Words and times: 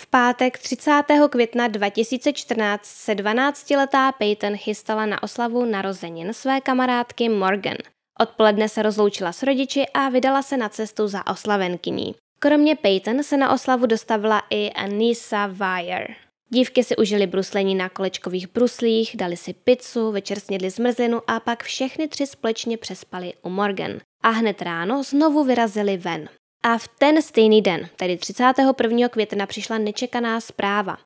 V 0.00 0.06
pátek 0.06 0.58
30. 0.58 1.02
května 1.30 1.68
2014 1.68 2.84
se 2.84 3.14
12-letá 3.14 4.12
Peyton 4.12 4.56
chystala 4.56 5.06
na 5.06 5.22
oslavu 5.22 5.64
narozenin 5.64 6.32
své 6.32 6.60
kamarádky 6.60 7.28
Morgan. 7.28 7.76
Odpoledne 8.20 8.68
se 8.68 8.82
rozloučila 8.82 9.32
s 9.32 9.42
rodiči 9.42 9.86
a 9.94 10.08
vydala 10.08 10.42
se 10.42 10.56
na 10.56 10.68
cestu 10.68 11.08
za 11.08 11.26
oslavenkyní. 11.26 12.14
Kromě 12.38 12.76
Peyton 12.76 13.22
se 13.22 13.36
na 13.36 13.52
oslavu 13.52 13.86
dostavila 13.86 14.42
i 14.50 14.70
Anissa 14.70 15.46
Weyer. 15.46 16.14
Dívky 16.48 16.84
si 16.84 16.96
užili 16.96 17.26
bruslení 17.26 17.74
na 17.74 17.88
kolečkových 17.88 18.48
bruslích, 18.52 19.16
dali 19.16 19.36
si 19.36 19.52
pizzu, 19.52 20.12
večer 20.12 20.40
snědli 20.40 20.70
zmrzlinu 20.70 21.20
a 21.26 21.40
pak 21.40 21.62
všechny 21.62 22.08
tři 22.08 22.26
společně 22.26 22.78
přespali 22.78 23.32
u 23.42 23.50
Morgan. 23.50 23.98
A 24.22 24.30
hned 24.30 24.62
ráno 24.62 25.02
znovu 25.02 25.44
vyrazili 25.44 25.96
ven. 25.96 26.28
A 26.62 26.78
v 26.78 26.88
ten 26.88 27.22
stejný 27.22 27.62
den, 27.62 27.88
tedy 27.96 28.16
31. 28.16 29.08
května, 29.08 29.46
přišla 29.46 29.78
nečekaná 29.78 30.40
zpráva. 30.40 30.98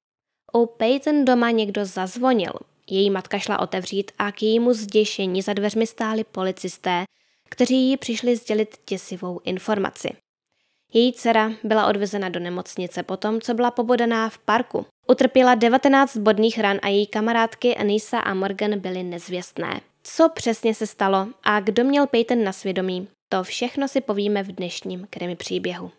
U 0.53 0.67
Peyton 0.67 1.25
doma 1.25 1.51
někdo 1.51 1.85
zazvonil. 1.85 2.53
Její 2.91 3.11
matka 3.11 3.39
šla 3.39 3.61
otevřít 3.61 4.13
a 4.19 4.33
k 4.33 4.43
jejímu 4.43 4.73
zděšení 4.73 5.43
za 5.43 5.53
dveřmi 5.53 5.87
stáli 5.87 6.25
policisté, 6.25 7.05
kteří 7.49 7.77
jí 7.77 7.97
přišli 7.97 8.37
sdělit 8.37 8.77
děsivou 8.89 9.41
informaci. 9.45 10.09
Její 10.95 11.13
dcera 11.13 11.53
byla 11.65 11.87
odvezena 11.87 12.29
do 12.29 12.41
nemocnice 12.41 13.03
potom, 13.03 13.41
co 13.41 13.55
byla 13.55 13.71
pobodaná 13.71 14.29
v 14.29 14.39
parku. 14.39 14.87
Utrpěla 15.09 15.55
19 15.55 16.17
bodných 16.17 16.59
ran 16.59 16.79
a 16.83 16.89
její 16.89 17.07
kamarádky 17.07 17.77
Anisa 17.77 18.19
a 18.19 18.35
Morgan 18.35 18.79
byly 18.79 19.03
nezvěstné. 19.03 19.81
Co 20.03 20.29
přesně 20.29 20.75
se 20.75 20.87
stalo 20.87 21.29
a 21.43 21.61
kdo 21.61 21.85
měl 21.85 22.07
Peyton 22.07 22.45
na 22.45 22.53
svědomí, 22.53 23.09
to 23.33 23.43
všechno 23.43 23.89
si 23.89 24.01
povíme 24.01 24.43
v 24.43 24.53
dnešním 24.53 25.07
krimi 25.11 25.37
příběhu. 25.37 25.91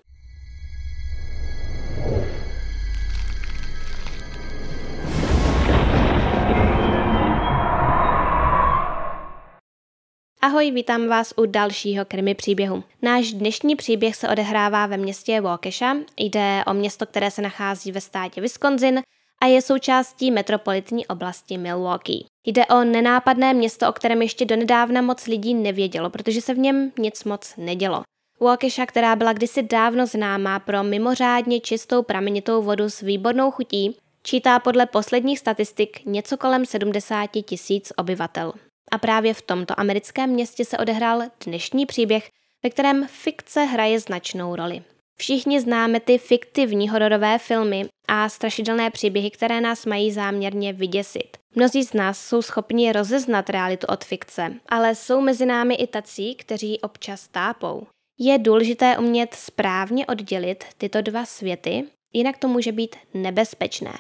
Ahoj, 10.42 10.72
vítám 10.72 11.08
vás 11.08 11.34
u 11.38 11.46
dalšího 11.46 12.06
krimi 12.06 12.36
příběhu. 12.36 12.84
Náš 13.02 13.32
dnešní 13.32 13.76
příběh 13.76 14.16
se 14.16 14.30
odehrává 14.30 14.86
ve 14.86 14.98
městě 14.98 15.42
Waukesha. 15.42 15.98
Jde 16.18 16.64
o 16.68 16.74
město, 16.74 17.06
které 17.06 17.32
se 17.32 17.42
nachází 17.42 17.92
ve 17.92 18.02
státě 18.02 18.42
Wisconsin 18.42 19.02
a 19.42 19.46
je 19.46 19.62
součástí 19.62 20.32
metropolitní 20.32 21.08
oblasti 21.08 21.58
Milwaukee. 21.58 22.33
Jde 22.46 22.66
o 22.66 22.84
nenápadné 22.84 23.54
město, 23.54 23.90
o 23.90 23.92
kterém 23.92 24.22
ještě 24.22 24.46
donedávna 24.46 25.02
moc 25.02 25.28
lidí 25.28 25.54
nevědělo, 25.54 26.10
protože 26.10 26.42
se 26.42 26.54
v 26.54 26.58
něm 26.58 26.92
nic 27.00 27.24
moc 27.24 27.54
nedělo. 27.58 28.04
Waukesha, 28.40 28.86
která 28.86 29.16
byla 29.16 29.34
kdysi 29.34 29.64
dávno 29.64 30.08
známá 30.08 30.60
pro 30.60 30.84
mimořádně 30.84 31.60
čistou 31.60 32.04
pramenitou 32.04 32.62
vodu 32.62 32.90
s 32.90 33.02
výbornou 33.02 33.52
chutí, 33.52 33.98
čítá 34.24 34.60
podle 34.60 34.86
posledních 34.86 35.40
statistik 35.40 36.06
něco 36.06 36.38
kolem 36.38 36.66
70 36.66 37.30
tisíc 37.46 37.94
obyvatel. 37.98 38.54
A 38.92 38.98
právě 38.98 39.34
v 39.34 39.42
tomto 39.42 39.80
americkém 39.80 40.30
městě 40.30 40.66
se 40.66 40.78
odehrál 40.78 41.22
dnešní 41.46 41.86
příběh, 41.86 42.30
ve 42.64 42.70
kterém 42.70 43.08
fikce 43.08 43.64
hraje 43.64 44.00
značnou 44.00 44.56
roli. 44.56 44.84
Všichni 45.18 45.62
známe 45.62 46.00
ty 46.00 46.18
fiktivní 46.18 46.90
hororové 46.90 47.38
filmy 47.38 47.86
a 48.08 48.30
strašidelné 48.30 48.92
příběhy, 48.92 49.32
které 49.32 49.62
nás 49.62 49.86
mají 49.86 50.12
záměrně 50.12 50.74
vyděsit. 50.74 51.38
Mnozí 51.56 51.84
z 51.84 51.94
nás 51.94 52.26
jsou 52.26 52.42
schopni 52.42 52.92
rozeznat 52.92 53.50
realitu 53.50 53.88
od 53.90 54.04
fikce, 54.06 54.54
ale 54.70 54.96
jsou 54.96 55.22
mezi 55.22 55.46
námi 55.46 55.76
i 55.76 55.88
tací, 55.88 56.36
kteří 56.36 56.82
občas 56.82 57.28
tápou. 57.28 57.88
Je 58.20 58.38
důležité 58.38 58.98
umět 58.98 59.34
správně 59.34 60.06
oddělit 60.06 60.64
tyto 60.78 61.02
dva 61.02 61.26
světy, 61.26 61.84
jinak 62.14 62.38
to 62.38 62.48
může 62.48 62.72
být 62.72 62.96
nebezpečné. 63.14 63.94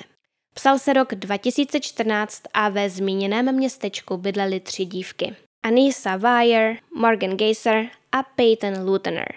Psal 0.53 0.79
se 0.79 0.93
rok 0.93 1.15
2014 1.15 2.43
a 2.53 2.69
ve 2.69 2.89
zmíněném 2.89 3.55
městečku 3.55 4.17
bydlely 4.17 4.59
tři 4.59 4.85
dívky. 4.85 5.35
Anissa 5.63 6.17
Weyer, 6.17 6.77
Morgan 6.95 7.37
Geyser 7.37 7.89
a 8.11 8.23
Peyton 8.23 8.85
Lutener, 8.85 9.35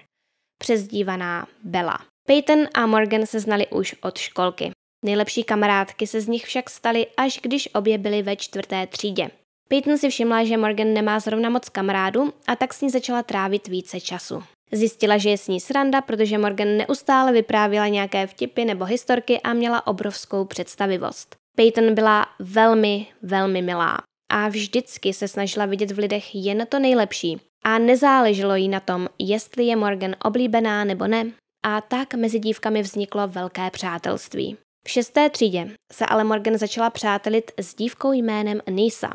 přezdívaná 0.59 1.47
Bella. 1.65 1.99
Peyton 2.26 2.69
a 2.75 2.87
Morgan 2.87 3.26
se 3.26 3.41
znali 3.41 3.66
už 3.66 3.94
od 4.03 4.19
školky. 4.19 4.70
Nejlepší 5.04 5.44
kamarádky 5.44 6.06
se 6.06 6.20
z 6.20 6.28
nich 6.28 6.44
však 6.44 6.70
staly, 6.70 7.06
až 7.16 7.41
když 7.42 7.69
obě 7.75 7.98
byly 7.98 8.22
ve 8.22 8.37
čtvrté 8.37 8.87
třídě. 8.87 9.31
Peyton 9.69 9.98
si 9.98 10.09
všimla, 10.09 10.44
že 10.44 10.56
Morgan 10.56 10.92
nemá 10.92 11.20
zrovna 11.20 11.50
moc 11.50 11.69
kamarádů 11.69 12.32
a 12.47 12.56
tak 12.56 12.75
s 12.75 12.81
ní 12.81 12.91
začala 12.91 13.22
trávit 13.22 13.69
více 13.69 14.00
času. 14.00 14.42
Zjistila, 14.72 15.19
že 15.19 15.31
je 15.31 15.38
s 15.38 15.48
ní 15.48 15.60
sranda, 15.60 16.00
protože 16.00 16.38
Morgan 16.38 16.76
neustále 16.76 17.32
vyprávěla 17.32 17.88
nějaké 17.88 18.26
vtipy 18.26 18.64
nebo 18.64 18.84
historky 18.84 19.41
a 19.41 19.53
měla 19.53 19.87
obrovskou 19.87 20.44
představivost. 20.44 21.37
Peyton 21.56 21.94
byla 21.94 22.26
velmi, 22.38 23.06
velmi 23.22 23.62
milá 23.62 23.98
a 24.32 24.48
vždycky 24.48 25.12
se 25.12 25.28
snažila 25.28 25.66
vidět 25.66 25.91
v 25.91 25.98
lidech 25.98 26.34
jen 26.34 26.66
to 26.69 26.78
nejlepší 26.78 27.41
a 27.64 27.78
nezáleželo 27.78 28.54
jí 28.54 28.69
na 28.69 28.81
tom, 28.81 29.08
jestli 29.19 29.64
je 29.64 29.76
Morgan 29.76 30.16
oblíbená 30.25 30.84
nebo 30.84 31.06
ne 31.06 31.32
a 31.69 31.81
tak 31.81 32.15
mezi 32.15 32.38
dívkami 32.38 32.82
vzniklo 32.82 33.28
velké 33.28 33.71
přátelství. 33.71 34.56
V 34.87 34.91
šesté 34.91 35.31
třídě 35.31 35.69
se 35.93 36.06
ale 36.06 36.25
Morgan 36.25 36.59
začala 36.59 36.91
přátelit 36.91 37.50
s 37.59 37.75
dívkou 37.75 38.12
jménem 38.12 38.60
Nisa. 38.71 39.12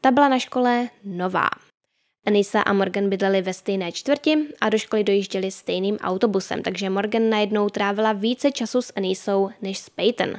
Ta 0.00 0.10
byla 0.10 0.28
na 0.28 0.38
škole 0.38 0.88
nová 1.04 1.48
Anisa 2.26 2.60
a 2.60 2.72
Morgan 2.72 3.08
bydleli 3.08 3.42
ve 3.42 3.54
stejné 3.54 3.92
čtvrti 3.92 4.36
a 4.60 4.68
do 4.68 4.78
školy 4.78 5.04
dojížděli 5.04 5.50
stejným 5.50 5.96
autobusem, 5.96 6.62
takže 6.62 6.90
Morgan 6.90 7.30
najednou 7.30 7.68
trávila 7.68 8.12
více 8.12 8.52
času 8.52 8.82
s 8.82 8.92
Anisou 8.96 9.50
než 9.62 9.78
s 9.78 9.90
Peyton. 9.90 10.36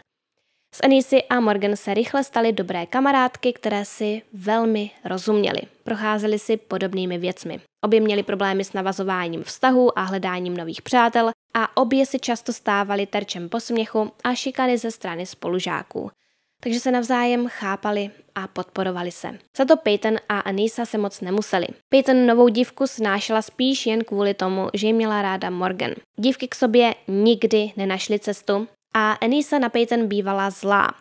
S 0.77 0.83
Anisy 0.83 1.23
a 1.23 1.39
Morgan 1.39 1.75
se 1.75 1.93
rychle 1.93 2.23
staly 2.23 2.53
dobré 2.53 2.85
kamarádky, 2.85 3.53
které 3.53 3.85
si 3.85 4.21
velmi 4.33 4.91
rozuměly. 5.05 5.61
Procházely 5.83 6.39
si 6.39 6.57
podobnými 6.57 7.17
věcmi. 7.17 7.59
Obě 7.85 8.01
měly 8.01 8.23
problémy 8.23 8.63
s 8.63 8.73
navazováním 8.73 9.43
vztahů 9.43 9.99
a 9.99 10.01
hledáním 10.01 10.57
nových 10.57 10.81
přátel 10.81 11.31
a 11.55 11.77
obě 11.77 12.05
si 12.05 12.19
často 12.19 12.53
stávaly 12.53 13.05
terčem 13.05 13.49
posměchu 13.49 14.11
a 14.23 14.35
šikany 14.35 14.77
ze 14.77 14.91
strany 14.91 15.25
spolužáků 15.25 16.11
takže 16.59 16.79
se 16.79 16.91
navzájem 16.91 17.47
chápali 17.47 18.11
a 18.35 18.47
podporovali 18.47 19.11
se. 19.11 19.39
Za 19.57 19.65
to 19.65 19.77
Peyton 19.77 20.17
a 20.29 20.39
Anisa 20.39 20.85
se 20.85 20.97
moc 20.97 21.21
nemuseli. 21.21 21.67
Peyton 21.89 22.25
novou 22.25 22.47
dívku 22.47 22.87
snášela 22.87 23.41
spíš 23.41 23.85
jen 23.85 24.03
kvůli 24.03 24.33
tomu, 24.33 24.69
že 24.73 24.87
ji 24.87 24.93
měla 24.93 25.21
ráda 25.21 25.49
Morgan. 25.49 25.91
Dívky 26.15 26.47
k 26.47 26.55
sobě 26.55 26.95
nikdy 27.07 27.71
nenašly 27.77 28.19
cestu 28.19 28.67
a 28.97 29.11
Anisa 29.11 29.59
na 29.59 29.69
Peyton 29.69 30.07
bývala 30.07 30.49
zlá. 30.49 30.93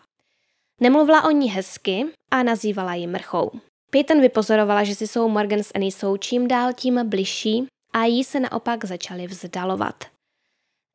Nemluvila 0.81 1.23
o 1.23 1.31
ní 1.31 1.49
hezky 1.49 2.05
a 2.31 2.43
nazývala 2.43 2.93
ji 2.93 3.07
mrchou. 3.07 3.51
Peyton 3.91 4.21
vypozorovala, 4.21 4.83
že 4.83 4.95
si 4.95 5.07
jsou 5.07 5.29
Morgan 5.29 5.63
s 5.63 5.71
Anisou 5.75 6.17
čím 6.17 6.47
dál 6.47 6.73
tím 6.73 7.09
bližší 7.09 7.67
a 7.93 8.03
jí 8.05 8.23
se 8.23 8.39
naopak 8.39 8.85
začaly 8.85 9.27
vzdalovat. 9.27 10.03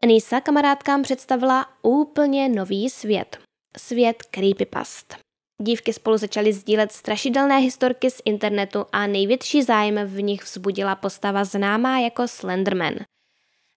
Anisa 0.02 0.41
kamarádkám 0.41 1.02
představila 1.02 1.66
úplně 1.82 2.48
nový 2.48 2.91
svět, 2.91 3.38
svět 3.76 4.22
creepypast. 4.22 5.16
Dívky 5.62 5.92
spolu 5.92 6.16
začaly 6.16 6.52
sdílet 6.52 6.92
strašidelné 6.92 7.58
historky 7.58 8.10
z 8.10 8.22
internetu 8.24 8.86
a 8.92 9.06
největší 9.06 9.62
zájem 9.62 10.00
v 10.04 10.22
nich 10.22 10.42
vzbudila 10.42 10.94
postava 10.94 11.44
známá 11.44 11.98
jako 11.98 12.28
Slenderman. 12.28 12.94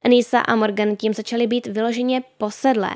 Anisa 0.03 0.39
a 0.39 0.55
Morgan 0.55 0.95
tím 0.95 1.13
začaly 1.13 1.47
být 1.47 1.67
vyloženě 1.67 2.23
posedlé. 2.37 2.91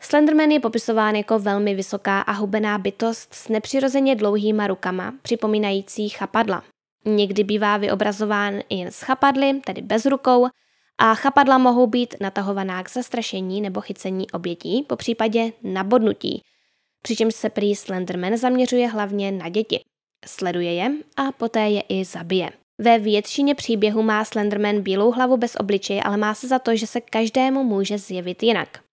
Slenderman 0.00 0.50
je 0.50 0.60
popisován 0.60 1.14
jako 1.14 1.38
velmi 1.38 1.74
vysoká 1.74 2.20
a 2.20 2.32
hubená 2.32 2.78
bytost 2.78 3.34
s 3.34 3.48
nepřirozeně 3.48 4.14
dlouhýma 4.14 4.66
rukama, 4.66 5.14
připomínající 5.22 6.08
chapadla. 6.08 6.62
Někdy 7.04 7.44
bývá 7.44 7.76
vyobrazován 7.76 8.54
jen 8.70 8.90
s 8.90 9.00
chapadly, 9.00 9.60
tedy 9.64 9.82
bez 9.82 10.06
rukou, 10.06 10.46
a 10.98 11.14
chapadla 11.14 11.58
mohou 11.58 11.86
být 11.86 12.14
natahovaná 12.20 12.82
k 12.82 12.90
zastrašení 12.90 13.60
nebo 13.60 13.80
chycení 13.80 14.30
obětí, 14.30 14.82
po 14.88 14.96
případě 14.96 15.52
nabodnutí, 15.62 16.42
přičemž 17.02 17.34
se 17.34 17.50
prý 17.50 17.76
Slenderman 17.76 18.36
zaměřuje 18.36 18.88
hlavně 18.88 19.32
na 19.32 19.48
děti. 19.48 19.80
Sleduje 20.26 20.74
je 20.74 20.92
a 21.16 21.32
poté 21.32 21.68
je 21.68 21.82
i 21.88 22.04
zabije. 22.04 22.50
Ve 22.78 22.98
většině 22.98 23.54
příběhu 23.54 24.02
má 24.02 24.24
Slenderman 24.24 24.80
bílou 24.80 25.10
hlavu 25.10 25.36
bez 25.36 25.56
obličeje, 25.56 26.02
ale 26.02 26.16
má 26.16 26.34
se 26.34 26.48
za 26.48 26.58
to, 26.58 26.76
že 26.76 26.86
se 26.86 27.00
každému 27.00 27.64
může 27.64 27.98
zjevit 27.98 28.42
jinak. 28.42 28.85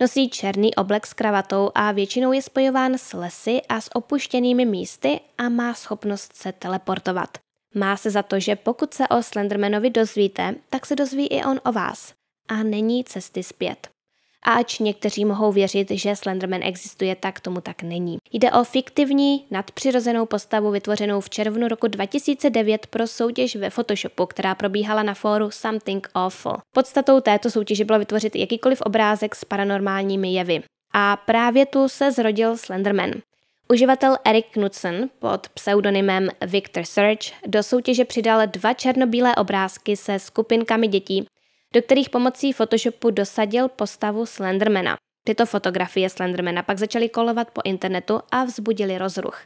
Nosí 0.00 0.30
černý 0.30 0.74
oblek 0.74 1.06
s 1.06 1.12
kravatou 1.12 1.70
a 1.74 1.92
většinou 1.92 2.32
je 2.32 2.42
spojován 2.42 2.98
s 2.98 3.12
lesy 3.12 3.60
a 3.68 3.80
s 3.80 3.90
opuštěnými 3.94 4.64
místy 4.64 5.20
a 5.38 5.48
má 5.48 5.74
schopnost 5.74 6.36
se 6.36 6.52
teleportovat. 6.52 7.38
Má 7.74 7.96
se 7.96 8.10
za 8.10 8.22
to, 8.22 8.40
že 8.40 8.56
pokud 8.56 8.94
se 8.94 9.08
o 9.08 9.22
Slendermanovi 9.22 9.90
dozvíte, 9.90 10.54
tak 10.70 10.86
se 10.86 10.96
dozví 10.96 11.26
i 11.26 11.44
on 11.44 11.60
o 11.64 11.72
vás. 11.72 12.12
A 12.48 12.62
není 12.62 13.04
cesty 13.04 13.42
zpět. 13.42 13.88
A 14.44 14.52
ač 14.52 14.78
někteří 14.78 15.24
mohou 15.24 15.52
věřit, 15.52 15.90
že 15.90 16.16
Slenderman 16.16 16.60
existuje, 16.62 17.16
tak 17.16 17.40
tomu 17.40 17.60
tak 17.60 17.82
není. 17.82 18.18
Jde 18.32 18.52
o 18.52 18.64
fiktivní, 18.64 19.46
nadpřirozenou 19.50 20.26
postavu 20.26 20.70
vytvořenou 20.70 21.20
v 21.20 21.30
červnu 21.30 21.68
roku 21.68 21.86
2009 21.86 22.86
pro 22.86 23.06
soutěž 23.06 23.56
ve 23.56 23.70
Photoshopu, 23.70 24.26
která 24.26 24.54
probíhala 24.54 25.02
na 25.02 25.14
fóru 25.14 25.50
Something 25.50 26.08
Awful. 26.14 26.56
Podstatou 26.74 27.20
této 27.20 27.50
soutěže 27.50 27.84
bylo 27.84 27.98
vytvořit 27.98 28.36
jakýkoliv 28.36 28.80
obrázek 28.80 29.34
s 29.34 29.44
paranormálními 29.44 30.32
jevy. 30.32 30.62
A 30.94 31.16
právě 31.16 31.66
tu 31.66 31.88
se 31.88 32.12
zrodil 32.12 32.56
Slenderman. 32.56 33.10
Uživatel 33.68 34.16
Eric 34.24 34.46
Knudsen 34.50 35.10
pod 35.18 35.48
pseudonymem 35.48 36.28
Victor 36.46 36.84
Search 36.84 37.46
do 37.46 37.62
soutěže 37.62 38.04
přidal 38.04 38.46
dva 38.46 38.74
černobílé 38.74 39.36
obrázky 39.36 39.96
se 39.96 40.18
skupinkami 40.18 40.88
dětí, 40.88 41.26
do 41.74 41.82
kterých 41.82 42.10
pomocí 42.10 42.52
Photoshopu 42.52 43.10
dosadil 43.10 43.68
postavu 43.68 44.26
Slendermana. 44.26 44.96
Tyto 45.26 45.46
fotografie 45.46 46.10
Slendermana 46.10 46.62
pak 46.62 46.78
začaly 46.78 47.08
kolovat 47.08 47.50
po 47.50 47.60
internetu 47.64 48.20
a 48.30 48.44
vzbudili 48.44 48.98
rozruch. 48.98 49.42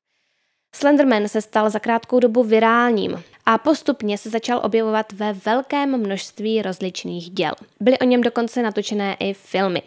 Slenderman 0.75 1.29
se 1.29 1.43
stal 1.43 1.71
za 1.71 1.79
krátkou 1.79 2.21
dobu 2.21 2.43
virálním 2.43 3.23
a 3.47 3.59
postupně 3.59 4.19
se 4.19 4.31
začal 4.31 4.61
objevovat 4.65 5.13
ve 5.13 5.33
velkém 5.33 6.01
množství 6.01 6.63
rozličných 6.63 7.31
děl. 7.31 7.53
Byly 7.81 7.99
o 7.99 8.05
něm 8.05 8.21
dokonce 8.21 8.63
natočené 8.63 9.17
i 9.21 9.35
filmy. 9.35 9.83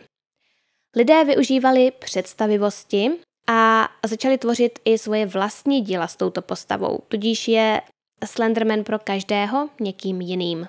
Lidé 0.96 1.24
využívali 1.24 1.92
představivosti 2.00 3.12
a 3.50 3.90
začali 4.06 4.38
tvořit 4.38 4.80
i 4.86 4.98
svoje 4.98 5.26
vlastní 5.26 5.82
díla 5.82 6.08
s 6.08 6.16
touto 6.16 6.42
postavou, 6.42 7.00
tudíž 7.08 7.48
je 7.48 7.82
Slenderman 8.26 8.84
pro 8.84 9.00
každého 9.00 9.70
někým 9.80 10.22
jiným. 10.22 10.68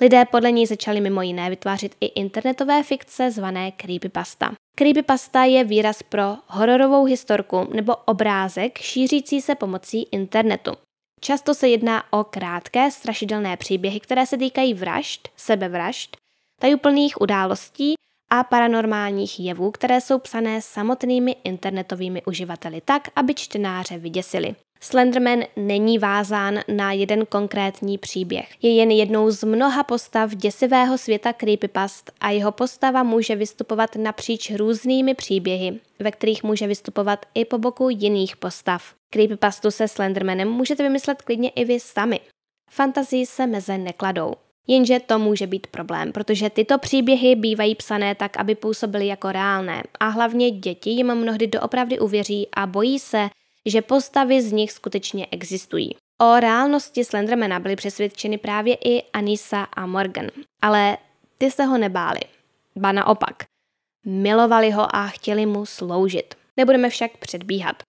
Lidé 0.00 0.24
podle 0.24 0.52
něj 0.52 0.66
začali 0.66 1.00
mimo 1.00 1.22
jiné 1.22 1.50
vytvářet 1.50 1.96
i 2.00 2.06
internetové 2.06 2.82
fikce 2.82 3.30
zvané 3.30 3.72
creepypasta. 3.72 4.54
Creepypasta 4.74 5.44
je 5.44 5.64
výraz 5.64 6.02
pro 6.02 6.36
hororovou 6.46 7.04
historku 7.04 7.68
nebo 7.74 7.96
obrázek 7.96 8.78
šířící 8.78 9.40
se 9.40 9.54
pomocí 9.54 10.02
internetu. 10.02 10.72
Často 11.20 11.54
se 11.54 11.68
jedná 11.68 12.12
o 12.12 12.24
krátké 12.24 12.90
strašidelné 12.90 13.56
příběhy, 13.56 14.00
které 14.00 14.26
se 14.26 14.38
týkají 14.38 14.74
vražd, 14.74 15.28
sebevražd, 15.36 16.16
tajuplných 16.60 17.20
událostí 17.20 17.94
a 18.30 18.44
paranormálních 18.44 19.40
jevů, 19.40 19.70
které 19.70 20.00
jsou 20.00 20.18
psané 20.18 20.62
samotnými 20.62 21.36
internetovými 21.44 22.22
uživateli 22.22 22.80
tak, 22.84 23.08
aby 23.16 23.34
čtenáře 23.34 23.98
vyděsili. 23.98 24.56
Slenderman 24.80 25.42
není 25.56 25.98
vázán 25.98 26.60
na 26.68 26.92
jeden 26.92 27.26
konkrétní 27.26 27.98
příběh. 27.98 28.48
Je 28.62 28.74
jen 28.74 28.90
jednou 28.90 29.30
z 29.30 29.44
mnoha 29.44 29.84
postav 29.84 30.34
děsivého 30.34 30.98
světa 30.98 31.32
creepypast 31.32 32.12
a 32.20 32.30
jeho 32.30 32.52
postava 32.52 33.02
může 33.02 33.36
vystupovat 33.36 33.96
napříč 33.96 34.50
různými 34.50 35.14
příběhy, 35.14 35.80
ve 35.98 36.10
kterých 36.10 36.42
může 36.42 36.66
vystupovat 36.66 37.26
i 37.34 37.44
po 37.44 37.58
boku 37.58 37.90
jiných 37.90 38.36
postav. 38.36 38.94
Creepypastu 39.10 39.70
se 39.70 39.88
Slendermanem 39.88 40.48
můžete 40.48 40.82
vymyslet 40.82 41.22
klidně 41.22 41.50
i 41.50 41.64
vy 41.64 41.80
sami. 41.80 42.20
Fantazii 42.70 43.26
se 43.26 43.46
meze 43.46 43.78
nekladou. 43.78 44.32
Jenže 44.66 45.00
to 45.00 45.18
může 45.18 45.46
být 45.46 45.66
problém, 45.66 46.12
protože 46.12 46.50
tyto 46.50 46.78
příběhy 46.78 47.34
bývají 47.34 47.74
psané 47.74 48.14
tak, 48.14 48.36
aby 48.36 48.54
působily 48.54 49.06
jako 49.06 49.32
reálné 49.32 49.82
a 50.00 50.08
hlavně 50.08 50.50
děti 50.50 50.90
jim 50.90 51.14
mnohdy 51.14 51.46
doopravdy 51.46 51.98
uvěří 51.98 52.48
a 52.52 52.66
bojí 52.66 52.98
se, 52.98 53.28
že 53.66 53.82
postavy 53.82 54.42
z 54.42 54.52
nich 54.52 54.72
skutečně 54.72 55.26
existují. 55.30 55.90
O 56.20 56.40
reálnosti 56.40 57.04
Slendermana 57.04 57.60
byly 57.60 57.76
přesvědčeny 57.76 58.38
právě 58.38 58.74
i 58.84 59.02
Anisa 59.12 59.62
a 59.62 59.86
Morgan, 59.86 60.26
ale 60.62 60.98
ty 61.38 61.50
se 61.50 61.64
ho 61.64 61.78
nebáli. 61.78 62.20
Ba 62.76 62.92
naopak. 62.92 63.44
Milovali 64.04 64.70
ho 64.70 64.96
a 64.96 65.06
chtěli 65.06 65.46
mu 65.46 65.66
sloužit. 65.66 66.34
Nebudeme 66.56 66.90
však 66.90 67.16
předbíhat. 67.16 67.82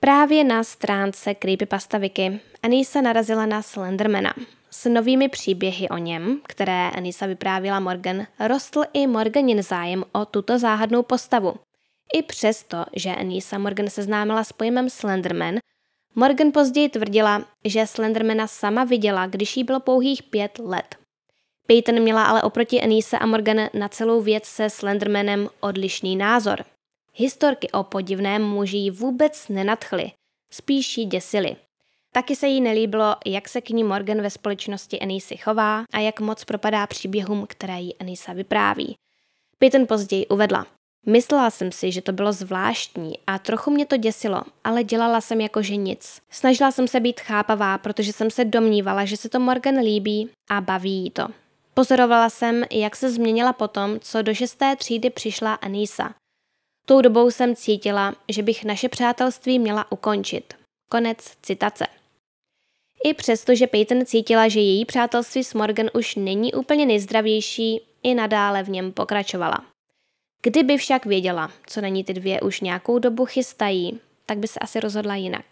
Právě 0.00 0.44
na 0.44 0.64
stránce 0.64 1.34
Creepypasta 1.34 1.98
Wiki 1.98 2.40
Anisa 2.62 3.00
narazila 3.00 3.46
na 3.46 3.62
Slendermana. 3.62 4.34
S 4.70 4.88
novými 4.88 5.28
příběhy 5.28 5.88
o 5.88 5.96
něm, 5.96 6.40
které 6.44 6.90
Anisa 6.90 7.26
vyprávila 7.26 7.80
Morgan, 7.80 8.26
rostl 8.40 8.82
i 8.92 9.06
Morganin 9.06 9.62
zájem 9.62 10.04
o 10.12 10.24
tuto 10.24 10.58
záhadnou 10.58 11.02
postavu. 11.02 11.54
I 12.14 12.22
přesto, 12.22 12.84
že 12.96 13.10
Anisa 13.10 13.58
Morgan 13.58 13.90
seznámila 13.90 14.44
s 14.44 14.52
pojmem 14.52 14.90
Slenderman, 14.90 15.58
Morgan 16.14 16.52
později 16.52 16.88
tvrdila, 16.88 17.44
že 17.64 17.86
Slendermana 17.86 18.46
sama 18.46 18.84
viděla, 18.84 19.26
když 19.26 19.56
jí 19.56 19.64
bylo 19.64 19.80
pouhých 19.80 20.22
pět 20.22 20.58
let. 20.58 20.96
Peyton 21.66 22.00
měla 22.00 22.24
ale 22.24 22.42
oproti 22.42 22.80
Anise 22.82 23.18
a 23.18 23.26
Morgan 23.26 23.68
na 23.74 23.88
celou 23.88 24.20
věc 24.20 24.44
se 24.44 24.70
Slendermanem 24.70 25.48
odlišný 25.60 26.16
názor. 26.16 26.64
Historky 27.14 27.70
o 27.70 27.82
podivném 27.82 28.42
muži 28.42 28.76
ji 28.76 28.90
vůbec 28.90 29.48
nenadchly, 29.48 30.10
spíš 30.50 30.98
ji 30.98 31.04
děsily. 31.04 31.56
Taky 32.12 32.36
se 32.36 32.46
jí 32.46 32.60
nelíbilo, 32.60 33.16
jak 33.26 33.48
se 33.48 33.60
k 33.60 33.70
ní 33.70 33.84
Morgan 33.84 34.22
ve 34.22 34.30
společnosti 34.30 35.00
Anisy 35.00 35.36
chová 35.36 35.84
a 35.92 35.98
jak 35.98 36.20
moc 36.20 36.44
propadá 36.44 36.86
příběhům, 36.86 37.46
které 37.48 37.80
jí 37.80 37.96
Anisa 37.96 38.32
vypráví. 38.32 38.96
Peyton 39.58 39.86
později 39.86 40.26
uvedla. 40.26 40.77
Myslela 41.08 41.50
jsem 41.50 41.72
si, 41.72 41.92
že 41.92 42.02
to 42.02 42.12
bylo 42.12 42.32
zvláštní 42.32 43.18
a 43.26 43.38
trochu 43.38 43.70
mě 43.70 43.86
to 43.86 43.96
děsilo, 43.96 44.42
ale 44.64 44.84
dělala 44.84 45.20
jsem 45.20 45.40
jako 45.40 45.62
že 45.62 45.76
nic. 45.76 46.20
Snažila 46.30 46.70
jsem 46.70 46.88
se 46.88 47.00
být 47.00 47.20
chápavá, 47.20 47.78
protože 47.78 48.12
jsem 48.12 48.30
se 48.30 48.44
domnívala, 48.44 49.04
že 49.04 49.16
se 49.16 49.28
to 49.28 49.40
Morgan 49.40 49.78
líbí 49.78 50.30
a 50.50 50.60
baví 50.60 50.92
jí 50.92 51.10
to. 51.10 51.28
Pozorovala 51.74 52.30
jsem, 52.30 52.64
jak 52.72 52.96
se 52.96 53.10
změnila 53.10 53.52
potom, 53.52 54.00
co 54.00 54.22
do 54.22 54.34
šesté 54.34 54.76
třídy 54.76 55.10
přišla 55.10 55.54
Anisa. 55.54 56.14
Tou 56.86 57.00
dobou 57.00 57.30
jsem 57.30 57.56
cítila, 57.56 58.14
že 58.28 58.42
bych 58.42 58.64
naše 58.64 58.88
přátelství 58.88 59.58
měla 59.58 59.92
ukončit. 59.92 60.54
Konec 60.90 61.18
citace. 61.42 61.86
I 63.04 63.14
přesto, 63.14 63.54
že 63.54 63.66
Peyton 63.66 64.06
cítila, 64.06 64.48
že 64.48 64.60
její 64.60 64.84
přátelství 64.84 65.44
s 65.44 65.54
Morgan 65.54 65.90
už 65.94 66.14
není 66.16 66.54
úplně 66.54 66.86
nejzdravější, 66.86 67.80
i 68.02 68.14
nadále 68.14 68.62
v 68.62 68.68
něm 68.68 68.92
pokračovala. 68.92 69.64
Kdyby 70.42 70.76
však 70.76 71.06
věděla, 71.06 71.52
co 71.66 71.80
na 71.80 71.88
ní 71.88 72.04
ty 72.04 72.14
dvě 72.14 72.40
už 72.40 72.60
nějakou 72.60 72.98
dobu 72.98 73.24
chystají, 73.24 74.00
tak 74.26 74.38
by 74.38 74.48
se 74.48 74.58
asi 74.60 74.80
rozhodla 74.80 75.14
jinak. 75.14 75.44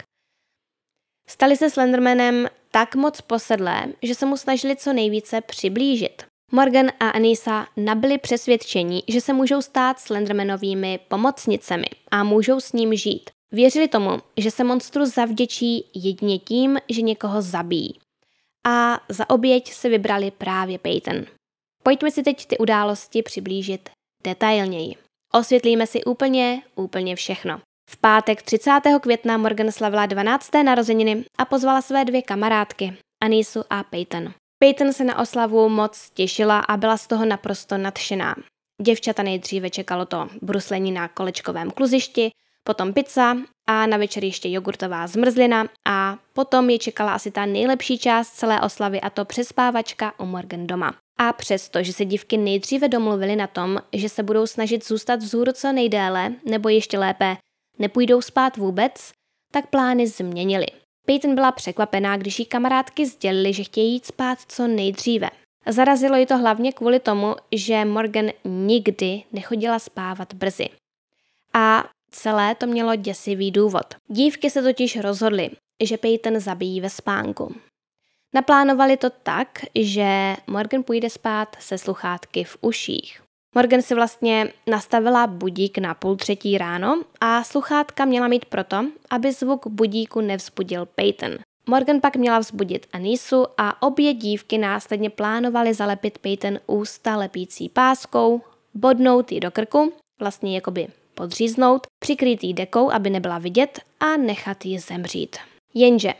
Stali 1.28 1.56
se 1.56 1.70
Slendermanem 1.70 2.48
tak 2.70 2.94
moc 2.94 3.20
posedlé, 3.20 3.86
že 4.02 4.14
se 4.14 4.26
mu 4.26 4.36
snažili 4.36 4.76
co 4.76 4.92
nejvíce 4.92 5.40
přiblížit. 5.40 6.22
Morgan 6.52 6.90
a 7.00 7.08
Anisa 7.08 7.66
nabili 7.76 8.18
přesvědčení, 8.18 9.02
že 9.08 9.20
se 9.20 9.32
můžou 9.32 9.62
stát 9.62 10.00
Slendermanovými 10.00 11.00
pomocnicemi 11.08 11.86
a 12.10 12.24
můžou 12.24 12.60
s 12.60 12.72
ním 12.72 12.96
žít. 12.96 13.30
Věřili 13.52 13.88
tomu, 13.88 14.10
že 14.36 14.50
se 14.50 14.64
monstru 14.64 15.06
zavděčí 15.06 15.84
jedině 15.94 16.38
tím, 16.38 16.78
že 16.88 17.02
někoho 17.02 17.42
zabijí. 17.42 17.98
A 18.66 19.00
za 19.08 19.30
oběť 19.30 19.72
se 19.72 19.88
vybrali 19.88 20.30
právě 20.30 20.78
Peyton. 20.78 21.24
Pojďme 21.82 22.10
si 22.10 22.22
teď 22.22 22.46
ty 22.46 22.58
události 22.58 23.22
přiblížit 23.22 23.90
detailněji. 24.26 24.94
Osvětlíme 25.32 25.86
si 25.86 26.04
úplně, 26.04 26.62
úplně 26.74 27.16
všechno. 27.16 27.60
V 27.90 27.96
pátek 27.96 28.42
30. 28.42 28.80
května 29.00 29.36
Morgan 29.36 29.72
slavila 29.72 30.06
12. 30.06 30.50
narozeniny 30.64 31.24
a 31.38 31.44
pozvala 31.44 31.82
své 31.82 32.04
dvě 32.04 32.22
kamarádky, 32.22 32.96
Anisu 33.24 33.62
a 33.70 33.82
Peyton. 33.82 34.32
Peyton 34.58 34.92
se 34.92 35.04
na 35.04 35.18
oslavu 35.18 35.68
moc 35.68 36.10
těšila 36.10 36.58
a 36.58 36.76
byla 36.76 36.96
z 36.96 37.06
toho 37.06 37.24
naprosto 37.24 37.78
nadšená. 37.78 38.34
Děvčata 38.82 39.22
nejdříve 39.22 39.70
čekalo 39.70 40.06
to 40.06 40.28
bruslení 40.42 40.92
na 40.92 41.08
kolečkovém 41.08 41.70
kluzišti, 41.70 42.30
potom 42.66 42.92
pizza 42.92 43.36
a 43.66 43.86
na 43.86 43.96
večer 43.96 44.24
ještě 44.24 44.48
jogurtová 44.48 45.06
zmrzlina 45.06 45.66
a 45.88 46.18
potom 46.32 46.70
je 46.70 46.78
čekala 46.78 47.14
asi 47.14 47.30
ta 47.30 47.46
nejlepší 47.46 47.98
část 47.98 48.30
celé 48.30 48.60
oslavy 48.60 49.00
a 49.00 49.10
to 49.10 49.24
přespávačka 49.24 50.20
u 50.20 50.26
Morgan 50.26 50.66
doma. 50.66 50.94
A 51.18 51.32
přesto, 51.32 51.82
že 51.82 51.92
se 51.92 52.04
dívky 52.04 52.36
nejdříve 52.36 52.88
domluvily 52.88 53.36
na 53.36 53.46
tom, 53.46 53.78
že 53.92 54.08
se 54.08 54.22
budou 54.22 54.46
snažit 54.46 54.86
zůstat 54.86 55.20
vzhůru 55.20 55.52
co 55.52 55.72
nejdéle, 55.72 56.32
nebo 56.44 56.68
ještě 56.68 56.98
lépe, 56.98 57.36
nepůjdou 57.78 58.22
spát 58.22 58.56
vůbec, 58.56 59.12
tak 59.52 59.66
plány 59.66 60.06
změnily. 60.06 60.66
Peyton 61.06 61.34
byla 61.34 61.52
překvapená, 61.52 62.16
když 62.16 62.38
jí 62.38 62.46
kamarádky 62.46 63.06
sdělili, 63.06 63.52
že 63.52 63.64
chtějí 63.64 63.92
jít 63.92 64.06
spát 64.06 64.38
co 64.48 64.66
nejdříve. 64.66 65.30
Zarazilo 65.68 66.16
ji 66.16 66.26
to 66.26 66.38
hlavně 66.38 66.72
kvůli 66.72 67.00
tomu, 67.00 67.34
že 67.52 67.84
Morgan 67.84 68.30
nikdy 68.44 69.22
nechodila 69.32 69.78
spávat 69.78 70.34
brzy. 70.34 70.68
A 71.54 71.84
celé 72.10 72.54
to 72.54 72.66
mělo 72.66 72.96
děsivý 72.96 73.50
důvod. 73.50 73.94
Dívky 74.08 74.50
se 74.50 74.62
totiž 74.62 74.96
rozhodly, 74.96 75.50
že 75.82 75.98
Peyton 75.98 76.40
zabijí 76.40 76.80
ve 76.80 76.90
spánku. 76.90 77.54
Naplánovali 78.34 78.96
to 78.96 79.10
tak, 79.10 79.48
že 79.74 80.36
Morgan 80.46 80.82
půjde 80.82 81.10
spát 81.10 81.56
se 81.60 81.78
sluchátky 81.78 82.44
v 82.44 82.56
uších. 82.60 83.22
Morgan 83.54 83.82
si 83.82 83.94
vlastně 83.94 84.52
nastavila 84.66 85.26
budík 85.26 85.78
na 85.78 85.94
půl 85.94 86.16
třetí 86.16 86.58
ráno 86.58 87.02
a 87.20 87.44
sluchátka 87.44 88.04
měla 88.04 88.28
mít 88.28 88.44
proto, 88.44 88.86
aby 89.10 89.32
zvuk 89.32 89.66
budíku 89.66 90.20
nevzbudil 90.20 90.86
Peyton. 90.86 91.30
Morgan 91.66 92.00
pak 92.00 92.16
měla 92.16 92.38
vzbudit 92.38 92.86
Anisu 92.92 93.46
a 93.58 93.82
obě 93.82 94.14
dívky 94.14 94.58
následně 94.58 95.10
plánovaly 95.10 95.74
zalepit 95.74 96.18
Peyton 96.18 96.58
ústa 96.66 97.16
lepící 97.16 97.68
páskou, 97.68 98.40
bodnout 98.74 99.32
ji 99.32 99.40
do 99.40 99.50
krku, 99.50 99.92
vlastně 100.20 100.54
jakoby 100.54 100.88
podříznout, 101.16 101.86
přikrýt 101.98 102.44
jí 102.44 102.54
dekou, 102.54 102.90
aby 102.90 103.10
nebyla 103.10 103.38
vidět 103.38 103.80
a 104.00 104.16
nechat 104.16 104.64
ji 104.64 104.78
zemřít. 104.78 105.36
Jenže 105.74 106.12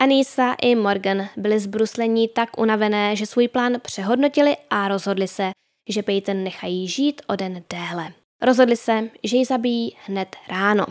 Anisa 0.00 0.54
i 0.62 0.74
Morgan 0.74 1.28
byli 1.36 1.60
zbruslení 1.60 2.28
tak 2.28 2.58
unavené, 2.58 3.16
že 3.16 3.26
svůj 3.26 3.48
plán 3.48 3.72
přehodnotili 3.82 4.56
a 4.70 4.88
rozhodli 4.88 5.28
se, 5.28 5.50
že 5.88 6.02
Peyton 6.02 6.44
nechají 6.44 6.88
žít 6.88 7.22
o 7.26 7.36
den 7.36 7.62
déle. 7.70 8.12
Rozhodli 8.42 8.76
se, 8.76 9.10
že 9.24 9.36
ji 9.36 9.44
zabijí 9.44 9.96
hned 10.06 10.36
ráno. 10.48 10.86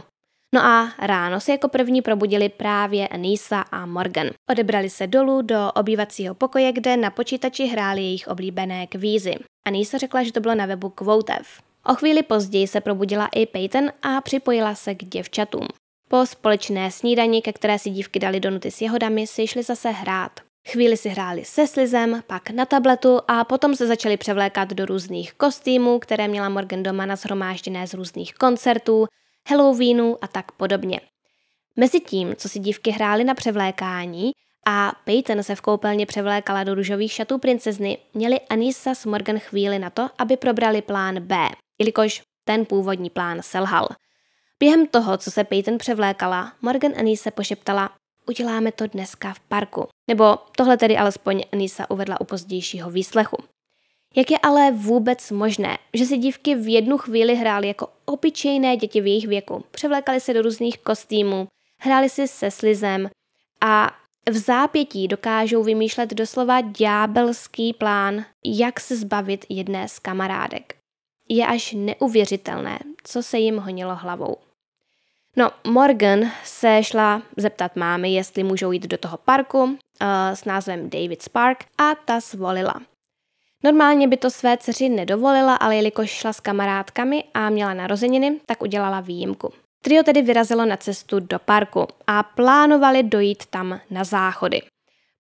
No 0.56 0.62
a 0.62 0.94
ráno 1.00 1.40
se 1.40 1.52
jako 1.52 1.68
první 1.68 2.02
probudili 2.02 2.50
právě 2.50 3.08
Anisa 3.08 3.62
a 3.62 3.86
Morgan. 3.86 4.30
Odebrali 4.50 4.90
se 4.90 5.08
dolů 5.08 5.42
do 5.42 5.72
obývacího 5.76 6.36
pokoje, 6.36 6.72
kde 6.72 6.98
na 6.98 7.10
počítači 7.10 7.66
hráli 7.66 8.02
jejich 8.02 8.28
oblíbené 8.28 8.88
kvízy. 8.88 9.36
Anisa 9.66 9.98
řekla, 9.98 10.24
že 10.24 10.32
to 10.32 10.40
bylo 10.40 10.56
na 10.56 10.66
webu 10.66 10.90
Quotev. 10.90 11.62
O 11.86 11.96
chvíli 11.96 12.24
později 12.24 12.68
se 12.68 12.82
probudila 12.82 13.30
i 13.36 13.46
Peyton 13.46 13.92
a 14.02 14.22
připojila 14.22 14.76
se 14.76 14.96
k 14.96 15.04
děvčatům. 15.06 15.68
Po 16.08 16.26
společné 16.26 16.92
snídani, 16.92 17.42
ke 17.42 17.54
které 17.54 17.80
si 17.80 17.90
dívky 17.90 18.20
dali 18.20 18.40
donuty 18.40 18.72
s 18.72 18.82
jahodami, 18.82 19.28
si 19.28 19.48
šli 19.48 19.64
zase 19.64 19.90
hrát. 19.90 20.32
Chvíli 20.68 20.98
si 20.98 21.10
hráli 21.10 21.46
se 21.46 21.68
slizem, 21.68 22.24
pak 22.28 22.50
na 22.50 22.66
tabletu 22.66 23.20
a 23.28 23.44
potom 23.44 23.76
se 23.76 23.88
začali 23.88 24.18
převlékat 24.18 24.70
do 24.70 24.86
různých 24.86 25.34
kostýmů, 25.34 26.00
které 26.00 26.28
měla 26.28 26.50
Morgan 26.50 26.84
doma 26.84 27.06
nashromážděné 27.06 27.88
z 27.88 27.94
různých 27.94 28.34
koncertů, 28.34 29.06
Halloweenu 29.50 30.18
a 30.22 30.28
tak 30.28 30.52
podobně. 30.52 31.02
Mezitím, 31.76 32.36
co 32.36 32.50
si 32.50 32.60
dívky 32.60 32.92
hrály 32.92 33.24
na 33.24 33.34
převlékání 33.34 34.32
a 34.68 34.92
Peyton 35.04 35.44
se 35.44 35.56
v 35.56 35.62
koupelně 35.62 36.06
převlékala 36.06 36.64
do 36.64 36.76
růžových 36.76 37.12
šatů 37.12 37.38
princezny, 37.38 37.98
měli 38.14 38.40
Anisa 38.40 38.96
s 38.96 39.06
Morgan 39.06 39.40
chvíli 39.40 39.80
na 39.80 39.90
to, 39.90 40.10
aby 40.18 40.38
probrali 40.38 40.82
plán 40.82 41.20
B, 41.20 41.50
jelikož 41.80 42.22
ten 42.44 42.66
původní 42.66 43.10
plán 43.10 43.42
selhal. 43.42 43.88
Během 44.60 44.88
toho, 44.88 45.18
co 45.18 45.32
se 45.32 45.44
Peyton 45.44 45.78
převlékala, 45.78 46.54
Morgan 46.62 46.94
Anise 46.98 47.32
pošeptala, 47.32 47.90
uděláme 48.28 48.72
to 48.72 48.88
dneska 48.88 49.34
v 49.34 49.40
parku. 49.40 49.88
Nebo 50.08 50.38
tohle 50.58 50.78
tedy 50.78 50.98
alespoň 50.98 51.44
Anisa 51.54 51.90
uvedla 51.90 52.22
u 52.22 52.24
pozdějšího 52.24 52.92
výslechu. 52.92 53.38
Jak 54.16 54.32
je 54.32 54.38
ale 54.38 54.72
vůbec 54.72 55.32
možné, 55.32 55.78
že 55.94 56.06
si 56.06 56.18
dívky 56.18 56.56
v 56.56 56.74
jednu 56.74 56.98
chvíli 56.98 57.36
hrály 57.36 57.68
jako 57.68 57.88
obyčejné 58.06 58.78
děti 58.78 59.02
v 59.02 59.08
jejich 59.08 59.28
věku? 59.28 59.64
Převlékali 59.72 60.20
se 60.20 60.34
do 60.34 60.42
různých 60.42 60.78
kostýmů, 60.78 61.48
hráli 61.82 62.10
si 62.10 62.28
se 62.28 62.52
slizem 62.52 63.10
a 63.62 63.92
v 64.30 64.38
zápětí 64.38 65.08
dokážou 65.08 65.64
vymýšlet 65.64 66.14
doslova 66.14 66.62
ďábelský 66.62 67.74
plán, 67.74 68.26
jak 68.46 68.80
se 68.80 68.96
zbavit 68.96 69.46
jedné 69.50 69.88
z 69.88 70.00
kamarádek. 70.00 70.79
Je 71.30 71.46
až 71.46 71.76
neuvěřitelné, 71.78 72.80
co 73.04 73.24
se 73.24 73.38
jim 73.38 73.58
honilo 73.58 73.96
hlavou. 73.96 74.38
No, 75.38 75.52
Morgan 75.68 76.32
se 76.44 76.84
šla 76.84 77.22
zeptat 77.38 77.76
mámy, 77.76 78.14
jestli 78.14 78.44
můžou 78.44 78.72
jít 78.72 78.88
do 78.88 78.98
toho 78.98 79.18
parku 79.18 79.64
uh, 79.64 79.70
s 80.34 80.46
názvem 80.46 80.90
David's 80.90 81.30
Park 81.30 81.66
a 81.78 81.96
ta 81.96 82.20
zvolila. 82.20 82.82
Normálně 83.64 84.08
by 84.08 84.18
to 84.18 84.30
své 84.30 84.58
dceři 84.58 84.90
nedovolila, 84.90 85.56
ale 85.56 85.76
jelikož 85.76 86.10
šla 86.10 86.34
s 86.34 86.40
kamarádkami 86.40 87.24
a 87.34 87.50
měla 87.50 87.74
narozeniny, 87.74 88.40
tak 88.46 88.62
udělala 88.62 89.00
výjimku. 89.00 89.54
Trio 89.82 90.04
tedy 90.04 90.22
vyrazilo 90.22 90.66
na 90.66 90.78
cestu 90.78 91.20
do 91.20 91.40
parku 91.40 91.88
a 92.08 92.24
plánovali 92.24 93.04
dojít 93.04 93.46
tam 93.46 93.80
na 93.90 94.04
záchody. 94.04 94.62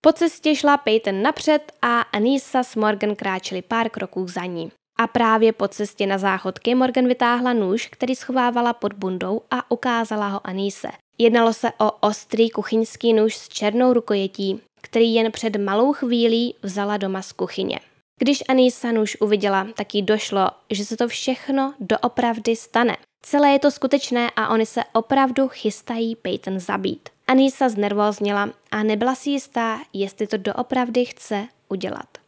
Po 0.01 0.13
cestě 0.13 0.55
šla 0.55 0.77
Peyton 0.77 1.21
napřed 1.21 1.71
a 1.81 2.01
Anisa 2.01 2.63
s 2.63 2.75
Morgan 2.75 3.15
kráčeli 3.15 3.61
pár 3.61 3.89
kroků 3.89 4.27
za 4.27 4.45
ní. 4.45 4.71
A 5.01 5.07
právě 5.07 5.53
po 5.53 5.67
cestě 5.67 6.07
na 6.07 6.17
záchodky 6.17 6.75
Morgan 6.75 7.07
vytáhla 7.07 7.53
nůž, 7.53 7.87
který 7.87 8.15
schovávala 8.15 8.73
pod 8.73 8.93
bundou 8.93 9.41
a 9.51 9.71
ukázala 9.71 10.27
ho 10.27 10.47
Anise. 10.47 10.87
Jednalo 11.17 11.53
se 11.53 11.71
o 11.79 11.91
ostrý 11.91 12.49
kuchyňský 12.49 13.13
nůž 13.13 13.35
s 13.35 13.49
černou 13.49 13.93
rukojetí, 13.93 14.61
který 14.81 15.13
jen 15.13 15.31
před 15.31 15.55
malou 15.55 15.93
chvílí 15.93 16.55
vzala 16.63 16.97
doma 16.97 17.21
z 17.21 17.31
kuchyně. 17.31 17.79
Když 18.19 18.43
Anisa 18.49 18.91
nůž 18.91 19.17
uviděla, 19.21 19.67
tak 19.75 19.95
jí 19.95 20.01
došlo, 20.01 20.49
že 20.69 20.85
se 20.85 20.97
to 20.97 21.07
všechno 21.07 21.73
doopravdy 21.79 22.55
stane. 22.55 22.97
Celé 23.21 23.49
je 23.49 23.59
to 23.59 23.71
skutečné 23.71 24.29
a 24.35 24.49
oni 24.49 24.65
se 24.65 24.81
opravdu 24.93 25.47
chystají 25.47 26.15
Peyton 26.15 26.59
zabít. 26.59 27.09
Anisa 27.27 27.69
znervózněla 27.69 28.49
a 28.71 28.83
nebyla 28.83 29.15
si 29.15 29.29
jistá, 29.29 29.79
jestli 29.93 30.27
to 30.27 30.37
doopravdy 30.37 31.05
chce 31.05 31.47
udělat. 31.69 32.18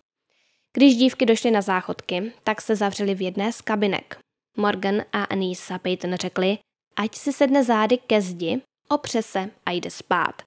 Když 0.74 0.96
dívky 0.96 1.26
došly 1.26 1.52
na 1.52 1.62
záchodky, 1.62 2.32
tak 2.44 2.62
se 2.62 2.76
zavřeli 2.76 3.16
v 3.16 3.22
jedné 3.22 3.52
z 3.52 3.62
kabinek. 3.62 4.18
Morgan 4.58 5.02
a 5.14 5.24
Anisa 5.24 5.80
Peyton 5.80 6.16
řekli, 6.16 6.58
ať 6.96 7.16
si 7.16 7.34
sedne 7.34 7.64
zády 7.64 7.98
ke 7.98 8.22
zdi, 8.22 8.62
opře 8.90 9.22
se 9.22 9.50
a 9.66 9.72
jde 9.72 9.92
spát. 9.92 10.42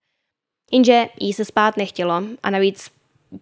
Jenže 0.72 1.06
jí 1.20 1.32
se 1.32 1.44
spát 1.44 1.76
nechtělo 1.76 2.22
a 2.42 2.50
navíc 2.50 2.90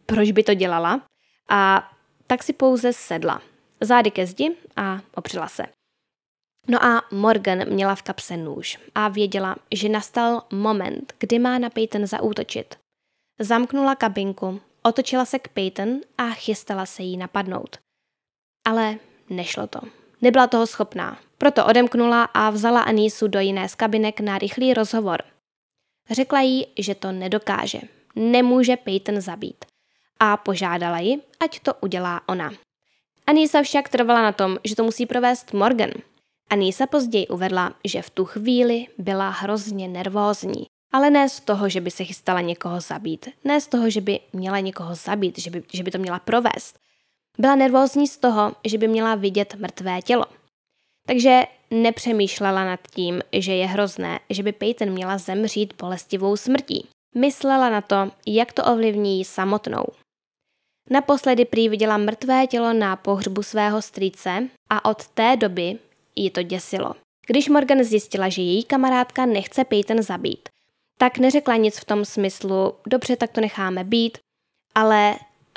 proč 0.06 0.30
by 0.30 0.42
to 0.42 0.54
dělala? 0.54 1.00
A 1.48 1.90
tak 2.26 2.42
si 2.42 2.52
pouze 2.52 2.92
sedla. 2.92 3.42
Zády 3.80 4.10
ke 4.10 4.26
zdi 4.26 4.56
a 4.76 5.00
opřela 5.14 5.48
se. 5.48 5.62
No 6.68 6.84
a 6.84 7.02
Morgan 7.10 7.68
měla 7.68 7.94
v 7.94 8.02
kapse 8.02 8.36
nůž 8.36 8.78
a 8.94 9.08
věděla, 9.08 9.56
že 9.74 9.88
nastal 9.88 10.42
moment, 10.52 11.14
kdy 11.18 11.38
má 11.38 11.58
na 11.58 11.70
Peyton 11.70 12.06
zaútočit. 12.06 12.78
Zamknula 13.40 13.94
kabinku, 13.94 14.60
otočila 14.82 15.24
se 15.24 15.38
k 15.38 15.48
Peyton 15.48 16.00
a 16.18 16.30
chystala 16.30 16.86
se 16.86 17.02
jí 17.02 17.16
napadnout. 17.16 17.78
Ale 18.64 18.98
nešlo 19.30 19.66
to. 19.66 19.80
Nebyla 20.20 20.46
toho 20.46 20.66
schopná, 20.66 21.18
proto 21.38 21.66
odemknula 21.66 22.24
a 22.24 22.50
vzala 22.50 22.82
Anísu 22.82 23.28
do 23.28 23.40
jiné 23.40 23.68
z 23.68 23.74
kabinek 23.74 24.20
na 24.20 24.38
rychlý 24.38 24.74
rozhovor. 24.74 25.22
Řekla 26.10 26.40
jí, 26.40 26.66
že 26.78 26.94
to 26.94 27.12
nedokáže. 27.12 27.80
Nemůže 28.16 28.76
Peyton 28.76 29.20
zabít. 29.20 29.64
A 30.20 30.36
požádala 30.36 30.98
ji, 30.98 31.22
ať 31.40 31.60
to 31.60 31.74
udělá 31.74 32.20
ona. 32.28 32.52
Anisa 33.26 33.62
však 33.62 33.88
trvala 33.88 34.22
na 34.22 34.32
tom, 34.32 34.58
že 34.64 34.76
to 34.76 34.84
musí 34.84 35.06
provést 35.06 35.52
Morgan– 35.52 35.90
Anisa 36.52 36.86
později 36.86 37.28
uvedla, 37.28 37.74
že 37.84 38.02
v 38.02 38.10
tu 38.10 38.24
chvíli 38.24 38.86
byla 38.98 39.28
hrozně 39.30 39.88
nervózní. 39.88 40.66
Ale 40.92 41.10
ne 41.10 41.28
z 41.28 41.40
toho, 41.40 41.68
že 41.68 41.80
by 41.80 41.90
se 41.90 42.04
chystala 42.04 42.40
někoho 42.40 42.80
zabít. 42.80 43.28
Ne 43.44 43.60
z 43.60 43.66
toho, 43.66 43.90
že 43.90 44.00
by 44.00 44.20
měla 44.32 44.60
někoho 44.60 44.94
zabít, 44.94 45.38
že 45.38 45.50
by, 45.50 45.62
že 45.72 45.82
by 45.82 45.90
to 45.90 45.98
měla 45.98 46.18
provést. 46.18 46.78
Byla 47.38 47.54
nervózní 47.54 48.08
z 48.08 48.16
toho, 48.16 48.52
že 48.64 48.78
by 48.78 48.88
měla 48.88 49.14
vidět 49.14 49.54
mrtvé 49.54 50.02
tělo. 50.02 50.24
Takže 51.06 51.42
nepřemýšlela 51.70 52.64
nad 52.64 52.80
tím, 52.90 53.22
že 53.32 53.54
je 53.54 53.66
hrozné, 53.66 54.20
že 54.30 54.42
by 54.42 54.52
Peyton 54.52 54.90
měla 54.90 55.18
zemřít 55.18 55.74
bolestivou 55.78 56.36
smrtí. 56.36 56.88
Myslela 57.14 57.70
na 57.70 57.80
to, 57.80 58.10
jak 58.26 58.52
to 58.52 58.64
ovlivní 58.64 59.24
samotnou. 59.24 59.84
Naposledy 60.90 61.44
prý 61.44 61.68
viděla 61.68 61.96
mrtvé 61.96 62.46
tělo 62.46 62.72
na 62.72 62.96
pohřbu 62.96 63.42
svého 63.42 63.82
strýce 63.82 64.48
a 64.70 64.84
od 64.84 65.06
té 65.06 65.36
doby 65.36 65.78
ji 66.16 66.30
to 66.30 66.42
děsilo. 66.42 66.94
Když 67.26 67.48
Morgan 67.48 67.84
zjistila, 67.84 68.28
že 68.28 68.42
její 68.42 68.64
kamarádka 68.64 69.26
nechce 69.26 69.64
Peyton 69.64 70.02
zabít, 70.02 70.48
tak 71.02 71.18
neřekla 71.18 71.56
nic 71.56 71.78
v 71.78 71.84
tom 71.84 72.04
smyslu, 72.04 72.74
dobře, 72.86 73.16
tak 73.16 73.30
to 73.30 73.40
necháme 73.40 73.84
být, 73.84 74.18
ale 74.74 75.14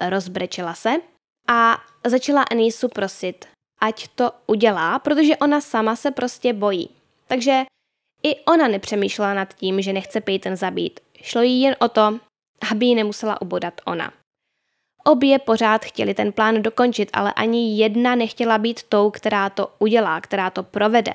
rozbrečela 0.10 0.74
se 0.74 0.90
a 1.48 1.78
začala 2.06 2.44
Anisu 2.44 2.88
prosit, 2.88 3.46
ať 3.82 4.08
to 4.08 4.32
udělá, 4.48 5.00
protože 5.00 5.38
ona 5.38 5.62
sama 5.62 5.96
se 5.96 6.12
prostě 6.12 6.54
bojí. 6.54 6.90
Takže 7.28 7.62
i 8.24 8.36
ona 8.46 8.68
nepřemýšlela 8.68 9.34
nad 9.34 9.54
tím, 9.54 9.82
že 9.82 9.94
nechce 9.94 10.22
Peyton 10.22 10.56
zabít. 10.56 11.00
Šlo 11.22 11.42
jí 11.42 11.62
jen 11.62 11.76
o 11.80 11.90
to, 11.90 12.20
aby 12.72 12.86
ji 12.86 12.96
nemusela 12.96 13.42
ubodat 13.42 13.82
ona. 13.86 14.14
Obě 15.04 15.40
pořád 15.40 15.86
chtěli 15.86 16.14
ten 16.14 16.32
plán 16.32 16.62
dokončit, 16.62 17.10
ale 17.14 17.34
ani 17.34 17.78
jedna 17.78 18.16
nechtěla 18.16 18.58
být 18.58 18.84
tou, 18.84 19.12
která 19.12 19.50
to 19.50 19.76
udělá, 19.80 20.22
která 20.22 20.50
to 20.50 20.64
provede. 20.64 21.14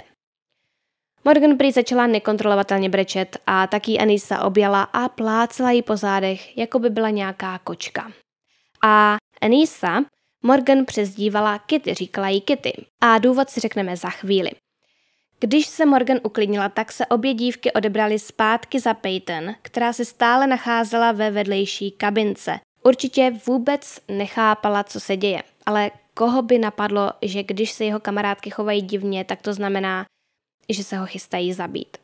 Morgan 1.24 1.56
prý 1.56 1.72
začala 1.72 2.06
nekontrolovatelně 2.06 2.88
brečet 2.88 3.38
a 3.46 3.66
taky 3.66 3.98
Anisa 3.98 4.44
objala 4.44 4.82
a 4.82 5.08
plácela 5.08 5.70
jí 5.70 5.82
po 5.82 5.96
zádech, 5.96 6.58
jako 6.58 6.78
by 6.78 6.90
byla 6.90 7.10
nějaká 7.10 7.58
kočka. 7.58 8.12
A 8.84 9.16
Anisa 9.40 10.04
Morgan 10.42 10.84
přezdívala 10.84 11.58
Kitty, 11.58 11.94
říkala 11.94 12.28
jí 12.28 12.40
Kitty. 12.40 12.72
A 13.00 13.18
důvod 13.18 13.50
si 13.50 13.60
řekneme 13.60 13.96
za 13.96 14.10
chvíli. 14.10 14.50
Když 15.40 15.66
se 15.66 15.86
Morgan 15.86 16.18
uklidnila, 16.22 16.68
tak 16.68 16.92
se 16.92 17.06
obě 17.06 17.34
dívky 17.34 17.72
odebrali 17.72 18.18
zpátky 18.18 18.80
za 18.80 18.94
Peyton, 18.94 19.54
která 19.62 19.92
se 19.92 20.04
stále 20.04 20.46
nacházela 20.46 21.12
ve 21.12 21.30
vedlejší 21.30 21.90
kabince. 21.90 22.60
Určitě 22.82 23.32
vůbec 23.46 24.00
nechápala, 24.08 24.84
co 24.84 25.00
se 25.00 25.16
děje, 25.16 25.42
ale 25.66 25.90
koho 26.14 26.42
by 26.42 26.58
napadlo, 26.58 27.10
že 27.22 27.42
když 27.42 27.70
se 27.70 27.84
jeho 27.84 28.00
kamarádky 28.00 28.50
chovají 28.50 28.82
divně, 28.82 29.24
tak 29.24 29.42
to 29.42 29.52
znamená, 29.52 30.04
že 30.70 30.84
se 30.84 30.96
ho 30.96 31.06
chystají 31.06 31.52
zabít. 31.52 31.96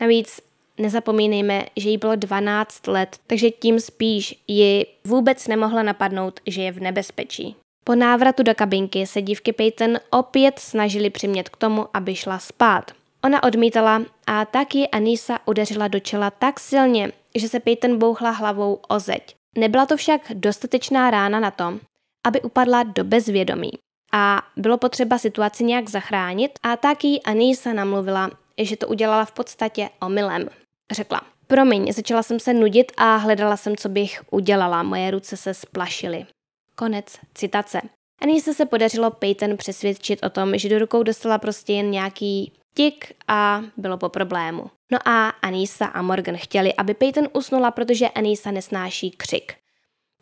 Navíc 0.00 0.40
nezapomínejme, 0.78 1.66
že 1.76 1.88
jí 1.88 1.98
bylo 1.98 2.16
12 2.16 2.86
let, 2.86 3.16
takže 3.26 3.50
tím 3.50 3.80
spíš 3.80 4.42
ji 4.48 4.86
vůbec 5.04 5.46
nemohla 5.46 5.82
napadnout, 5.82 6.40
že 6.46 6.62
je 6.62 6.72
v 6.72 6.80
nebezpečí. 6.80 7.56
Po 7.84 7.94
návratu 7.94 8.42
do 8.42 8.54
kabinky 8.54 9.06
se 9.06 9.22
dívky 9.22 9.52
Peyton 9.52 9.98
opět 10.10 10.58
snažili 10.58 11.10
přimět 11.10 11.48
k 11.48 11.56
tomu, 11.56 11.86
aby 11.94 12.14
šla 12.14 12.38
spát. 12.38 12.90
Ona 13.24 13.42
odmítala 13.42 14.02
a 14.26 14.44
tak 14.44 14.74
ji 14.74 14.88
Anisa 14.88 15.38
udeřila 15.46 15.88
do 15.88 16.00
čela 16.00 16.30
tak 16.30 16.60
silně, 16.60 17.12
že 17.34 17.48
se 17.48 17.60
Peyton 17.60 17.98
bouchla 17.98 18.30
hlavou 18.30 18.80
o 18.88 18.98
zeď. 18.98 19.34
Nebyla 19.58 19.86
to 19.86 19.96
však 19.96 20.20
dostatečná 20.34 21.10
rána 21.10 21.40
na 21.40 21.50
to, 21.50 21.78
aby 22.26 22.42
upadla 22.42 22.82
do 22.82 23.04
bezvědomí. 23.04 23.70
A 24.16 24.42
bylo 24.56 24.78
potřeba 24.78 25.18
situaci 25.18 25.64
nějak 25.64 25.88
zachránit 25.88 26.58
a 26.62 26.76
tak 26.76 27.04
jí 27.04 27.22
Anisa 27.22 27.72
namluvila, 27.72 28.30
že 28.58 28.76
to 28.76 28.88
udělala 28.88 29.24
v 29.24 29.32
podstatě 29.32 29.90
omylem. 30.02 30.48
Řekla, 30.92 31.20
promiň, 31.46 31.92
začala 31.92 32.22
jsem 32.22 32.40
se 32.40 32.54
nudit 32.54 32.92
a 32.96 33.16
hledala 33.16 33.56
jsem, 33.56 33.76
co 33.76 33.88
bych 33.88 34.22
udělala, 34.30 34.82
moje 34.82 35.10
ruce 35.10 35.36
se 35.36 35.54
splašily. 35.54 36.26
Konec 36.74 37.18
citace. 37.34 37.80
Anise 38.22 38.54
se 38.54 38.66
podařilo 38.66 39.10
Peyton 39.10 39.56
přesvědčit 39.56 40.24
o 40.24 40.30
tom, 40.30 40.58
že 40.58 40.68
do 40.68 40.78
rukou 40.78 41.02
dostala 41.02 41.38
prostě 41.38 41.72
jen 41.72 41.90
nějaký 41.90 42.52
tik 42.74 43.12
a 43.28 43.62
bylo 43.76 43.98
po 43.98 44.08
problému. 44.08 44.70
No 44.92 44.98
a 45.08 45.28
Anisa 45.28 45.86
a 45.86 46.02
Morgan 46.02 46.36
chtěli, 46.36 46.74
aby 46.74 46.94
Peyton 46.94 47.28
usnula, 47.32 47.70
protože 47.70 48.08
Anisa 48.08 48.50
nesnáší 48.50 49.10
křik. 49.10 49.63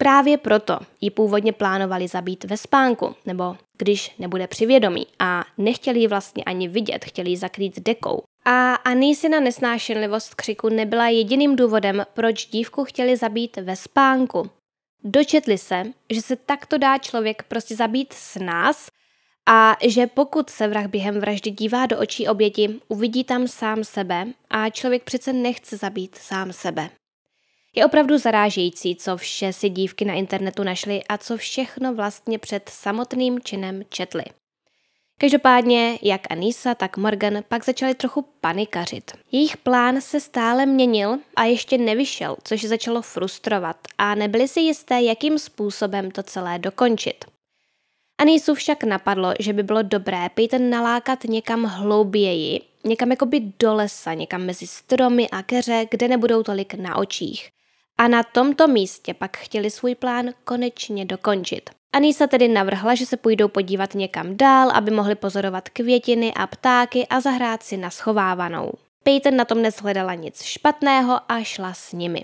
Právě 0.02 0.38
proto 0.38 0.78
ji 1.00 1.11
původně 1.11 1.52
plánovali 1.52 2.09
zabít 2.09 2.44
ve 2.44 2.56
spánku, 2.56 3.14
nebo 3.26 3.56
když 3.78 4.14
nebude 4.18 4.47
přivědomí 4.47 5.06
a 5.18 5.44
nechtěli 5.59 6.00
ji 6.00 6.06
vlastně 6.06 6.44
ani 6.44 6.68
vidět, 6.68 7.04
chtěli 7.04 7.30
ji 7.30 7.37
zakrýt 7.37 7.80
dekou. 7.80 8.23
A 8.44 8.75
Anisina 8.75 9.40
nesnášenlivost 9.40 10.35
křiku 10.35 10.68
nebyla 10.68 11.09
jediným 11.09 11.56
důvodem, 11.56 12.06
proč 12.14 12.47
dívku 12.47 12.85
chtěli 12.85 13.16
zabít 13.16 13.56
ve 13.56 13.76
spánku. 13.76 14.50
Dočetli 15.04 15.59
se, 15.59 15.85
že 16.11 16.23
se 16.23 16.37
takto 16.37 16.78
dá 16.78 16.99
člověk 16.99 17.42
prostě 17.42 17.76
zabít 17.76 18.12
s 18.12 18.38
nás 18.38 18.87
a 19.49 19.76
že 19.87 20.06
pokud 20.06 20.50
se 20.50 20.68
vrah 20.68 20.87
během 20.87 21.21
vraždy 21.21 21.50
dívá 21.50 21.87
do 21.87 21.99
očí 21.99 22.28
oběti, 22.28 22.80
uvidí 22.88 23.25
tam 23.25 23.49
sám 23.49 23.85
sebe 23.85 24.26
a 24.50 24.71
člověk 24.71 25.04
přece 25.04 25.32
nechce 25.32 25.76
zabít 25.76 26.14
sám 26.14 26.52
sebe. 26.52 26.90
Je 27.74 27.86
opravdu 27.86 28.18
zarážející, 28.18 28.96
co 28.96 29.16
vše 29.16 29.52
si 29.52 29.68
dívky 29.68 30.04
na 30.04 30.14
internetu 30.14 30.62
našly 30.62 31.04
a 31.08 31.18
co 31.18 31.36
všechno 31.36 31.94
vlastně 31.94 32.38
před 32.38 32.68
samotným 32.68 33.40
činem 33.40 33.82
četly. 33.88 34.24
Každopádně, 35.18 35.98
jak 36.02 36.20
Anisa, 36.30 36.74
tak 36.74 36.96
Morgan 36.96 37.42
pak 37.48 37.64
začali 37.64 37.94
trochu 37.94 38.24
panikařit. 38.40 39.12
Jejich 39.32 39.56
plán 39.56 40.00
se 40.00 40.20
stále 40.20 40.66
měnil 40.66 41.18
a 41.36 41.44
ještě 41.44 41.78
nevyšel, 41.78 42.36
což 42.44 42.64
začalo 42.64 43.02
frustrovat 43.02 43.76
a 43.98 44.14
nebyli 44.14 44.48
si 44.48 44.60
jisté, 44.60 45.02
jakým 45.02 45.38
způsobem 45.38 46.10
to 46.10 46.22
celé 46.22 46.58
dokončit. 46.58 47.24
Anisu 48.18 48.54
však 48.54 48.84
napadlo, 48.84 49.34
že 49.38 49.52
by 49.52 49.62
bylo 49.62 49.82
dobré 49.82 50.28
Peyton 50.34 50.70
nalákat 50.70 51.24
někam 51.24 51.64
hlouběji, 51.64 52.60
někam 52.84 53.10
jakoby 53.10 53.40
do 53.58 53.74
lesa, 53.74 54.14
někam 54.14 54.42
mezi 54.42 54.66
stromy 54.66 55.30
a 55.30 55.42
keře, 55.42 55.86
kde 55.90 56.08
nebudou 56.08 56.42
tolik 56.42 56.74
na 56.74 56.96
očích. 56.96 57.50
A 57.99 58.08
na 58.08 58.22
tomto 58.22 58.68
místě 58.68 59.14
pak 59.14 59.37
chtěli 59.37 59.70
svůj 59.70 59.94
plán 59.94 60.30
konečně 60.44 61.04
dokončit. 61.04 61.70
Anisa 61.92 62.26
tedy 62.26 62.49
navrhla, 62.49 62.94
že 62.94 63.06
se 63.06 63.16
půjdou 63.16 63.49
podívat 63.49 63.94
někam 63.94 64.37
dál, 64.37 64.70
aby 64.70 64.90
mohli 64.90 65.14
pozorovat 65.14 65.68
květiny 65.68 66.34
a 66.34 66.46
ptáky 66.46 67.06
a 67.06 67.20
zahrát 67.20 67.62
si 67.62 67.76
na 67.76 67.90
schovávanou. 67.90 68.72
Peyton 69.02 69.37
na 69.37 69.44
tom 69.44 69.62
neshledala 69.62 70.14
nic 70.14 70.42
špatného 70.42 71.20
a 71.28 71.42
šla 71.42 71.75
s 71.75 71.92
nimi. 71.92 72.22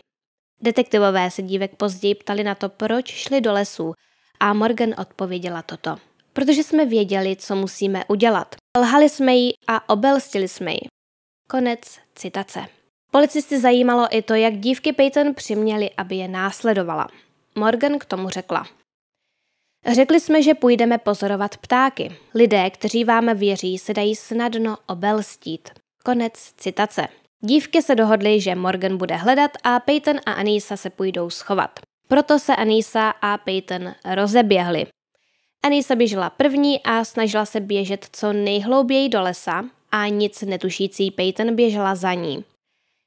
Detektivové 0.60 1.30
se 1.30 1.42
dívek 1.42 1.76
později 1.76 2.14
ptali 2.14 2.44
na 2.44 2.54
to, 2.54 2.68
proč 2.68 3.10
šli 3.10 3.40
do 3.40 3.52
lesů 3.52 3.94
a 4.40 4.52
Morgan 4.52 4.94
odpověděla 4.98 5.62
toto. 5.62 5.96
Protože 6.32 6.62
jsme 6.62 6.86
věděli, 6.86 7.36
co 7.36 7.56
musíme 7.56 8.04
udělat. 8.08 8.54
Lhali 8.78 9.08
jsme 9.08 9.34
jí 9.34 9.52
a 9.66 9.88
obelstili 9.88 10.48
jsme 10.48 10.72
ji. 10.72 10.80
Konec 11.50 11.80
citace. 12.14 12.77
Policisty 13.10 13.60
zajímalo 13.60 14.06
i 14.10 14.22
to, 14.22 14.34
jak 14.34 14.56
dívky 14.56 14.92
Peyton 14.92 15.34
přiměli, 15.34 15.90
aby 15.96 16.16
je 16.16 16.28
následovala. 16.28 17.08
Morgan 17.54 17.98
k 17.98 18.04
tomu 18.04 18.28
řekla. 18.28 18.66
Řekli 19.92 20.20
jsme, 20.20 20.42
že 20.42 20.54
půjdeme 20.54 20.98
pozorovat 20.98 21.56
ptáky. 21.56 22.16
Lidé, 22.34 22.70
kteří 22.70 23.04
vám 23.04 23.36
věří, 23.36 23.78
se 23.78 23.94
dají 23.94 24.16
snadno 24.16 24.76
obelstít. 24.86 25.68
Konec 26.04 26.32
citace. 26.56 27.08
Dívky 27.40 27.82
se 27.82 27.94
dohodly, 27.94 28.40
že 28.40 28.54
Morgan 28.54 28.96
bude 28.96 29.16
hledat 29.16 29.50
a 29.64 29.80
Peyton 29.80 30.16
a 30.26 30.32
Anisa 30.32 30.76
se 30.76 30.90
půjdou 30.90 31.30
schovat. 31.30 31.80
Proto 32.08 32.38
se 32.38 32.56
Anisa 32.56 33.10
a 33.10 33.38
Peyton 33.38 33.94
rozeběhli. 34.14 34.86
Anisa 35.62 35.94
běžela 35.94 36.30
první 36.30 36.82
a 36.82 37.04
snažila 37.04 37.44
se 37.46 37.60
běžet 37.60 38.08
co 38.12 38.32
nejhlouběji 38.32 39.08
do 39.08 39.22
lesa 39.22 39.64
a 39.92 40.08
nic 40.08 40.42
netušící 40.42 41.10
Peyton 41.10 41.56
běžela 41.56 41.94
za 41.94 42.14
ní. 42.14 42.44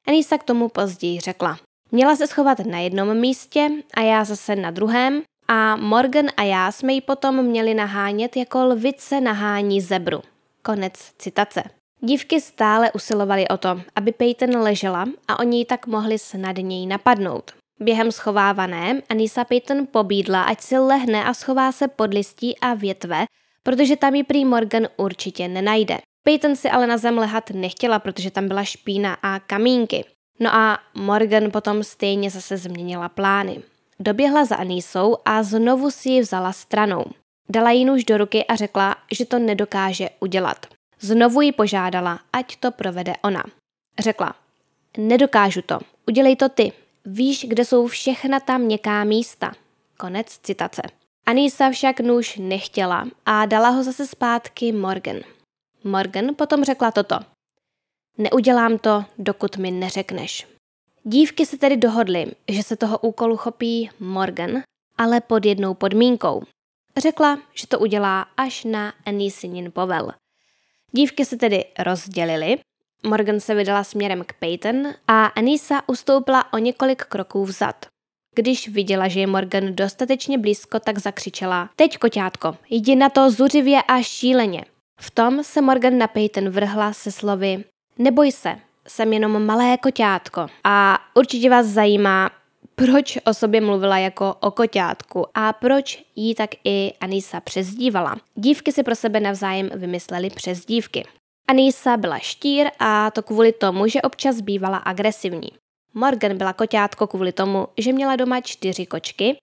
Anisa 0.08 0.38
k 0.38 0.44
tomu 0.44 0.70
později 0.70 1.20
řekla. 1.20 1.58
Měla 1.92 2.16
se 2.16 2.28
schovat 2.28 2.60
na 2.60 2.80
jednom 2.80 3.18
místě 3.18 3.70
a 3.94 4.02
já 4.02 4.24
zase 4.24 4.56
na 4.56 4.72
druhém 4.72 5.22
a 5.48 5.76
Morgan 5.76 6.26
a 6.38 6.44
já 6.44 6.72
jsme 6.72 6.94
ji 6.94 7.02
potom 7.02 7.44
měli 7.44 7.74
nahánět 7.74 8.38
jako 8.38 8.66
lvice 8.66 9.22
nahání 9.22 9.82
zebru. 9.82 10.22
Konec 10.62 10.94
citace. 11.18 11.64
Dívky 12.00 12.42
stále 12.42 12.92
usilovaly 12.92 13.48
o 13.48 13.58
to, 13.58 13.82
aby 13.96 14.12
Peyton 14.12 14.58
ležela 14.58 15.06
a 15.28 15.40
oni 15.40 15.58
ji 15.58 15.66
tak 15.66 15.88
mohli 15.88 16.20
snadněji 16.20 16.88
napadnout. 16.88 17.52
Během 17.80 18.12
schovávané 18.12 19.02
Anisa 19.10 19.44
Peyton 19.44 19.88
pobídla, 19.92 20.44
ať 20.44 20.62
si 20.62 20.78
lehne 20.78 21.24
a 21.24 21.34
schová 21.34 21.72
se 21.72 21.88
pod 21.88 22.14
listí 22.14 22.60
a 22.60 22.74
větve, 22.74 23.26
protože 23.64 23.96
tam 23.96 24.16
ji 24.16 24.24
prý 24.24 24.46
Morgan 24.46 24.88
určitě 24.98 25.48
nenajde. 25.48 25.98
Peyton 26.23 26.55
si 26.55 26.69
ale 26.69 26.88
na 26.88 26.97
zem 26.97 27.17
lehat 27.17 27.49
nechtěla, 27.49 27.99
protože 27.99 28.31
tam 28.31 28.47
byla 28.47 28.63
špína 28.63 29.17
a 29.23 29.39
kamínky. 29.39 30.05
No 30.39 30.55
a 30.55 30.79
Morgan 30.93 31.51
potom 31.51 31.84
stejně 31.84 32.29
zase 32.29 32.57
změnila 32.57 33.10
plány. 33.10 33.62
Doběhla 33.99 34.45
za 34.45 34.55
Anísou 34.55 35.17
a 35.25 35.43
znovu 35.43 35.91
si 35.91 36.10
ji 36.10 36.21
vzala 36.21 36.53
stranou. 36.53 37.05
Dala 37.49 37.71
jí 37.71 37.86
nůž 37.86 38.03
do 38.03 38.17
ruky 38.17 38.45
a 38.45 38.55
řekla, 38.55 38.95
že 39.12 39.25
to 39.25 39.39
nedokáže 39.39 40.10
udělat. 40.19 40.65
Znovu 40.99 41.41
ji 41.41 41.51
požádala, 41.51 42.19
ať 42.34 42.55
to 42.55 42.71
provede 42.71 43.13
ona. 43.23 43.43
Řekla, 43.99 44.36
nedokážu 44.97 45.62
to, 45.62 45.79
udělej 46.07 46.36
to 46.36 46.49
ty. 46.49 46.71
Víš, 47.05 47.45
kde 47.49 47.65
jsou 47.65 47.88
všechna 47.88 48.39
ta 48.39 48.57
měkká 48.57 49.03
místa. 49.03 49.51
Konec 49.97 50.27
citace. 50.43 50.81
Anisa 51.25 51.69
však 51.69 51.99
nůž 51.99 52.38
nechtěla 52.38 53.07
a 53.25 53.45
dala 53.45 53.69
ho 53.69 53.84
zase 53.84 54.07
zpátky 54.07 54.71
Morgan. 54.71 55.19
Morgan 55.84 56.36
potom 56.36 56.63
řekla 56.63 56.91
toto. 56.91 57.20
Neudělám 58.17 58.78
to, 58.78 59.06
dokud 59.17 59.58
mi 59.58 59.72
neřekneš. 59.72 60.48
Dívky 61.04 61.46
se 61.46 61.58
tedy 61.58 61.78
dohodly, 61.78 62.32
že 62.50 62.63
se 62.63 62.76
toho 62.76 63.00
úkolu 63.00 63.38
chopí 63.38 63.89
Morgan, 64.00 64.62
ale 64.98 65.22
pod 65.22 65.46
jednou 65.46 65.74
podmínkou. 65.74 66.44
Řekla, 66.98 67.39
že 67.54 67.67
to 67.67 67.80
udělá 67.80 68.22
až 68.38 68.63
na 68.63 68.94
Anisinin 69.06 69.72
povel. 69.72 70.12
Dívky 70.91 71.26
se 71.26 71.38
tedy 71.38 71.65
rozdělily, 71.80 72.58
Morgan 73.04 73.39
se 73.39 73.56
vydala 73.56 73.84
směrem 73.84 74.24
k 74.26 74.34
Peyton 74.34 74.88
a 75.08 75.26
Anisa 75.26 75.89
ustoupila 75.89 76.54
o 76.54 76.58
několik 76.58 77.04
kroků 77.04 77.46
vzad. 77.46 77.86
Když 78.36 78.67
viděla, 78.67 79.08
že 79.08 79.20
je 79.20 79.28
Morgan 79.28 79.76
dostatečně 79.76 80.38
blízko, 80.38 80.80
tak 80.80 80.98
zakřičela 80.98 81.70
Teď, 81.76 81.98
koťátko, 81.98 82.58
jdi 82.70 82.96
na 82.96 83.10
to 83.10 83.32
zuřivě 83.32 83.82
a 83.82 84.02
šíleně. 84.02 84.65
V 85.02 85.12
tom 85.12 85.44
se 85.44 85.62
Morgan 85.62 85.98
na 85.98 86.08
Peyton 86.08 86.50
vrhla 86.50 86.94
se 86.94 87.12
slovy 87.12 87.64
Neboj 87.98 88.32
se, 88.32 88.56
jsem 88.88 89.14
jenom 89.14 89.46
malé 89.46 89.78
koťátko. 89.78 90.48
A 90.64 91.00
určitě 91.14 91.50
vás 91.50 91.66
zajímá, 91.66 92.30
proč 92.76 93.18
o 93.26 93.34
sobě 93.34 93.62
mluvila 93.62 93.98
jako 93.98 94.36
o 94.40 94.52
koťátku 94.52 95.26
a 95.34 95.54
proč 95.54 96.04
jí 96.16 96.36
tak 96.36 96.50
i 96.64 96.94
Anisa 97.02 97.40
přezdívala. 97.40 98.16
Dívky 98.36 98.72
si 98.72 98.84
pro 98.84 98.96
sebe 98.96 99.20
navzájem 99.20 99.70
vymysleli 99.76 100.30
přezdívky. 100.30 101.06
Anisa 101.48 101.98
byla 101.98 102.20
štír 102.20 102.68
a 102.80 103.12
to 103.12 103.24
kvůli 103.24 103.52
tomu, 103.52 103.88
že 103.88 104.02
občas 104.02 104.42
bývala 104.42 104.78
agresivní. 104.78 105.50
Morgan 105.94 106.38
byla 106.38 106.54
koťátko 106.54 107.08
kvůli 107.08 107.32
tomu, 107.32 107.68
že 107.78 107.94
měla 107.94 108.16
doma 108.16 108.42
čtyři 108.42 108.86
kočky 108.86 109.38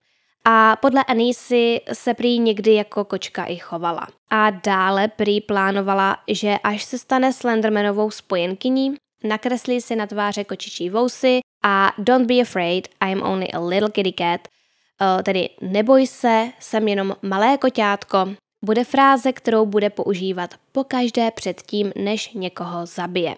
a 0.45 0.75
podle 0.75 1.03
Anisy 1.03 1.81
se 1.93 2.13
prý 2.13 2.39
někdy 2.39 2.73
jako 2.73 3.05
kočka 3.05 3.45
i 3.45 3.55
chovala. 3.55 4.07
A 4.29 4.49
dále 4.49 5.07
prý 5.07 5.41
plánovala, 5.41 6.17
že 6.27 6.55
až 6.63 6.83
se 6.83 6.97
stane 6.97 7.33
Slendermanovou 7.33 8.11
spojenkyní, 8.11 8.95
nakreslí 9.23 9.81
si 9.81 9.95
na 9.95 10.07
tváře 10.07 10.43
kočičí 10.43 10.89
vousy 10.89 11.39
a 11.63 11.93
don't 11.97 12.27
be 12.27 12.41
afraid, 12.41 12.87
I'm 13.05 13.21
only 13.21 13.51
a 13.51 13.59
little 13.59 13.89
kitty 13.89 14.13
cat, 14.13 14.47
uh, 14.47 15.21
tedy 15.23 15.49
neboj 15.61 16.07
se, 16.07 16.51
jsem 16.59 16.87
jenom 16.87 17.15
malé 17.21 17.57
koťátko, 17.57 18.29
bude 18.65 18.83
fráze, 18.83 19.33
kterou 19.33 19.65
bude 19.65 19.89
používat 19.89 20.55
pokaždé 20.71 21.31
předtím, 21.31 21.91
než 21.95 22.33
někoho 22.33 22.85
zabije. 22.85 23.35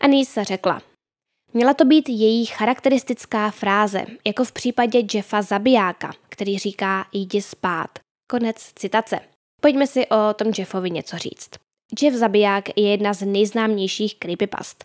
Anisa 0.00 0.42
řekla, 0.42 0.82
Měla 1.56 1.74
to 1.74 1.84
být 1.84 2.08
její 2.08 2.46
charakteristická 2.46 3.50
fráze, 3.50 4.04
jako 4.26 4.44
v 4.44 4.52
případě 4.52 5.02
Jeffa 5.14 5.42
zabijáka, 5.42 6.12
který 6.28 6.58
říká 6.58 7.06
jdi 7.12 7.42
spát. 7.42 7.88
Konec 8.30 8.56
citace. 8.74 9.20
Pojďme 9.60 9.86
si 9.86 10.06
o 10.06 10.34
tom 10.34 10.52
Jeffovi 10.58 10.90
něco 10.90 11.18
říct. 11.18 11.50
Jeff 12.02 12.16
Zabiják 12.16 12.78
je 12.78 12.90
jedna 12.90 13.12
z 13.12 13.26
nejznámějších 13.26 14.18
creepypast. 14.18 14.84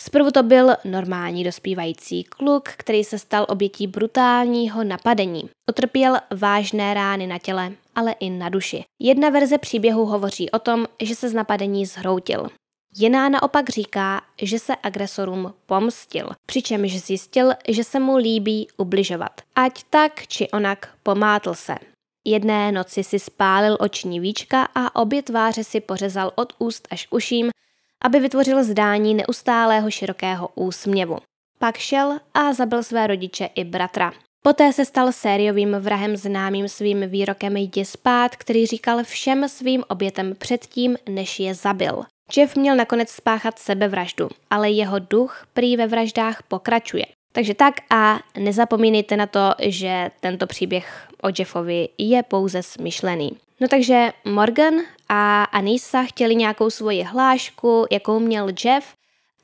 Zprvu 0.00 0.30
to 0.30 0.42
byl 0.42 0.76
normální 0.84 1.44
dospívající 1.44 2.24
kluk, 2.24 2.68
který 2.68 3.04
se 3.04 3.18
stal 3.18 3.46
obětí 3.48 3.86
brutálního 3.86 4.84
napadení. 4.84 5.42
Utrpěl 5.70 6.16
vážné 6.36 6.94
rány 6.94 7.26
na 7.26 7.38
těle, 7.38 7.72
ale 7.94 8.12
i 8.12 8.30
na 8.30 8.48
duši. 8.48 8.84
Jedna 8.98 9.30
verze 9.30 9.58
příběhu 9.58 10.04
hovoří 10.04 10.50
o 10.50 10.58
tom, 10.58 10.86
že 11.02 11.14
se 11.14 11.28
z 11.28 11.34
napadení 11.34 11.86
zhroutil. 11.86 12.48
Jiná 12.96 13.28
naopak 13.28 13.70
říká, 13.70 14.22
že 14.42 14.58
se 14.58 14.76
agresorům 14.82 15.54
pomstil, 15.66 16.30
přičemž 16.46 17.00
zjistil, 17.00 17.52
že 17.68 17.84
se 17.84 18.00
mu 18.00 18.16
líbí 18.16 18.68
ubližovat. 18.76 19.40
Ať 19.56 19.82
tak 19.90 20.26
či 20.26 20.50
onak 20.50 20.88
pomátl 21.02 21.54
se. 21.54 21.74
Jedné 22.24 22.72
noci 22.72 23.04
si 23.04 23.18
spálil 23.18 23.76
oční 23.80 24.20
víčka 24.20 24.68
a 24.74 24.96
obě 24.96 25.22
tváře 25.22 25.64
si 25.64 25.80
pořezal 25.80 26.32
od 26.34 26.52
úst 26.58 26.88
až 26.90 27.06
k 27.06 27.14
uším, 27.14 27.50
aby 28.02 28.20
vytvořil 28.20 28.64
zdání 28.64 29.14
neustálého 29.14 29.90
širokého 29.90 30.48
úsměvu. 30.54 31.18
Pak 31.58 31.76
šel 31.76 32.18
a 32.34 32.52
zabil 32.52 32.82
své 32.82 33.06
rodiče 33.06 33.48
i 33.54 33.64
bratra. 33.64 34.12
Poté 34.42 34.72
se 34.72 34.84
stal 34.84 35.12
sériovým 35.12 35.76
vrahem 35.80 36.16
známým 36.16 36.68
svým 36.68 37.10
výrokem 37.10 37.56
jdi 37.56 37.84
spát, 37.84 38.36
který 38.36 38.66
říkal 38.66 39.04
všem 39.04 39.48
svým 39.48 39.84
obětem 39.88 40.34
předtím, 40.38 40.96
než 41.08 41.40
je 41.40 41.54
zabil. 41.54 42.04
Jeff 42.36 42.56
měl 42.56 42.76
nakonec 42.76 43.10
spáchat 43.10 43.58
sebevraždu, 43.58 44.28
ale 44.50 44.70
jeho 44.70 44.98
duch 44.98 45.46
prý 45.52 45.76
ve 45.76 45.86
vraždách 45.86 46.42
pokračuje. 46.42 47.04
Takže 47.32 47.54
tak 47.54 47.74
a 47.90 48.20
nezapomínejte 48.38 49.16
na 49.16 49.26
to, 49.26 49.54
že 49.58 50.10
tento 50.20 50.46
příběh 50.46 51.08
o 51.22 51.28
Jeffovi 51.38 51.88
je 51.98 52.22
pouze 52.22 52.62
smyšlený. 52.62 53.30
No 53.60 53.68
takže 53.68 54.12
Morgan 54.24 54.74
a 55.08 55.44
Anisa 55.44 56.02
chtěli 56.02 56.36
nějakou 56.36 56.70
svoji 56.70 57.02
hlášku, 57.02 57.86
jakou 57.90 58.18
měl 58.18 58.48
Jeff, 58.64 58.94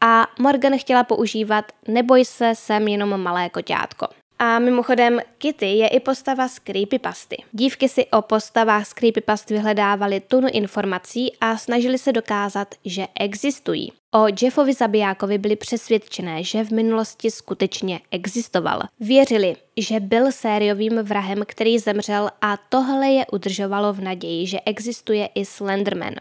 a 0.00 0.26
Morgan 0.38 0.78
chtěla 0.78 1.04
používat 1.04 1.72
neboj 1.88 2.24
se, 2.24 2.54
jsem 2.54 2.88
jenom 2.88 3.20
malé 3.22 3.50
koťátko. 3.50 4.06
A 4.38 4.58
mimochodem, 4.58 5.20
Kitty 5.38 5.66
je 5.66 5.88
i 5.88 6.00
postava 6.00 6.48
z 6.48 6.58
creepypasty. 6.58 7.36
Dívky 7.52 7.88
si 7.88 8.06
o 8.06 8.22
postavách 8.22 8.86
z 8.86 8.92
creepypast 8.92 9.50
vyhledávaly 9.50 10.20
tunu 10.20 10.48
informací 10.52 11.32
a 11.40 11.56
snažili 11.56 11.98
se 11.98 12.12
dokázat, 12.12 12.74
že 12.84 13.06
existují. 13.20 13.92
O 14.14 14.26
Jeffovi 14.42 14.72
zabijákovi 14.72 15.38
byli 15.38 15.56
přesvědčené, 15.56 16.44
že 16.44 16.64
v 16.64 16.70
minulosti 16.70 17.30
skutečně 17.30 18.00
existoval. 18.10 18.82
Věřili, 19.00 19.56
že 19.76 20.00
byl 20.00 20.32
sériovým 20.32 20.98
vrahem, 21.02 21.42
který 21.46 21.78
zemřel 21.78 22.30
a 22.40 22.56
tohle 22.56 23.08
je 23.08 23.26
udržovalo 23.32 23.92
v 23.92 24.00
naději, 24.00 24.46
že 24.46 24.60
existuje 24.66 25.28
i 25.34 25.44
Slenderman. 25.44 26.14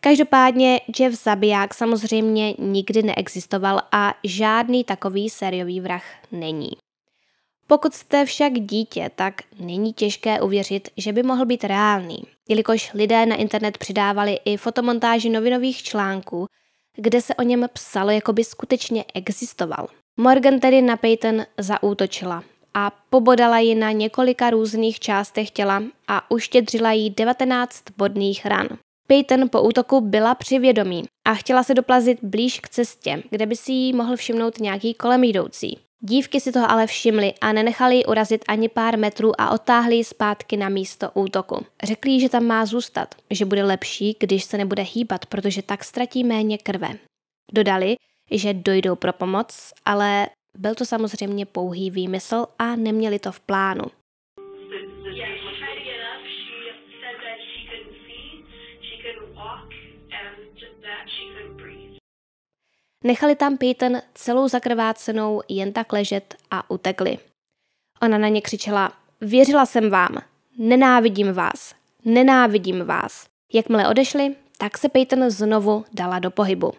Každopádně 0.00 0.80
Jeff 0.98 1.22
Zabiják 1.22 1.74
samozřejmě 1.74 2.54
nikdy 2.58 3.02
neexistoval 3.02 3.80
a 3.92 4.14
žádný 4.24 4.84
takový 4.84 5.30
sériový 5.30 5.80
vrah 5.80 6.04
není. 6.32 6.70
Pokud 7.70 7.94
jste 7.94 8.24
však 8.24 8.52
dítě, 8.52 9.10
tak 9.14 9.34
není 9.58 9.92
těžké 9.92 10.40
uvěřit, 10.40 10.88
že 10.96 11.12
by 11.12 11.22
mohl 11.22 11.46
být 11.46 11.64
reálný, 11.64 12.18
jelikož 12.48 12.92
lidé 12.94 13.26
na 13.26 13.36
internet 13.36 13.78
přidávali 13.78 14.38
i 14.44 14.56
fotomontáži 14.56 15.30
novinových 15.30 15.82
článků, 15.82 16.46
kde 16.96 17.20
se 17.20 17.34
o 17.34 17.42
něm 17.42 17.66
psalo, 17.72 18.10
jako 18.10 18.32
by 18.32 18.44
skutečně 18.44 19.04
existoval. 19.14 19.88
Morgan 20.16 20.60
tedy 20.60 20.82
na 20.82 20.96
Peyton 20.96 21.42
zaútočila 21.58 22.44
a 22.74 22.92
pobodala 23.10 23.58
ji 23.58 23.74
na 23.74 23.90
několika 23.90 24.50
různých 24.50 25.00
částech 25.00 25.50
těla 25.50 25.82
a 26.08 26.30
uštědřila 26.30 26.92
jí 26.92 27.10
19 27.10 27.84
bodných 27.96 28.46
ran. 28.46 28.68
Peyton 29.06 29.48
po 29.48 29.62
útoku 29.62 30.00
byla 30.00 30.34
při 30.34 30.58
vědomí 30.58 31.04
a 31.26 31.34
chtěla 31.34 31.62
se 31.62 31.74
doplazit 31.74 32.18
blíž 32.22 32.60
k 32.60 32.68
cestě, 32.68 33.22
kde 33.30 33.46
by 33.46 33.56
si 33.56 33.72
ji 33.72 33.92
mohl 33.92 34.16
všimnout 34.16 34.60
nějaký 34.60 34.94
kolem 34.94 35.24
jdoucí. 35.24 35.87
Dívky 36.00 36.40
si 36.40 36.52
toho 36.52 36.70
ale 36.70 36.86
všimly 36.86 37.34
a 37.40 37.52
nenechali 37.52 37.96
ji 37.96 38.04
urazit 38.04 38.44
ani 38.48 38.68
pár 38.68 38.98
metrů 38.98 39.40
a 39.40 39.50
otáhli 39.50 39.96
ji 39.96 40.04
zpátky 40.04 40.56
na 40.56 40.68
místo 40.68 41.10
útoku. 41.14 41.66
Řekli 41.82 42.10
jí, 42.10 42.20
že 42.20 42.28
tam 42.28 42.44
má 42.44 42.66
zůstat, 42.66 43.14
že 43.30 43.44
bude 43.44 43.64
lepší, 43.64 44.16
když 44.20 44.44
se 44.44 44.58
nebude 44.58 44.82
hýbat, 44.82 45.26
protože 45.26 45.62
tak 45.62 45.84
ztratí 45.84 46.24
méně 46.24 46.58
krve. 46.58 46.88
Dodali, 47.52 47.96
že 48.30 48.54
dojdou 48.54 48.96
pro 48.96 49.12
pomoc, 49.12 49.72
ale 49.84 50.28
byl 50.58 50.74
to 50.74 50.84
samozřejmě 50.84 51.46
pouhý 51.46 51.90
výmysl 51.90 52.46
a 52.58 52.76
neměli 52.76 53.18
to 53.18 53.32
v 53.32 53.40
plánu. 53.40 53.84
Nechali 63.04 63.36
tam 63.36 63.56
Peyton 63.56 63.98
celou 64.14 64.48
zakrvácenou 64.48 65.42
jen 65.48 65.72
tak 65.72 65.92
ležet 65.92 66.34
a 66.50 66.70
utekli. 66.70 67.18
Ona 68.02 68.18
na 68.18 68.28
ně 68.28 68.40
křičela, 68.40 68.92
věřila 69.20 69.66
jsem 69.66 69.90
vám, 69.90 70.18
nenávidím 70.58 71.32
vás, 71.32 71.74
nenávidím 72.04 72.84
vás. 72.84 73.26
Jakmile 73.52 73.88
odešli, 73.88 74.34
tak 74.58 74.78
se 74.78 74.88
Peyton 74.88 75.30
znovu 75.30 75.84
dala 75.92 76.18
do 76.18 76.30
pohybu. 76.30 76.72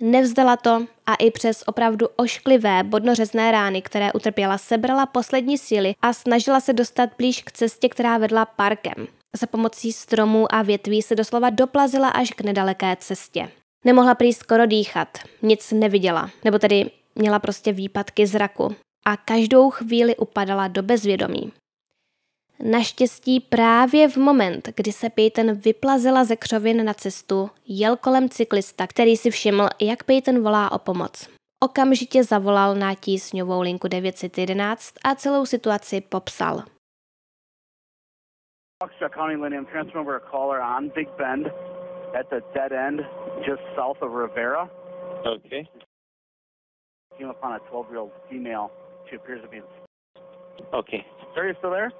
Nevzdala 0.00 0.56
to 0.56 0.86
a 1.06 1.14
i 1.14 1.30
přes 1.30 1.64
opravdu 1.66 2.06
ošklivé 2.16 2.82
bodnořezné 2.82 3.52
rány, 3.52 3.82
které 3.82 4.12
utrpěla, 4.12 4.58
sebrala 4.58 5.06
poslední 5.06 5.58
síly 5.58 5.94
a 6.02 6.12
snažila 6.12 6.60
se 6.60 6.72
dostat 6.72 7.10
blíž 7.18 7.42
k 7.42 7.52
cestě, 7.52 7.88
která 7.88 8.18
vedla 8.18 8.44
parkem. 8.44 9.06
Za 9.40 9.46
pomocí 9.46 9.92
stromů 9.92 10.54
a 10.54 10.62
větví 10.62 11.02
se 11.02 11.14
doslova 11.14 11.50
doplazila 11.50 12.08
až 12.08 12.30
k 12.30 12.40
nedaleké 12.40 12.96
cestě. 12.96 13.48
Nemohla 13.84 14.14
prý 14.14 14.32
skoro 14.32 14.66
dýchat, 14.66 15.08
nic 15.42 15.72
neviděla, 15.72 16.30
nebo 16.44 16.58
tedy 16.58 16.90
měla 17.14 17.38
prostě 17.38 17.72
výpadky 17.72 18.26
zraku 18.26 18.76
a 19.04 19.16
každou 19.16 19.70
chvíli 19.70 20.16
upadala 20.16 20.68
do 20.68 20.82
bezvědomí. 20.82 21.52
Naštěstí 22.70 23.40
právě 23.40 24.08
v 24.08 24.16
moment, 24.16 24.68
kdy 24.76 24.92
se 24.92 25.10
Peyton 25.10 25.52
vyplazila 25.52 26.24
ze 26.24 26.36
křovin 26.36 26.84
na 26.84 26.94
cestu, 26.94 27.50
jel 27.68 27.96
kolem 27.96 28.28
cyklista, 28.28 28.86
který 28.86 29.16
si 29.16 29.30
všiml, 29.30 29.68
jak 29.80 30.04
Peyton 30.04 30.42
volá 30.42 30.72
o 30.72 30.78
pomoc. 30.78 31.28
Okamžitě 31.60 32.24
zavolal 32.24 32.74
na 32.74 32.94
tísňovou 32.94 33.60
linku 33.60 33.88
911 33.88 34.94
a 35.04 35.14
celou 35.14 35.46
situaci 35.46 36.00
popsal. 36.00 36.62
County 39.14 39.36
Linium, 39.36 39.66
transfer 39.66 39.98
over 39.98 40.16
a 40.16 40.30
caller 40.30 40.60
on 40.60 40.88
Big 40.88 41.08
Bend 41.18 41.46
at 42.20 42.30
the 42.30 42.40
dead 42.54 42.72
end 42.72 43.00
just 43.46 43.60
south 43.76 43.96
of 44.02 44.10
Rivera. 44.12 44.70
Okay. 45.26 45.68
Came 47.18 47.28
upon 47.28 47.54
a 47.54 47.58
12 47.70 47.86
year 47.90 47.98
old 47.98 48.12
female. 48.30 48.70
She 49.08 49.16
appears 49.16 49.42
to 49.42 49.48
be. 49.48 49.60
Okay. 50.72 51.04
Sir, 51.34 51.48
you 51.48 51.54
still 51.58 51.70
there? 51.70 51.92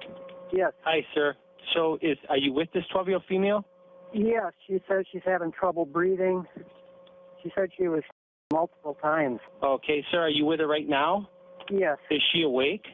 Yes. 0.51 0.71
Hi, 0.83 1.05
sir. 1.13 1.35
So, 1.73 1.97
is 2.01 2.17
are 2.29 2.37
you 2.37 2.53
with 2.53 2.69
this 2.73 2.83
12 2.91 3.07
year 3.07 3.15
old 3.17 3.23
female? 3.27 3.65
Yes. 4.13 4.51
She 4.67 4.79
says 4.87 5.05
she's 5.11 5.21
having 5.25 5.51
trouble 5.51 5.85
breathing. 5.85 6.45
She 7.41 7.51
said 7.55 7.69
she 7.77 7.87
was 7.87 8.03
multiple 8.51 8.97
times. 9.01 9.39
Okay, 9.61 10.03
sir. 10.11 10.21
Are 10.21 10.29
you 10.29 10.45
with 10.45 10.59
her 10.59 10.67
right 10.67 10.87
now? 10.87 11.29
Yes. 11.69 11.97
Is 12.09 12.21
she 12.31 12.43
awake? 12.43 12.85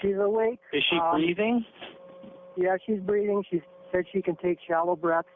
She's 0.00 0.16
awake. 0.16 0.60
Is 0.72 0.82
she 0.90 0.96
um, 0.96 1.16
breathing? 1.16 1.64
Yeah, 2.56 2.76
she's 2.86 3.00
breathing. 3.00 3.42
She 3.50 3.62
said 3.90 4.04
she 4.12 4.22
can 4.22 4.36
take 4.36 4.58
shallow 4.66 4.96
breaths. 4.96 5.28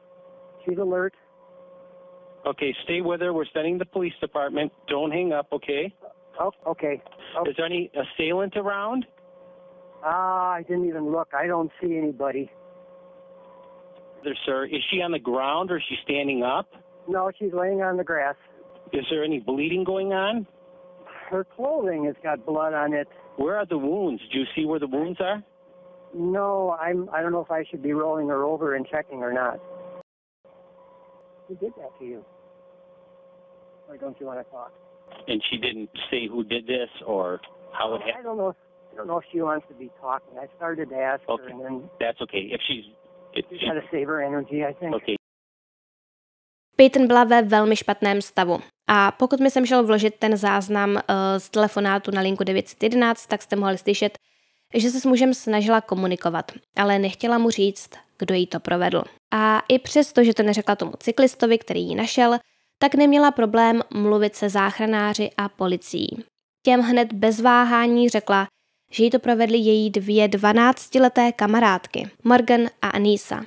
She's 0.65 0.79
alert. 0.79 1.15
Okay, 2.47 2.73
stay 2.85 3.01
with 3.01 3.21
her. 3.21 3.33
We're 3.33 3.45
sending 3.53 3.77
the 3.77 3.85
police 3.85 4.13
department. 4.21 4.73
Don't 4.89 5.11
hang 5.11 5.33
up, 5.33 5.49
okay? 5.53 5.93
Oh, 6.39 6.53
okay. 6.67 7.03
Oh. 7.37 7.49
Is 7.49 7.57
there 7.57 7.67
any 7.67 7.91
assailant 7.95 8.57
around? 8.57 9.05
Ah, 10.05 10.51
uh, 10.53 10.59
I 10.59 10.63
didn't 10.63 10.87
even 10.87 11.11
look. 11.11 11.29
I 11.37 11.47
don't 11.47 11.71
see 11.81 11.97
anybody. 11.97 12.51
There, 14.23 14.37
sir. 14.45 14.67
Is 14.67 14.83
she 14.91 15.03
on 15.03 15.11
the 15.11 15.19
ground 15.19 15.71
or 15.71 15.79
is 15.79 15.83
she 15.89 15.97
standing 16.05 16.45
up? 16.45 16.69
No, 17.09 17.31
she's 17.37 17.53
laying 17.53 17.83
on 17.83 17.97
the 17.97 18.05
grass. 18.05 18.37
Is 18.93 19.05
there 19.11 19.25
any 19.25 19.41
bleeding 19.41 19.83
going 19.83 20.13
on? 20.13 20.47
Her 21.31 21.45
clothing 21.45 22.05
has 22.05 22.15
got 22.23 22.47
blood 22.47 22.75
on 22.75 22.93
it. 22.93 23.09
Where 23.37 23.57
are 23.57 23.67
the 23.67 23.79
wounds? 23.79 24.23
Do 24.33 24.39
you 24.39 24.45
see 24.55 24.65
where 24.65 24.79
the 24.79 24.87
wounds 24.87 25.19
are? 25.21 25.43
No, 26.15 26.77
I'm. 26.81 27.09
I 27.13 27.21
don't 27.21 27.33
know 27.33 27.41
if 27.41 27.51
I 27.51 27.65
should 27.69 27.83
be 27.83 27.93
rolling 27.93 28.29
her 28.29 28.45
over 28.45 28.77
and 28.77 28.87
checking 28.87 29.19
or 29.19 29.33
not. 29.33 29.59
Who 31.49 31.57
did 31.57 31.73
that 31.77 31.91
to 31.99 32.05
you? 32.05 32.25
Or 33.89 33.97
don't 33.97 34.17
you 34.21 34.27
want 34.27 34.41
to 34.45 34.51
talk? 34.51 34.73
And 35.29 35.43
she 35.51 35.57
didn't 35.57 35.91
say 36.11 36.27
who 36.27 36.45
did 36.45 36.67
this 36.67 36.91
or 37.07 37.41
how 37.73 37.95
it 37.95 38.01
happened? 38.03 38.17
I 38.21 38.23
don't 38.23 38.39
know. 38.39 38.55
I 38.93 38.97
don't 38.97 39.09
know 39.09 39.19
if 39.19 39.25
she 39.33 39.41
wants 39.41 39.67
to 39.69 39.75
be 39.75 39.91
talking. 40.01 40.39
I 40.39 40.47
started 40.57 40.89
to 40.89 40.97
ask 40.97 41.23
okay. 41.29 41.43
her, 41.43 41.49
and 41.51 41.61
then 41.65 41.91
that's 42.01 42.21
okay. 42.23 42.43
If 42.57 42.61
she's, 42.67 42.85
if 43.35 43.45
she's 43.51 43.61
she, 43.61 43.67
got 43.67 43.75
to 43.75 43.87
save 43.91 44.07
her 44.09 44.23
energy, 44.23 44.65
I 44.65 44.73
think. 44.73 44.95
Okay. 44.95 45.17
Peyton 46.77 47.07
byla 47.07 47.25
ve 47.25 47.43
velmi 47.43 47.77
špatném 47.77 48.23
stavu. 48.23 48.59
A 48.89 49.13
pokud 49.13 49.41
mi 49.41 49.51
jsem 49.51 49.67
šel 49.67 49.85
vložit 49.85 50.15
ten 50.19 50.37
záznam 50.37 50.91
uh, 50.91 51.01
z 51.39 51.51
telefonátu 51.51 52.11
na 52.11 52.21
linku 52.21 52.45
911, 52.45 53.27
tak 53.27 53.43
jste 53.43 53.57
mohli 53.57 53.79
slyšet, 53.79 54.19
že 54.75 54.91
se 54.91 55.01
s 55.01 55.05
mužem 55.05 55.35
snažila 55.35 55.81
komunikovat, 55.81 56.53
ale 56.77 56.99
nechtěla 56.99 57.39
mu 57.39 57.51
říct, 57.51 57.91
kdo 58.19 58.35
jí 58.35 58.47
to 58.47 58.61
provedl. 58.61 59.03
A 59.33 59.63
i 59.69 59.79
přesto, 59.79 60.25
že 60.25 60.35
to 60.35 60.43
neřekla 60.43 60.77
tomu 60.77 60.93
cyklistovi, 60.99 61.59
který 61.59 61.89
ji 61.89 61.95
našel, 61.95 62.39
tak 62.79 62.95
neměla 62.95 63.31
problém 63.31 63.83
mluvit 63.95 64.37
se 64.37 64.49
záchranáři 64.49 65.31
a 65.37 65.49
policií. 65.49 66.25
Těm 66.63 66.81
hned 66.81 67.13
bez 67.13 67.41
váhání 67.41 68.09
řekla, 68.09 68.47
že 68.91 69.05
jí 69.05 69.11
to 69.11 69.19
provedly 69.19 69.59
její 69.59 69.91
dvě 69.91 70.29
dvanáctileté 70.29 71.33
kamarádky, 71.33 72.11
Morgan 72.25 72.67
a 72.83 72.89
Anisa. 72.89 73.45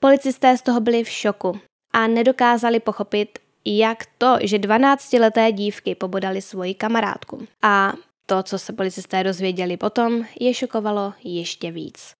Policisté 0.00 0.56
z 0.56 0.62
toho 0.62 0.80
byli 0.80 1.04
v 1.04 1.08
šoku 1.08 1.60
a 1.92 2.06
nedokázali 2.06 2.80
pochopit, 2.80 3.38
jak 3.64 4.06
to, 4.18 4.36
že 4.40 4.58
12-leté 4.58 5.52
dívky 5.52 5.94
pobodali 5.94 6.42
svoji 6.42 6.74
kamarádku. 6.74 7.46
A 7.62 7.92
to, 8.26 8.42
co 8.42 8.58
se 8.58 8.72
policisté 8.72 9.24
dozvěděli 9.24 9.76
potom, 9.76 10.24
je 10.40 10.54
šokovalo 10.54 11.12
ještě 11.24 11.70
víc. 11.70 12.19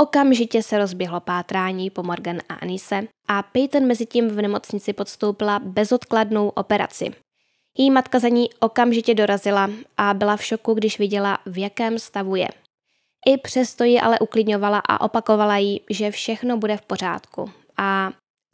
Okamžitě 0.00 0.62
se 0.62 0.78
rozběhlo 0.78 1.20
pátrání 1.20 1.90
po 1.90 2.02
Morgan 2.02 2.38
a 2.48 2.54
Anise 2.54 3.02
a 3.28 3.42
Peyton 3.42 3.86
mezi 3.86 4.06
tím 4.06 4.28
v 4.28 4.42
nemocnici 4.42 4.92
podstoupila 4.92 5.58
bezodkladnou 5.58 6.48
operaci. 6.48 7.10
Její 7.78 7.90
matka 7.90 8.18
za 8.18 8.28
ní 8.28 8.50
okamžitě 8.60 9.14
dorazila 9.14 9.70
a 9.96 10.14
byla 10.14 10.36
v 10.36 10.44
šoku, 10.44 10.74
když 10.74 10.98
viděla, 10.98 11.38
v 11.46 11.58
jakém 11.58 11.98
stavu 11.98 12.36
je. 12.36 12.48
I 13.26 13.38
přesto 13.38 13.84
ji 13.84 14.00
ale 14.00 14.18
uklidňovala 14.18 14.82
a 14.88 15.00
opakovala 15.00 15.56
jí, 15.56 15.80
že 15.90 16.10
všechno 16.10 16.56
bude 16.56 16.76
v 16.76 16.82
pořádku. 16.82 17.50
A 17.76 18.10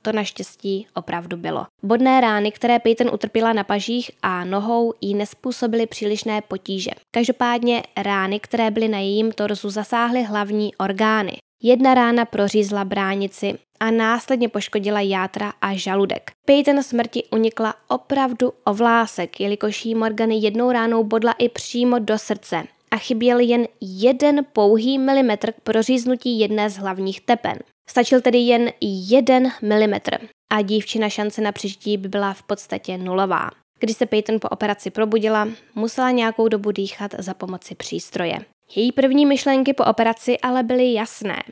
to 0.06 0.12
naštěstí 0.12 0.86
opravdu 0.94 1.36
bylo. 1.36 1.66
Bodné 1.82 2.20
rány, 2.20 2.52
které 2.52 2.78
Peyton 2.78 3.10
utrpěla 3.14 3.52
na 3.52 3.64
pažích 3.64 4.10
a 4.22 4.44
nohou, 4.44 4.94
jí 5.00 5.14
nespůsobily 5.14 5.86
přílišné 5.86 6.42
potíže. 6.42 6.90
Každopádně 7.14 7.82
rány, 7.96 8.40
které 8.40 8.70
byly 8.70 8.88
na 8.88 8.98
jejím 8.98 9.32
torzu, 9.32 9.70
zasáhly 9.70 10.22
hlavní 10.22 10.74
orgány. 10.74 11.36
Jedna 11.62 11.94
rána 11.94 12.24
prořízla 12.24 12.84
bránici 12.84 13.58
a 13.80 13.90
následně 13.90 14.48
poškodila 14.48 15.00
játra 15.00 15.52
a 15.60 15.74
žaludek. 15.74 16.30
Peyton 16.44 16.82
smrti 16.82 17.24
unikla 17.32 17.74
opravdu 17.88 18.52
o 18.64 18.74
vlásek, 18.74 19.40
jelikož 19.40 19.84
jí 19.84 19.94
Morgany 19.94 20.36
jednou 20.36 20.70
ránou 20.72 21.04
bodla 21.04 21.32
i 21.32 21.48
přímo 21.48 21.98
do 21.98 22.18
srdce 22.18 22.64
a 22.90 22.96
chyběl 22.96 23.38
jen 23.38 23.66
jeden 23.80 24.46
pouhý 24.52 24.98
milimetr 24.98 25.52
k 25.52 25.60
proříznutí 25.60 26.40
jedné 26.40 26.70
z 26.70 26.76
hlavních 26.76 27.20
tepen. 27.20 27.58
Stačil 27.90 28.20
tedy 28.20 28.38
jen 28.38 28.72
jeden 28.80 29.52
milimetr 29.62 30.18
a 30.50 30.62
dívčina 30.62 31.08
šance 31.08 31.40
na 31.40 31.52
přežití 31.52 31.96
by 31.96 32.08
byla 32.08 32.32
v 32.32 32.42
podstatě 32.42 32.98
nulová. 32.98 33.50
Když 33.78 33.96
se 33.96 34.06
Peyton 34.06 34.40
po 34.40 34.48
operaci 34.48 34.90
probudila, 34.90 35.48
musela 35.74 36.10
nějakou 36.10 36.48
dobu 36.48 36.70
dýchat 36.72 37.14
za 37.18 37.34
pomoci 37.34 37.74
přístroje. 37.74 38.38
Její 38.76 38.92
první 38.92 39.26
myšlenky 39.26 39.72
po 39.72 39.84
operaci 39.84 40.38
ale 40.38 40.62
byly 40.62 40.92
jasné. 40.92 41.42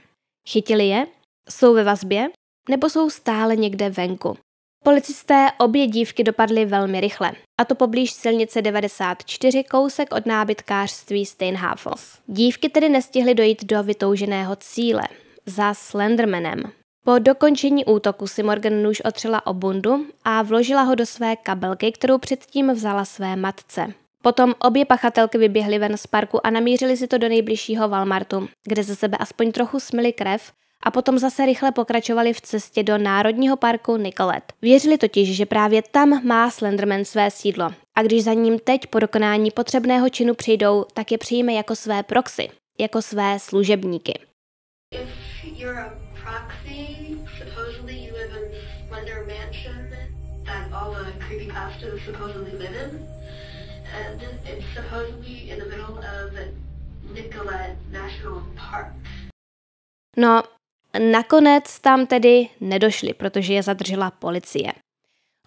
Chytili 0.49 0.89
je? 0.89 1.07
Jsou 1.49 1.75
ve 1.75 1.85
vazbě? 1.85 2.29
Nebo 2.69 2.91
jsou 2.91 3.11
stále 3.11 3.57
někde 3.57 3.91
venku? 3.91 4.37
Policisté 4.85 5.49
obě 5.59 5.87
dívky 5.87 6.25
dopadly 6.25 6.65
velmi 6.65 7.01
rychle, 7.01 7.33
a 7.61 7.65
to 7.65 7.75
poblíž 7.75 8.13
silnice 8.13 8.63
94 8.63 9.65
kousek 9.65 10.15
od 10.15 10.27
nábytkářství 10.27 11.27
Steinhafel. 11.27 11.93
Dívky 12.27 12.69
tedy 12.69 12.89
nestihly 12.89 13.35
dojít 13.35 13.65
do 13.65 13.83
vytouženého 13.83 14.57
cíle, 14.57 15.03
za 15.47 15.75
Slendermanem. 15.75 16.63
Po 17.05 17.19
dokončení 17.19 17.85
útoku 17.85 18.27
si 18.27 18.43
Morgan 18.43 18.83
nůž 18.83 19.01
otřela 19.01 19.47
o 19.47 19.55
bundu 19.55 20.07
a 20.25 20.43
vložila 20.43 20.83
ho 20.83 20.95
do 20.95 21.07
své 21.07 21.37
kabelky, 21.37 21.93
kterou 21.93 22.19
předtím 22.19 22.73
vzala 22.73 23.05
své 23.05 23.37
matce. 23.37 23.95
Potom 24.23 24.55
obě 24.59 24.85
pachatelky 24.85 25.39
vyběhly 25.39 25.79
ven 25.79 25.97
z 25.97 26.07
parku 26.07 26.47
a 26.47 26.51
namířili 26.51 26.97
si 26.97 27.07
to 27.07 27.19
do 27.19 27.29
nejbližšího 27.29 27.89
Walmartu, 27.89 28.49
kde 28.65 28.83
ze 28.83 28.97
sebe 28.97 29.17
aspoň 29.21 29.53
trochu 29.53 29.81
smili 29.81 30.13
krev 30.13 30.53
a 30.83 30.91
potom 30.91 31.19
zase 31.19 31.47
rychle 31.47 31.73
pokračovali 31.73 32.33
v 32.33 32.41
cestě 32.41 32.83
do 32.83 32.99
Národního 32.99 33.57
parku 33.57 33.97
Nicolet. 33.97 34.53
Věřili 34.63 34.99
totiž, 34.99 35.37
že 35.37 35.47
právě 35.47 35.83
tam 35.91 36.27
má 36.27 36.51
Slenderman 36.51 37.05
své 37.05 37.31
sídlo 37.31 37.71
a 37.95 38.03
když 38.03 38.25
za 38.25 38.33
ním 38.33 38.59
teď 38.59 38.87
po 38.87 38.99
dokonání 38.99 39.51
potřebného 39.51 40.09
činu 40.09 40.35
přijdou, 40.35 40.85
tak 40.95 41.13
je 41.13 41.19
přijme 41.19 41.53
jako 41.53 41.77
své 41.77 42.03
proxy, 42.03 42.49
jako 42.79 43.03
své 43.03 43.39
služebníky. 43.39 44.19
You're 45.65 45.79
a 45.79 45.93
proxy, 46.15 47.17
supposedly 47.39 47.97
you 48.05 48.13
live 48.13 48.33
in 48.37 48.53
Slender 48.89 49.25
Mansion 49.25 49.89
that 50.45 50.71
all 50.71 50.93
the 50.93 51.11
creepypastas 51.25 52.05
supposedly 52.05 52.53
live 52.53 52.77
in, 52.85 53.09
and 53.97 54.21
it's 54.45 54.67
supposedly 54.75 55.51
in 55.51 55.59
the 55.59 55.65
middle 55.65 55.99
of 55.99 56.33
Nicolette 57.15 57.79
National 57.91 58.43
Park. 58.57 58.93
No, 60.17 60.43
nakonec 60.99 61.81
tam 61.81 62.07
tedy 62.07 62.49
nedošli, 62.61 63.15
protože 63.15 63.53
je 63.53 63.63
zadržela 63.63 64.11
policie. 64.11 64.73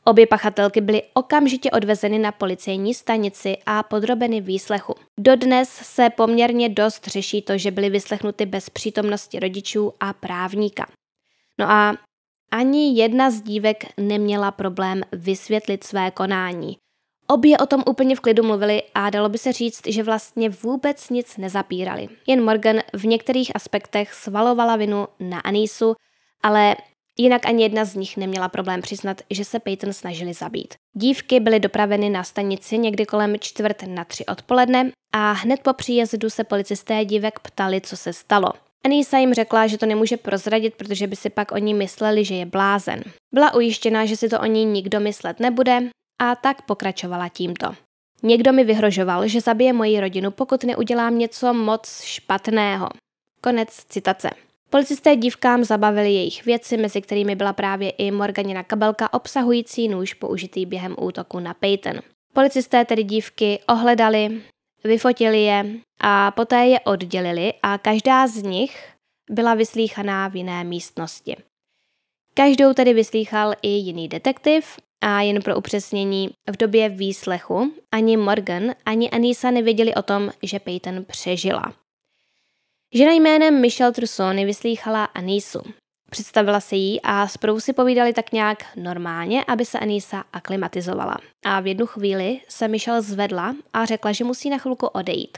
Obě 0.07 0.27
pachatelky 0.27 0.81
byly 0.81 1.03
okamžitě 1.13 1.71
odvezeny 1.71 2.19
na 2.19 2.31
policejní 2.31 2.93
stanici 2.93 3.57
a 3.65 3.83
podrobeny 3.83 4.41
výslechu. 4.41 4.95
Dodnes 5.19 5.69
se 5.69 6.09
poměrně 6.09 6.69
dost 6.69 7.07
řeší 7.07 7.41
to, 7.41 7.57
že 7.57 7.71
byly 7.71 7.89
vyslechnuty 7.89 8.45
bez 8.45 8.69
přítomnosti 8.69 9.39
rodičů 9.39 9.93
a 9.99 10.13
právníka. 10.13 10.87
No 11.59 11.71
a 11.71 11.97
ani 12.51 13.01
jedna 13.01 13.31
z 13.31 13.41
dívek 13.41 13.83
neměla 13.97 14.51
problém 14.51 15.01
vysvětlit 15.11 15.83
své 15.83 16.11
konání. 16.11 16.77
Obě 17.27 17.57
o 17.57 17.65
tom 17.65 17.83
úplně 17.87 18.15
v 18.15 18.19
klidu 18.19 18.43
mluvili 18.43 18.83
a 18.95 19.09
dalo 19.09 19.29
by 19.29 19.37
se 19.37 19.53
říct, 19.53 19.81
že 19.87 20.03
vlastně 20.03 20.49
vůbec 20.49 21.09
nic 21.09 21.37
nezapírali. 21.37 22.07
Jen 22.27 22.43
Morgan 22.43 22.79
v 22.93 23.05
některých 23.05 23.55
aspektech 23.55 24.13
svalovala 24.13 24.75
vinu 24.75 25.07
na 25.19 25.39
Anisu, 25.39 25.95
ale 26.43 26.75
Jinak 27.17 27.45
ani 27.45 27.63
jedna 27.63 27.85
z 27.85 27.95
nich 27.95 28.17
neměla 28.17 28.49
problém 28.49 28.81
přiznat, 28.81 29.21
že 29.29 29.45
se 29.45 29.59
Peyton 29.59 29.93
snažili 29.93 30.33
zabít. 30.33 30.73
Dívky 30.93 31.39
byly 31.39 31.59
dopraveny 31.59 32.09
na 32.09 32.23
stanici 32.23 32.77
někdy 32.77 33.05
kolem 33.05 33.39
čtvrt 33.39 33.83
na 33.87 34.03
tři 34.03 34.25
odpoledne 34.25 34.91
a 35.13 35.31
hned 35.31 35.59
po 35.59 35.73
příjezdu 35.73 36.29
se 36.29 36.43
policisté 36.43 37.05
dívek 37.05 37.39
ptali, 37.39 37.81
co 37.81 37.97
se 37.97 38.13
stalo. 38.13 38.49
Anisa 38.85 39.17
jim 39.17 39.33
řekla, 39.33 39.67
že 39.67 39.77
to 39.77 39.85
nemůže 39.85 40.17
prozradit, 40.17 40.75
protože 40.75 41.07
by 41.07 41.15
si 41.15 41.29
pak 41.29 41.51
oni 41.51 41.73
mysleli, 41.73 42.25
že 42.25 42.35
je 42.35 42.45
blázen. 42.45 43.03
Byla 43.33 43.53
ujištěna, 43.53 44.05
že 44.05 44.17
si 44.17 44.29
to 44.29 44.39
o 44.39 44.45
ní 44.45 44.65
nikdo 44.65 44.99
myslet 44.99 45.39
nebude 45.39 45.89
a 46.19 46.35
tak 46.35 46.61
pokračovala 46.61 47.29
tímto. 47.29 47.75
Někdo 48.23 48.53
mi 48.53 48.63
vyhrožoval, 48.63 49.27
že 49.27 49.41
zabije 49.41 49.73
moji 49.73 49.99
rodinu, 49.99 50.31
pokud 50.31 50.63
neudělám 50.63 51.17
něco 51.17 51.53
moc 51.53 52.01
špatného. 52.01 52.89
Konec 53.41 53.69
citace. 53.89 54.29
Policisté 54.69 55.15
dívkám 55.15 55.63
zabavili 55.63 56.13
jejich 56.13 56.45
věci, 56.45 56.77
mezi 56.77 57.01
kterými 57.01 57.35
byla 57.35 57.53
právě 57.53 57.89
i 57.89 58.11
Morganina 58.11 58.63
kabelka 58.63 59.13
obsahující 59.13 59.87
nůž 59.87 60.13
použitý 60.13 60.65
během 60.65 60.95
útoku 60.99 61.39
na 61.39 61.53
Peyton. 61.53 61.99
Policisté 62.33 62.85
tedy 62.85 63.03
dívky 63.03 63.59
ohledali, 63.69 64.41
vyfotili 64.83 65.41
je 65.41 65.65
a 66.01 66.31
poté 66.31 66.65
je 66.65 66.79
oddělili 66.79 67.53
a 67.63 67.77
každá 67.77 68.27
z 68.27 68.43
nich 68.43 68.89
byla 69.29 69.53
vyslíchaná 69.53 70.27
v 70.27 70.35
jiné 70.35 70.63
místnosti. 70.63 71.35
Každou 72.33 72.73
tedy 72.73 72.93
vyslýchal 72.93 73.53
i 73.61 73.67
jiný 73.67 74.07
detektiv 74.07 74.77
a 75.01 75.21
jen 75.21 75.41
pro 75.41 75.57
upřesnění, 75.57 76.29
v 76.49 76.57
době 76.57 76.89
výslechu 76.89 77.73
ani 77.91 78.17
Morgan, 78.17 78.63
ani 78.85 79.09
Anisa 79.09 79.51
nevěděli 79.51 79.95
o 79.95 80.01
tom, 80.01 80.31
že 80.43 80.59
Peyton 80.59 81.05
přežila. 81.05 81.73
Žena 82.93 83.11
jménem 83.11 83.61
Michelle 83.61 83.91
Trusony 83.91 84.45
vyslýchala 84.45 85.05
Anisu. 85.05 85.59
Představila 86.09 86.59
se 86.59 86.75
jí 86.75 87.01
a 87.01 87.27
spolu 87.27 87.59
si 87.59 87.73
povídali 87.73 88.13
tak 88.13 88.31
nějak 88.31 88.65
normálně, 88.75 89.43
aby 89.43 89.65
se 89.65 89.79
Anisa 89.79 90.23
aklimatizovala. 90.33 91.17
A 91.45 91.59
v 91.59 91.67
jednu 91.67 91.85
chvíli 91.85 92.41
se 92.49 92.67
Michelle 92.67 93.01
zvedla 93.01 93.55
a 93.73 93.85
řekla, 93.85 94.11
že 94.11 94.23
musí 94.23 94.49
na 94.49 94.57
chvilku 94.57 94.87
odejít. 94.87 95.37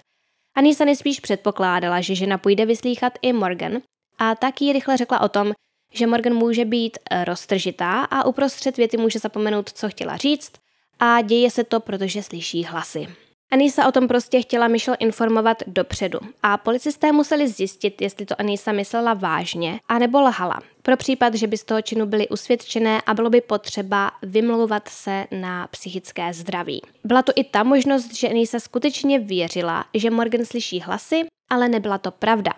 Anisa 0.55 0.85
nejspíš 0.85 1.19
předpokládala, 1.19 2.01
že 2.01 2.15
žena 2.15 2.37
půjde 2.37 2.65
vyslýchat 2.65 3.13
i 3.21 3.33
Morgan 3.33 3.81
a 4.17 4.35
tak 4.35 4.61
jí 4.61 4.73
rychle 4.73 4.97
řekla 4.97 5.21
o 5.21 5.29
tom, 5.29 5.53
že 5.93 6.07
Morgan 6.07 6.33
může 6.33 6.65
být 6.65 6.97
roztržitá 7.23 8.03
a 8.03 8.25
uprostřed 8.25 8.77
věty 8.77 8.97
může 8.97 9.19
zapomenout, 9.19 9.69
co 9.73 9.89
chtěla 9.89 10.17
říct 10.17 10.51
a 10.99 11.21
děje 11.21 11.51
se 11.51 11.63
to, 11.63 11.79
protože 11.79 12.23
slyší 12.23 12.63
hlasy. 12.63 13.07
Anisa 13.51 13.87
o 13.87 13.91
tom 13.91 14.07
prostě 14.07 14.41
chtěla 14.41 14.67
Michelle 14.67 14.97
informovat 14.99 15.63
dopředu 15.67 16.19
a 16.43 16.57
policisté 16.57 17.11
museli 17.11 17.47
zjistit, 17.47 18.01
jestli 18.01 18.25
to 18.25 18.39
Anisa 18.39 18.71
myslela 18.71 19.13
vážně 19.13 19.79
a 19.87 19.99
nebo 19.99 20.21
lhala. 20.21 20.59
Pro 20.81 20.97
případ, 20.97 21.35
že 21.35 21.47
by 21.47 21.57
z 21.57 21.63
toho 21.63 21.81
činu 21.81 22.05
byly 22.05 22.29
usvědčené 22.29 23.01
a 23.05 23.13
bylo 23.13 23.29
by 23.29 23.41
potřeba 23.41 24.11
vymlouvat 24.23 24.87
se 24.87 25.25
na 25.31 25.67
psychické 25.67 26.33
zdraví. 26.33 26.81
Byla 27.03 27.21
to 27.21 27.31
i 27.35 27.43
ta 27.43 27.63
možnost, 27.63 28.15
že 28.15 28.29
Anisa 28.29 28.59
skutečně 28.59 29.19
věřila, 29.19 29.85
že 29.93 30.11
Morgan 30.11 30.45
slyší 30.45 30.79
hlasy, 30.79 31.21
ale 31.49 31.69
nebyla 31.69 31.97
to 31.97 32.11
pravda. 32.11 32.51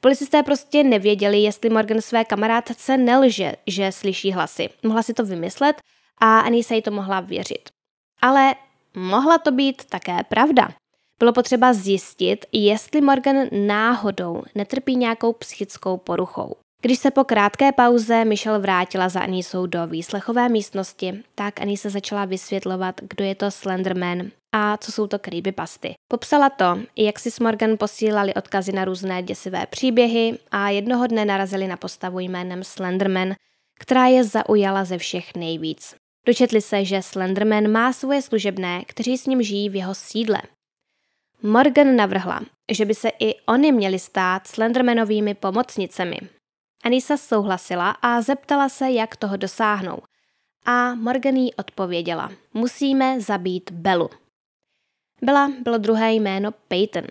Policisté 0.00 0.42
prostě 0.42 0.82
nevěděli, 0.82 1.38
jestli 1.38 1.70
Morgan 1.70 2.00
své 2.00 2.24
kamarádce 2.24 2.96
nelže, 2.96 3.52
že 3.66 3.92
slyší 3.92 4.32
hlasy. 4.32 4.68
Mohla 4.82 5.02
si 5.02 5.14
to 5.14 5.24
vymyslet 5.24 5.76
a 6.18 6.38
Anisa 6.38 6.74
jí 6.74 6.82
to 6.82 6.90
mohla 6.90 7.20
věřit. 7.20 7.68
Ale 8.22 8.54
Mohla 8.96 9.38
to 9.38 9.50
být 9.50 9.84
také 9.84 10.16
pravda. 10.28 10.68
Bylo 11.18 11.32
potřeba 11.32 11.72
zjistit, 11.72 12.46
jestli 12.52 13.00
Morgan 13.00 13.36
náhodou 13.66 14.42
netrpí 14.54 14.96
nějakou 14.96 15.32
psychickou 15.32 15.96
poruchou. 15.96 16.56
Když 16.82 16.98
se 16.98 17.10
po 17.10 17.24
krátké 17.24 17.72
pauze 17.72 18.24
Michelle 18.24 18.58
vrátila 18.58 19.08
za 19.08 19.20
Anisou 19.20 19.66
do 19.66 19.86
výslechové 19.86 20.48
místnosti, 20.48 21.22
tak 21.34 21.60
Anisa 21.60 21.88
začala 21.88 22.24
vysvětlovat, 22.24 23.00
kdo 23.00 23.24
je 23.24 23.34
to 23.34 23.50
Slenderman 23.50 24.30
a 24.52 24.76
co 24.76 24.92
jsou 24.92 25.06
to 25.06 25.18
creepypasty. 25.18 25.94
Popsala 26.08 26.50
to, 26.50 26.78
jak 26.96 27.18
si 27.18 27.30
s 27.30 27.40
Morgan 27.40 27.76
posílali 27.78 28.34
odkazy 28.34 28.72
na 28.72 28.84
různé 28.84 29.22
děsivé 29.22 29.66
příběhy 29.66 30.38
a 30.50 30.68
jednoho 30.68 31.06
dne 31.06 31.24
narazili 31.24 31.66
na 31.66 31.76
postavu 31.76 32.18
jménem 32.18 32.64
Slenderman, 32.64 33.34
která 33.80 34.06
je 34.06 34.24
zaujala 34.24 34.84
ze 34.84 34.98
všech 34.98 35.34
nejvíc. 35.36 35.94
Dočetli 36.26 36.60
se, 36.60 36.84
že 36.84 37.02
Slenderman 37.02 37.68
má 37.68 37.92
svoje 37.92 38.22
služebné, 38.22 38.84
kteří 38.86 39.18
s 39.18 39.26
ním 39.26 39.42
žijí 39.42 39.68
v 39.68 39.74
jeho 39.74 39.94
sídle. 39.94 40.42
Morgan 41.42 41.96
navrhla, 41.96 42.40
že 42.72 42.84
by 42.84 42.94
se 42.94 43.08
i 43.18 43.34
oni 43.40 43.72
měli 43.72 43.98
stát 43.98 44.46
Slendermanovými 44.46 45.34
pomocnicemi. 45.34 46.18
Anisa 46.84 47.16
souhlasila 47.16 47.90
a 47.90 48.22
zeptala 48.22 48.68
se, 48.68 48.90
jak 48.90 49.16
toho 49.16 49.36
dosáhnou. 49.36 49.98
A 50.66 50.94
Morgan 50.94 51.36
jí 51.36 51.54
odpověděla, 51.54 52.32
musíme 52.54 53.20
zabít 53.20 53.70
Belu. 53.70 54.10
Bella 55.22 55.52
bylo 55.62 55.78
druhé 55.78 56.12
jméno 56.12 56.50
Peyton. 56.68 57.04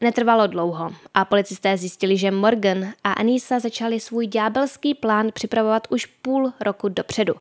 Netrvalo 0.00 0.46
dlouho 0.46 0.94
a 1.14 1.24
policisté 1.24 1.76
zjistili, 1.76 2.16
že 2.16 2.30
Morgan 2.30 2.92
a 3.04 3.12
Anisa 3.12 3.58
začali 3.58 4.00
svůj 4.00 4.26
ďábelský 4.26 4.94
plán 4.94 5.30
připravovat 5.32 5.86
už 5.90 6.06
půl 6.06 6.52
roku 6.60 6.88
dopředu. 6.88 7.34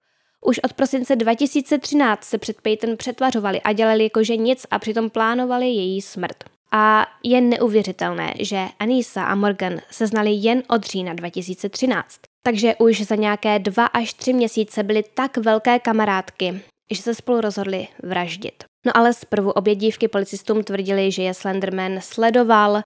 Už 0.46 0.60
od 0.60 0.74
prosince 0.74 1.16
2013 1.16 2.24
se 2.24 2.38
před 2.38 2.62
Peyton 2.62 2.98
přetvařovali 2.98 3.62
a 3.62 3.74
dělali 3.74 4.04
jakože 4.04 4.38
nic 4.38 4.66
a 4.72 4.80
přitom 4.80 5.10
plánovali 5.10 5.66
její 5.66 6.02
smrt. 6.02 6.44
A 6.72 7.08
je 7.24 7.42
neuvěřitelné, 7.42 8.34
že 8.40 8.68
Anisa 8.80 9.24
a 9.24 9.36
Morgan 9.36 9.80
se 9.92 10.08
znali 10.08 10.32
jen 10.32 10.64
od 10.68 10.84
října 10.84 11.14
2013. 11.14 12.20
Takže 12.44 12.76
už 12.76 13.02
za 13.02 13.16
nějaké 13.16 13.60
dva 13.60 13.86
až 13.86 14.14
tři 14.14 14.34
měsíce 14.34 14.84
byly 14.84 15.04
tak 15.14 15.38
velké 15.38 15.80
kamarádky, 15.80 16.62
že 16.92 17.02
se 17.02 17.16
spolu 17.16 17.42
rozhodli 17.42 17.88
vraždit. 18.04 18.64
No 18.86 18.98
ale 18.98 19.14
zprvu 19.14 19.52
obě 19.52 19.76
dívky 19.76 20.08
policistům 20.08 20.64
tvrdili, 20.64 21.12
že 21.12 21.24
je 21.24 21.34
Slenderman 21.34 22.02
sledoval, 22.02 22.72
uh, 22.72 22.82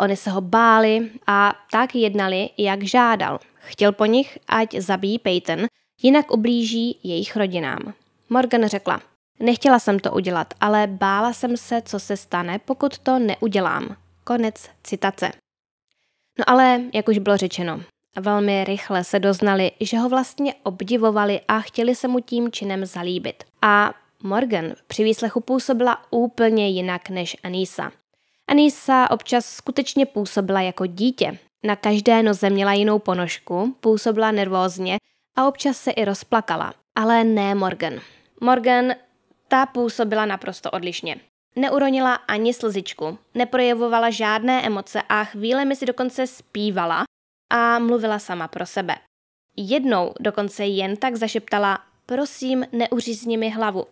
oni 0.00 0.16
se 0.16 0.30
ho 0.30 0.40
báli 0.40 1.10
a 1.26 1.54
tak 1.72 1.94
jednali, 1.94 2.48
jak 2.58 2.82
žádal. 2.82 3.38
Chtěl 3.54 3.92
po 3.92 4.04
nich, 4.04 4.38
ať 4.48 4.74
zabíjí 4.74 5.18
Peyton, 5.18 5.66
jinak 6.02 6.30
ublíží 6.30 6.98
jejich 7.02 7.36
rodinám. 7.36 7.94
Morgan 8.28 8.66
řekla, 8.66 9.00
nechtěla 9.40 9.78
jsem 9.78 9.98
to 9.98 10.12
udělat, 10.12 10.54
ale 10.60 10.86
bála 10.86 11.32
jsem 11.32 11.56
se, 11.56 11.82
co 11.82 12.00
se 12.00 12.16
stane, 12.16 12.58
pokud 12.58 12.98
to 12.98 13.18
neudělám. 13.18 13.96
Konec 14.24 14.70
citace. 14.82 15.32
No 16.38 16.44
ale, 16.50 16.80
jak 16.94 17.08
už 17.08 17.18
bylo 17.18 17.36
řečeno, 17.36 17.80
velmi 18.16 18.64
rychle 18.64 19.04
se 19.04 19.18
doznali, 19.18 19.72
že 19.80 19.98
ho 19.98 20.08
vlastně 20.08 20.54
obdivovali 20.62 21.40
a 21.48 21.60
chtěli 21.60 21.94
se 21.94 22.08
mu 22.08 22.20
tím 22.20 22.52
činem 22.52 22.86
zalíbit. 22.86 23.44
A 23.62 23.94
Morgan 24.22 24.72
při 24.86 25.04
výslechu 25.04 25.40
působila 25.40 25.98
úplně 26.10 26.68
jinak 26.68 27.08
než 27.10 27.36
Anisa. 27.42 27.92
Anisa 28.48 29.10
občas 29.10 29.46
skutečně 29.46 30.06
působila 30.06 30.60
jako 30.60 30.86
dítě. 30.86 31.38
Na 31.64 31.76
každé 31.76 32.22
noze 32.22 32.50
měla 32.50 32.72
jinou 32.72 32.98
ponožku, 32.98 33.76
působila 33.80 34.30
nervózně 34.30 34.98
a 35.36 35.48
občas 35.48 35.76
se 35.76 35.90
i 35.90 36.04
rozplakala. 36.04 36.74
Ale 36.94 37.24
ne 37.24 37.54
Morgan. 37.54 38.00
Morgan, 38.40 38.92
ta 39.48 39.66
působila 39.66 40.26
naprosto 40.26 40.70
odlišně. 40.70 41.16
Neuronila 41.56 42.14
ani 42.14 42.54
slzičku, 42.54 43.18
neprojevovala 43.34 44.10
žádné 44.10 44.66
emoce 44.66 45.02
a 45.08 45.24
chvílemi 45.24 45.76
si 45.76 45.86
dokonce 45.86 46.26
zpívala 46.26 47.04
a 47.50 47.78
mluvila 47.78 48.18
sama 48.18 48.48
pro 48.48 48.66
sebe. 48.66 48.96
Jednou 49.56 50.12
dokonce 50.20 50.64
jen 50.64 50.96
tak 50.96 51.16
zašeptala, 51.16 51.78
prosím, 52.06 52.66
neuřízni 52.72 53.36
mi 53.36 53.50
hlavu. 53.50 53.86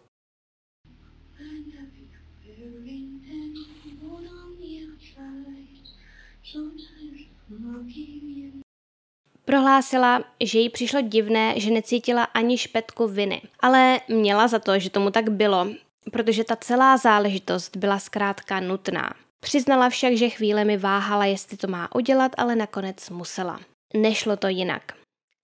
Prohlásila, 9.45 10.25
že 10.41 10.59
jí 10.59 10.69
přišlo 10.71 11.01
divné, 11.01 11.55
že 11.57 11.71
necítila 11.71 12.25
ani 12.25 12.59
špetku 12.59 13.09
viny, 13.09 13.43
ale 13.61 14.01
měla 14.09 14.49
za 14.49 14.59
to, 14.59 14.79
že 14.79 14.91
tomu 14.91 15.11
tak 15.11 15.29
bylo, 15.29 15.69
protože 16.13 16.45
ta 16.45 16.57
celá 16.57 16.97
záležitost 16.97 17.77
byla 17.77 17.99
zkrátka 17.99 18.61
nutná. 18.61 19.15
Přiznala 19.41 19.89
však, 19.89 20.17
že 20.17 20.29
chvíle 20.29 20.65
mi 20.65 20.77
váhala, 20.77 21.25
jestli 21.25 21.57
to 21.57 21.67
má 21.67 21.95
udělat, 21.95 22.33
ale 22.37 22.57
nakonec 22.57 23.11
musela. 23.11 23.61
Nešlo 23.95 24.37
to 24.37 24.49
jinak. 24.49 24.83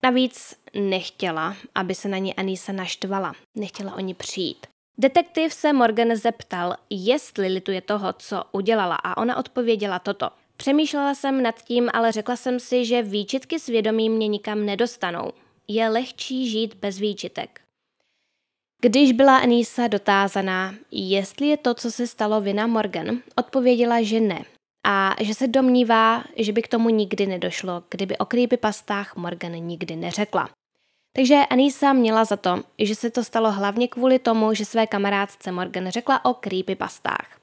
Navíc 0.03 0.55
nechtěla, 0.73 1.55
aby 1.75 1.95
se 1.95 2.09
na 2.09 2.17
ní 2.17 2.35
Anisa 2.35 2.71
naštvala. 2.71 3.33
Nechtěla 3.57 3.95
o 3.95 3.99
ní 3.99 4.13
přijít. 4.13 4.67
Detektiv 4.97 5.53
se 5.53 5.73
Morgan 5.73 6.15
zeptal, 6.15 6.75
jestli 6.89 7.47
lituje 7.47 7.81
toho, 7.81 8.13
co 8.13 8.43
udělala 8.51 8.95
a 8.95 9.17
ona 9.17 9.37
odpověděla 9.37 9.99
toto. 9.99 10.29
Přemýšlela 10.61 11.15
jsem 11.15 11.43
nad 11.43 11.61
tím, 11.61 11.89
ale 11.93 12.11
řekla 12.11 12.35
jsem 12.35 12.59
si, 12.59 12.85
že 12.85 13.01
výčitky 13.01 13.59
svědomí 13.59 14.09
mě 14.09 14.27
nikam 14.27 14.65
nedostanou. 14.65 15.31
Je 15.67 15.89
lehčí 15.89 16.49
žít 16.49 16.73
bez 16.75 16.99
výčitek. 16.99 17.61
Když 18.81 19.11
byla 19.11 19.37
Anisa 19.37 19.87
dotázaná, 19.87 20.75
jestli 20.91 21.47
je 21.47 21.57
to, 21.57 21.73
co 21.73 21.91
se 21.91 22.07
stalo 22.07 22.41
vina 22.41 22.67
Morgan, 22.67 23.21
odpověděla, 23.35 24.01
že 24.01 24.19
ne. 24.19 24.45
A 24.87 25.15
že 25.19 25.33
se 25.33 25.47
domnívá, 25.47 26.23
že 26.35 26.53
by 26.53 26.61
k 26.61 26.67
tomu 26.67 26.89
nikdy 26.89 27.25
nedošlo, 27.25 27.83
kdyby 27.89 28.17
o 28.17 28.27
pastách 28.59 29.15
Morgan 29.15 29.51
nikdy 29.51 29.95
neřekla. 29.95 30.49
Takže 31.15 31.35
Anisa 31.49 31.93
měla 31.93 32.25
za 32.25 32.37
to, 32.37 32.63
že 32.79 32.95
se 32.95 33.09
to 33.09 33.23
stalo 33.23 33.51
hlavně 33.51 33.87
kvůli 33.87 34.19
tomu, 34.19 34.53
že 34.53 34.65
své 34.65 34.87
kamarádce 34.87 35.51
Morgan 35.51 35.89
řekla 35.89 36.25
o 36.25 36.35
pastách. 36.77 37.40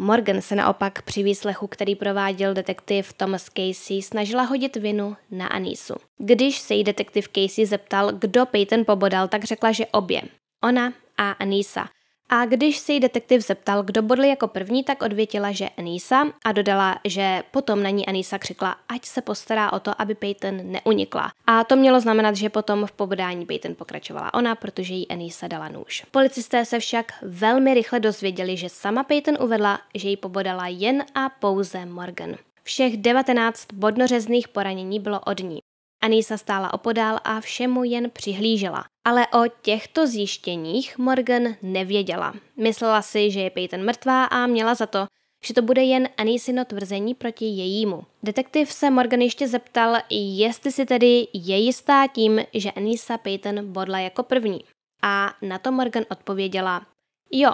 Morgan 0.00 0.40
se 0.42 0.54
naopak 0.54 1.02
při 1.02 1.22
výslechu, 1.22 1.66
který 1.66 1.94
prováděl 1.94 2.54
detektiv 2.54 3.12
Thomas 3.12 3.44
Casey, 3.44 4.02
snažila 4.02 4.42
hodit 4.42 4.76
vinu 4.76 5.16
na 5.30 5.46
Anisu. 5.46 5.94
Když 6.18 6.58
se 6.58 6.74
jí 6.74 6.84
detektiv 6.84 7.28
Casey 7.28 7.66
zeptal, 7.66 8.12
kdo 8.12 8.46
Peyton 8.46 8.84
pobodal, 8.84 9.28
tak 9.28 9.44
řekla, 9.44 9.72
že 9.72 9.86
obě. 9.86 10.22
Ona 10.64 10.92
a 11.16 11.30
Anisa. 11.30 11.88
A 12.32 12.44
když 12.44 12.78
se 12.78 12.92
jí 12.92 13.00
detektiv 13.00 13.40
zeptal, 13.40 13.82
kdo 13.82 14.02
bodl 14.02 14.24
jako 14.24 14.48
první, 14.48 14.84
tak 14.84 15.02
odvětila, 15.02 15.52
že 15.52 15.68
Anisa 15.68 16.26
a 16.44 16.52
dodala, 16.52 16.98
že 17.04 17.42
potom 17.50 17.82
na 17.82 17.90
ní 17.90 18.06
Anisa 18.06 18.38
křikla, 18.38 18.76
ať 18.88 19.04
se 19.04 19.22
postará 19.22 19.72
o 19.72 19.80
to, 19.80 20.00
aby 20.00 20.14
Peyton 20.14 20.60
neunikla. 20.62 21.32
A 21.46 21.64
to 21.64 21.76
mělo 21.76 22.00
znamenat, 22.00 22.36
že 22.36 22.48
potom 22.48 22.86
v 22.86 22.92
pobodání 22.92 23.46
Peyton 23.46 23.74
pokračovala 23.74 24.34
ona, 24.34 24.54
protože 24.54 24.94
jí 24.94 25.08
Anisa 25.08 25.48
dala 25.48 25.68
nůž. 25.68 26.06
Policisté 26.10 26.64
se 26.64 26.78
však 26.78 27.12
velmi 27.22 27.74
rychle 27.74 28.00
dozvěděli, 28.00 28.56
že 28.56 28.68
sama 28.68 29.02
Peyton 29.04 29.34
uvedla, 29.40 29.80
že 29.94 30.08
ji 30.08 30.16
pobodala 30.16 30.66
jen 30.66 31.04
a 31.14 31.28
pouze 31.28 31.86
Morgan. 31.86 32.34
Všech 32.62 32.96
19 32.96 33.66
bodnořezných 33.72 34.48
poranění 34.48 35.00
bylo 35.00 35.20
od 35.20 35.40
ní. 35.40 35.60
Anisa 36.00 36.36
stála 36.36 36.74
opodál 36.74 37.18
a 37.24 37.40
všemu 37.40 37.84
jen 37.84 38.10
přihlížela. 38.10 38.84
Ale 39.04 39.26
o 39.26 39.48
těchto 39.62 40.06
zjištěních 40.06 40.98
Morgan 40.98 41.54
nevěděla. 41.62 42.34
Myslela 42.56 43.02
si, 43.02 43.30
že 43.30 43.40
je 43.40 43.50
Peyton 43.50 43.84
mrtvá 43.84 44.24
a 44.24 44.46
měla 44.46 44.74
za 44.74 44.86
to, 44.86 45.06
že 45.44 45.54
to 45.54 45.62
bude 45.62 45.82
jen 45.82 46.08
Anisino 46.16 46.64
tvrzení 46.64 47.14
proti 47.14 47.44
jejímu. 47.44 48.02
Detektiv 48.22 48.72
se 48.72 48.90
Morgan 48.90 49.20
ještě 49.20 49.48
zeptal, 49.48 49.96
jestli 50.10 50.72
si 50.72 50.86
tedy 50.86 51.26
je 51.32 51.56
jistá 51.56 52.06
tím, 52.06 52.40
že 52.54 52.70
Anisa 52.70 53.18
Peyton 53.18 53.72
bodla 53.72 53.98
jako 53.98 54.22
první. 54.22 54.60
A 55.02 55.34
na 55.42 55.58
to 55.58 55.72
Morgan 55.72 56.04
odpověděla, 56.10 56.86
jo. 57.32 57.50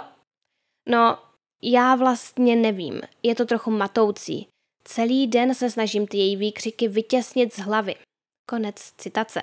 No, 0.89 1.17
já 1.61 1.95
vlastně 1.95 2.55
nevím, 2.55 3.01
je 3.23 3.35
to 3.35 3.45
trochu 3.45 3.71
matoucí. 3.71 4.47
Celý 4.83 5.27
den 5.27 5.53
se 5.53 5.69
snažím 5.69 6.07
ty 6.07 6.17
její 6.17 6.35
výkřiky 6.35 6.87
vytěsnit 6.87 7.53
z 7.53 7.59
hlavy. 7.59 7.95
Konec 8.49 8.93
citace. 8.97 9.41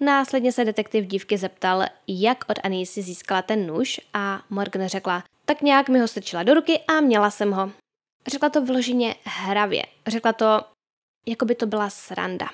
Následně 0.00 0.52
se 0.52 0.64
detektiv 0.64 1.06
dívky 1.06 1.38
zeptal, 1.38 1.82
jak 2.08 2.44
od 2.48 2.58
Anisy 2.64 3.02
získala 3.02 3.42
ten 3.42 3.66
nůž 3.66 4.00
a 4.14 4.42
Morgan 4.50 4.86
řekla, 4.86 5.24
tak 5.44 5.62
nějak 5.62 5.88
mi 5.88 6.00
ho 6.00 6.08
strčila 6.08 6.42
do 6.42 6.54
ruky 6.54 6.80
a 6.88 7.00
měla 7.00 7.30
jsem 7.30 7.52
ho. 7.52 7.72
Řekla 8.26 8.48
to 8.48 8.64
vloženě 8.64 9.14
hravě. 9.24 9.82
Řekla 10.06 10.32
to, 10.32 10.60
jako 11.26 11.44
by 11.44 11.54
to 11.54 11.66
byla 11.66 11.90
sranda. 11.90 12.46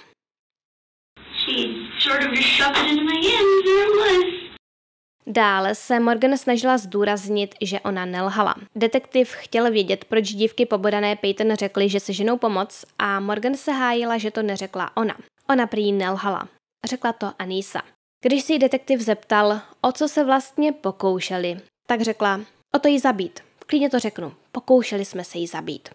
Dále 5.26 5.74
se 5.74 6.00
Morgan 6.00 6.38
snažila 6.38 6.78
zdůraznit, 6.78 7.54
že 7.60 7.80
ona 7.80 8.04
nelhala. 8.04 8.54
Detektiv 8.74 9.30
chtěl 9.32 9.70
vědět, 9.70 10.04
proč 10.04 10.28
dívky 10.28 10.66
pobodané 10.66 11.16
Peyton 11.16 11.54
řekly, 11.54 11.88
že 11.88 12.00
se 12.00 12.12
ženou 12.12 12.38
pomoc 12.38 12.84
a 12.98 13.20
Morgan 13.20 13.54
se 13.54 13.72
hájila, 13.72 14.18
že 14.18 14.30
to 14.30 14.42
neřekla 14.42 14.96
ona. 14.96 15.16
Ona 15.50 15.66
prý 15.66 15.92
nelhala. 15.92 16.48
Řekla 16.86 17.12
to 17.12 17.32
Anisa. 17.38 17.82
Když 18.24 18.44
si 18.44 18.58
detektiv 18.58 19.00
zeptal, 19.00 19.60
o 19.80 19.92
co 19.92 20.08
se 20.08 20.24
vlastně 20.24 20.72
pokoušeli, 20.72 21.60
tak 21.86 22.00
řekla, 22.00 22.40
o 22.74 22.78
to 22.78 22.88
jí 22.88 22.98
zabít. 22.98 23.40
Klidně 23.66 23.90
to 23.90 23.98
řeknu, 23.98 24.32
pokoušeli 24.52 25.04
jsme 25.04 25.24
se 25.24 25.38
jí 25.38 25.46
zabít. 25.46 25.88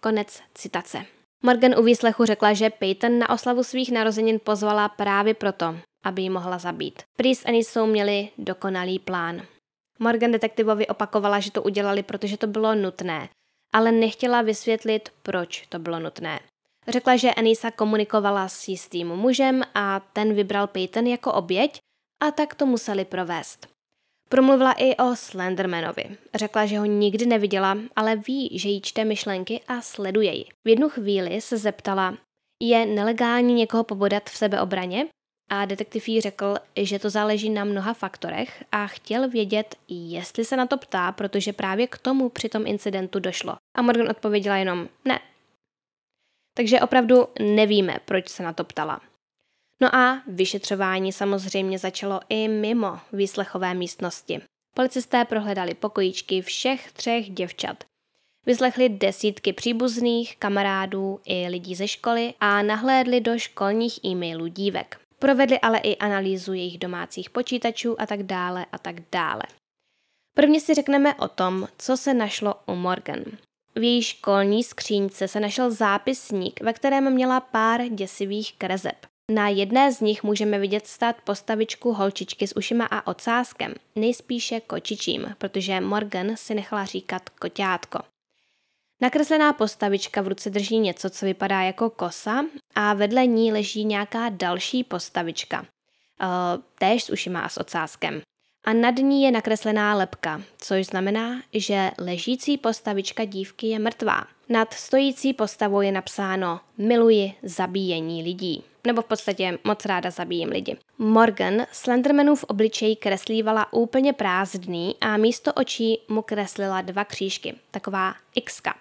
Konec 0.00 0.42
citace. 0.54 1.04
Morgan 1.42 1.78
u 1.78 1.82
výslechu 1.82 2.24
řekla, 2.24 2.52
že 2.52 2.70
Peyton 2.70 3.18
na 3.18 3.30
oslavu 3.30 3.64
svých 3.64 3.92
narozenin 3.92 4.40
pozvala 4.44 4.88
právě 4.88 5.34
proto, 5.34 5.76
aby 6.04 6.22
ji 6.22 6.30
mohla 6.30 6.58
zabít. 6.58 7.02
Prý 7.16 7.34
s 7.34 7.46
Anisou 7.46 7.86
měli 7.86 8.28
dokonalý 8.38 8.98
plán. 8.98 9.42
Morgan 9.98 10.32
detektivovi 10.32 10.86
opakovala, 10.86 11.40
že 11.40 11.50
to 11.50 11.62
udělali, 11.62 12.02
protože 12.02 12.36
to 12.36 12.46
bylo 12.46 12.74
nutné, 12.74 13.28
ale 13.72 13.92
nechtěla 13.92 14.42
vysvětlit, 14.42 15.08
proč 15.22 15.66
to 15.68 15.78
bylo 15.78 16.00
nutné. 16.00 16.40
Řekla, 16.88 17.16
že 17.16 17.34
Anisa 17.34 17.70
komunikovala 17.70 18.48
s 18.48 18.68
jistým 18.68 19.08
mužem 19.08 19.62
a 19.74 20.00
ten 20.00 20.34
vybral 20.34 20.66
Peyton 20.66 21.06
jako 21.06 21.32
oběť 21.32 21.80
a 22.22 22.30
tak 22.30 22.54
to 22.54 22.66
museli 22.66 23.04
provést. 23.04 23.68
Promluvila 24.28 24.72
i 24.72 24.96
o 24.96 25.16
Slendermanovi. 25.16 26.04
Řekla, 26.34 26.66
že 26.66 26.78
ho 26.78 26.84
nikdy 26.84 27.26
neviděla, 27.26 27.78
ale 27.96 28.16
ví, 28.16 28.58
že 28.58 28.68
jí 28.68 28.80
čte 28.80 29.04
myšlenky 29.04 29.60
a 29.68 29.80
sleduje 29.80 30.36
ji. 30.36 30.44
V 30.64 30.68
jednu 30.68 30.88
chvíli 30.88 31.40
se 31.40 31.56
zeptala, 31.56 32.16
je 32.62 32.86
nelegální 32.86 33.54
někoho 33.54 33.84
pobodat 33.84 34.30
v 34.30 34.36
sebeobraně? 34.36 35.06
A 35.50 35.64
detektiv 35.64 36.08
jí 36.08 36.20
řekl, 36.20 36.54
že 36.76 36.98
to 36.98 37.10
záleží 37.10 37.50
na 37.50 37.64
mnoha 37.64 37.94
faktorech 37.94 38.64
a 38.72 38.86
chtěl 38.86 39.28
vědět, 39.28 39.76
jestli 39.88 40.44
se 40.44 40.56
na 40.56 40.66
to 40.66 40.76
ptá, 40.76 41.12
protože 41.12 41.52
právě 41.52 41.86
k 41.86 41.98
tomu 41.98 42.28
při 42.28 42.48
tom 42.48 42.66
incidentu 42.66 43.18
došlo. 43.18 43.56
A 43.76 43.82
Morgan 43.82 44.10
odpověděla 44.10 44.56
jenom 44.56 44.88
ne. 45.04 45.20
Takže 46.54 46.80
opravdu 46.80 47.28
nevíme, 47.40 47.96
proč 48.04 48.28
se 48.28 48.42
na 48.42 48.52
to 48.52 48.64
ptala. 48.64 49.00
No 49.80 49.94
a 49.94 50.22
vyšetřování 50.26 51.12
samozřejmě 51.12 51.78
začalo 51.78 52.20
i 52.28 52.48
mimo 52.48 52.98
výslechové 53.12 53.74
místnosti. 53.74 54.40
Policisté 54.74 55.24
prohledali 55.24 55.74
pokojíčky 55.74 56.42
všech 56.42 56.92
třech 56.92 57.30
děvčat. 57.30 57.84
Vyslechli 58.46 58.88
desítky 58.88 59.52
příbuzných, 59.52 60.36
kamarádů 60.36 61.20
i 61.24 61.48
lidí 61.48 61.74
ze 61.74 61.88
školy 61.88 62.34
a 62.40 62.62
nahlédli 62.62 63.20
do 63.20 63.38
školních 63.38 64.04
e-mailů 64.04 64.46
dívek. 64.46 65.00
Provedli 65.18 65.60
ale 65.60 65.78
i 65.78 65.96
analýzu 65.96 66.52
jejich 66.52 66.78
domácích 66.78 67.30
počítačů 67.30 68.00
a 68.00 68.06
tak 68.06 68.22
dále 68.22 68.66
a 68.72 68.78
tak 68.78 68.96
dále. 69.12 69.42
Prvně 70.34 70.60
si 70.60 70.74
řekneme 70.74 71.14
o 71.14 71.28
tom, 71.28 71.68
co 71.78 71.96
se 71.96 72.14
našlo 72.14 72.54
u 72.66 72.74
Morgan. 72.74 73.24
V 73.74 73.82
její 73.82 74.02
školní 74.02 74.64
skříňce 74.64 75.28
se 75.28 75.40
našel 75.40 75.70
zápisník, 75.70 76.60
ve 76.60 76.72
kterém 76.72 77.12
měla 77.12 77.40
pár 77.40 77.80
děsivých 77.88 78.54
kreseb. 78.58 78.96
Na 79.30 79.48
jedné 79.48 79.92
z 79.92 80.00
nich 80.00 80.22
můžeme 80.22 80.58
vidět 80.58 80.86
stát 80.86 81.16
postavičku 81.24 81.92
holčičky 81.92 82.46
s 82.46 82.56
ušima 82.56 82.86
a 82.86 83.06
ocáskem, 83.06 83.74
nejspíše 83.96 84.60
kočičím, 84.60 85.34
protože 85.38 85.80
Morgan 85.80 86.36
si 86.36 86.54
nechala 86.54 86.84
říkat 86.84 87.28
koťátko. 87.28 87.98
Nakreslená 89.00 89.52
postavička 89.52 90.22
v 90.22 90.28
ruce 90.28 90.50
drží 90.50 90.78
něco, 90.78 91.10
co 91.10 91.26
vypadá 91.26 91.62
jako 91.62 91.90
kosa 91.90 92.44
a 92.74 92.94
vedle 92.94 93.26
ní 93.26 93.52
leží 93.52 93.84
nějaká 93.84 94.28
další 94.28 94.84
postavička, 94.84 95.60
uh, 95.60 95.66
též 96.78 97.04
s 97.04 97.10
ušima 97.10 97.40
a 97.40 97.48
s 97.48 97.58
ocáskem. 97.58 98.22
A 98.64 98.72
nad 98.72 98.96
ní 98.98 99.22
je 99.22 99.30
nakreslená 99.30 99.94
lepka, 99.94 100.42
což 100.58 100.86
znamená, 100.86 101.42
že 101.52 101.90
ležící 101.98 102.58
postavička 102.58 103.24
dívky 103.24 103.66
je 103.66 103.78
mrtvá. 103.78 104.26
Nad 104.48 104.74
stojící 104.74 105.32
postavou 105.32 105.80
je 105.80 105.92
napsáno 105.92 106.60
Miluji 106.78 107.32
zabíjení 107.42 108.22
lidí. 108.22 108.64
Nebo 108.86 109.02
v 109.02 109.04
podstatě 109.04 109.58
moc 109.64 109.84
ráda 109.84 110.10
zabíjím 110.10 110.48
lidi. 110.48 110.76
Morgan 110.98 111.66
Slendermanův 111.72 112.44
obličej 112.44 112.96
kreslívala 112.96 113.72
úplně 113.72 114.12
prázdný 114.12 114.96
a 115.00 115.16
místo 115.16 115.52
očí 115.52 115.98
mu 116.08 116.22
kreslila 116.22 116.80
dva 116.80 117.04
křížky, 117.04 117.54
taková 117.70 118.14
xka. 118.44 118.74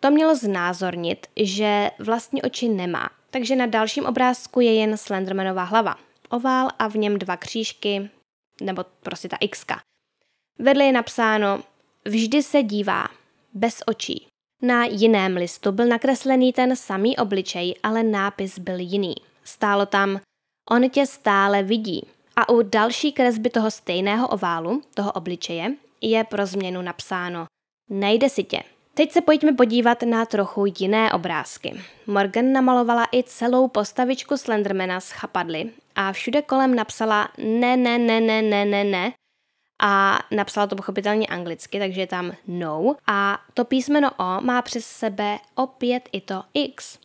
To 0.00 0.10
mělo 0.10 0.36
znázornit, 0.36 1.26
že 1.36 1.90
vlastní 1.98 2.42
oči 2.42 2.68
nemá, 2.68 3.10
takže 3.30 3.56
na 3.56 3.66
dalším 3.66 4.06
obrázku 4.06 4.60
je 4.60 4.74
jen 4.74 4.96
Slendermanová 4.96 5.64
hlava. 5.64 5.96
Ovál 6.30 6.68
a 6.78 6.88
v 6.88 6.94
něm 6.94 7.18
dva 7.18 7.36
křížky, 7.36 8.10
nebo 8.60 8.84
prostě 9.02 9.28
ta 9.28 9.36
x. 9.40 9.64
Vedle 10.58 10.84
je 10.84 10.92
napsáno 10.92 11.62
Vždy 12.04 12.42
se 12.42 12.62
dívá, 12.62 13.08
bez 13.54 13.82
očí. 13.86 14.26
Na 14.62 14.84
jiném 14.84 15.36
listu 15.36 15.72
byl 15.72 15.86
nakreslený 15.86 16.52
ten 16.52 16.76
samý 16.76 17.16
obličej, 17.16 17.74
ale 17.82 18.02
nápis 18.02 18.58
byl 18.58 18.78
jiný. 18.78 19.14
Stálo 19.44 19.86
tam 19.86 20.20
On 20.70 20.90
tě 20.90 21.06
stále 21.06 21.62
vidí. 21.62 22.06
A 22.36 22.48
u 22.48 22.62
další 22.62 23.12
kresby 23.12 23.50
toho 23.50 23.70
stejného 23.70 24.28
oválu, 24.28 24.82
toho 24.94 25.12
obličeje, 25.12 25.74
je 26.00 26.24
pro 26.24 26.46
změnu 26.46 26.82
napsáno 26.82 27.46
Najde 27.90 28.28
si 28.28 28.44
tě. 28.44 28.62
Teď 28.94 29.12
se 29.12 29.20
pojďme 29.20 29.52
podívat 29.52 30.02
na 30.02 30.26
trochu 30.26 30.64
jiné 30.78 31.12
obrázky. 31.12 31.80
Morgan 32.06 32.52
namalovala 32.52 33.06
i 33.12 33.22
celou 33.22 33.68
postavičku 33.68 34.36
Slendermana 34.36 35.00
z 35.00 35.10
chapadly 35.10 35.70
a 35.96 36.12
všude 36.12 36.42
kolem 36.42 36.74
napsala 36.74 37.28
ne, 37.38 37.76
ne, 37.76 37.98
ne, 37.98 38.20
ne, 38.20 38.42
ne, 38.42 38.64
ne, 38.64 38.84
ne 38.84 39.12
a 39.82 40.18
napsala 40.30 40.66
to 40.66 40.76
pochopitelně 40.76 41.26
anglicky, 41.26 41.78
takže 41.78 42.00
je 42.00 42.06
tam 42.06 42.32
no 42.46 42.96
a 43.06 43.38
to 43.54 43.64
písmeno 43.64 44.10
O 44.10 44.40
má 44.40 44.62
přes 44.62 44.86
sebe 44.86 45.38
opět 45.54 46.08
i 46.12 46.20
to 46.20 46.42
X. 46.54 46.98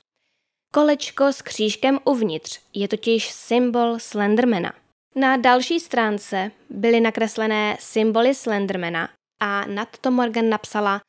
Kolečko 0.73 1.25
s 1.25 1.41
křížkem 1.41 1.99
uvnitř 2.05 2.59
je 2.73 2.87
totiž 2.87 3.31
symbol 3.31 3.99
Slendermana. 3.99 4.73
Na 5.15 5.37
další 5.37 5.79
stránce 5.79 6.51
byly 6.69 7.01
nakreslené 7.01 7.77
symboly 7.79 8.35
Slendermana 8.35 9.09
a 9.39 9.65
nad 9.65 9.97
to 9.97 10.11
Morgan 10.11 10.49
napsala 10.49 11.01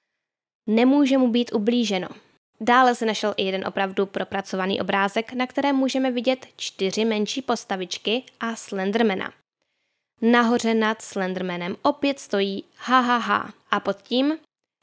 Nemůže 0.66 1.18
mu 1.18 1.29
být 1.29 1.53
ublíženo. 1.53 2.09
Dále 2.61 2.94
se 2.94 3.06
našel 3.06 3.34
i 3.36 3.44
jeden 3.44 3.66
opravdu 3.66 4.06
propracovaný 4.06 4.80
obrázek, 4.80 5.32
na 5.32 5.46
kterém 5.46 5.76
můžeme 5.76 6.11
vidět 6.11 6.46
čtyři 6.56 7.04
menší 7.04 7.42
postavičky 7.42 8.22
a 8.40 8.56
Slendermana. 8.56 9.32
Nahoře 10.22 10.74
nad 10.74 11.02
Slendermanem 11.02 11.76
opět 11.82 12.20
stojí 12.20 12.64
ha 12.76 13.00
ha 13.00 13.16
ha 13.16 13.52
a 13.70 13.80
pod 13.80 14.02
tím 14.02 14.38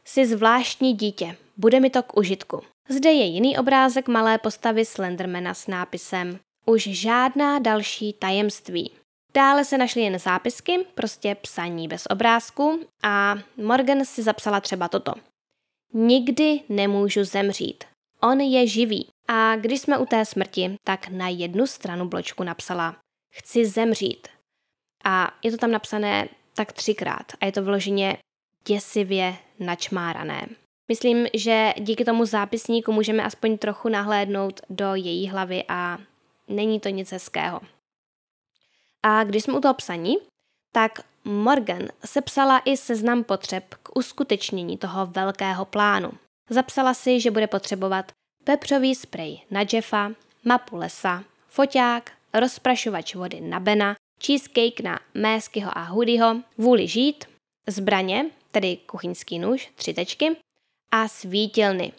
si 0.05 0.25
zvláštní 0.25 0.93
dítě, 0.93 1.35
bude 1.57 1.79
mi 1.79 1.89
to 1.89 2.03
k 2.03 2.17
užitku. 2.17 2.61
Zde 2.89 3.11
je 3.11 3.25
jiný 3.25 3.57
obrázek 3.57 4.07
malé 4.07 4.37
postavy 4.37 4.85
Slendermana 4.85 5.53
s 5.53 5.67
nápisem 5.67 6.39
Už 6.65 6.83
žádná 6.83 7.59
další 7.59 8.13
tajemství. 8.13 8.91
Dále 9.33 9.65
se 9.65 9.77
našly 9.77 10.01
jen 10.01 10.19
zápisky, 10.19 10.85
prostě 10.95 11.35
psaní 11.35 11.87
bez 11.87 12.05
obrázku 12.09 12.79
a 13.03 13.35
Morgan 13.57 14.05
si 14.05 14.23
zapsala 14.23 14.61
třeba 14.61 14.87
toto. 14.87 15.13
Nikdy 15.97 16.59
nemůžu 16.69 17.23
zemřít. 17.23 17.83
On 18.21 18.41
je 18.41 18.67
živý. 18.67 19.07
A 19.27 19.55
když 19.55 19.81
jsme 19.81 19.97
u 19.97 20.05
té 20.05 20.25
smrti, 20.25 20.75
tak 20.83 21.07
na 21.07 21.27
jednu 21.27 21.67
stranu 21.67 22.07
bločku 22.07 22.43
napsala 22.43 22.95
Chci 23.33 23.65
zemřít. 23.65 24.27
A 25.03 25.31
je 25.43 25.51
to 25.51 25.57
tam 25.57 25.71
napsané 25.71 26.27
tak 26.55 26.73
třikrát 26.73 27.25
a 27.41 27.45
je 27.45 27.51
to 27.51 27.63
vloženě 27.63 28.17
děsivě 28.67 29.35
načmárané. 29.59 30.47
Myslím, 30.87 31.27
že 31.33 31.73
díky 31.79 32.05
tomu 32.05 32.25
zápisníku 32.25 32.91
můžeme 32.91 33.23
aspoň 33.23 33.57
trochu 33.57 33.89
nahlédnout 33.89 34.61
do 34.69 34.95
její 34.95 35.27
hlavy 35.27 35.63
a 35.67 35.97
není 36.47 36.79
to 36.79 36.89
nic 36.89 37.11
hezkého. 37.11 37.61
A 39.03 39.23
když 39.23 39.43
jsme 39.43 39.57
u 39.57 39.61
toho 39.61 39.73
psaní, 39.73 40.17
tak 40.75 40.99
Morgan 41.23 41.87
sepsala 42.05 42.59
i 42.65 42.77
seznam 42.77 43.23
potřeb 43.23 43.63
k 43.83 43.97
uskutečnění 43.97 44.77
toho 44.77 45.05
velkého 45.05 45.65
plánu. 45.65 46.11
Zapsala 46.49 46.93
si, 46.93 47.19
že 47.19 47.31
bude 47.31 47.47
potřebovat 47.47 48.11
pepřový 48.43 48.95
sprej 48.95 49.41
na 49.51 49.63
Jeffa, 49.73 50.11
mapu 50.43 50.75
lesa, 50.77 51.23
foťák, 51.47 52.11
rozprašovač 52.33 53.15
vody 53.15 53.41
na 53.41 53.59
Bena, 53.59 53.95
cheesecake 54.25 54.79
na 54.83 54.99
Méskyho 55.13 55.77
a 55.77 55.83
Hoodyho, 55.83 56.35
vůli 56.57 56.87
žít, 56.87 57.25
zbraně, 57.67 58.25
tedy 58.51 58.77
kuchyňský 58.77 59.39
nůž, 59.39 59.71
tři 59.75 59.93
tečky, 59.93 60.35
a 60.91 61.07
svítilny. 61.07 61.91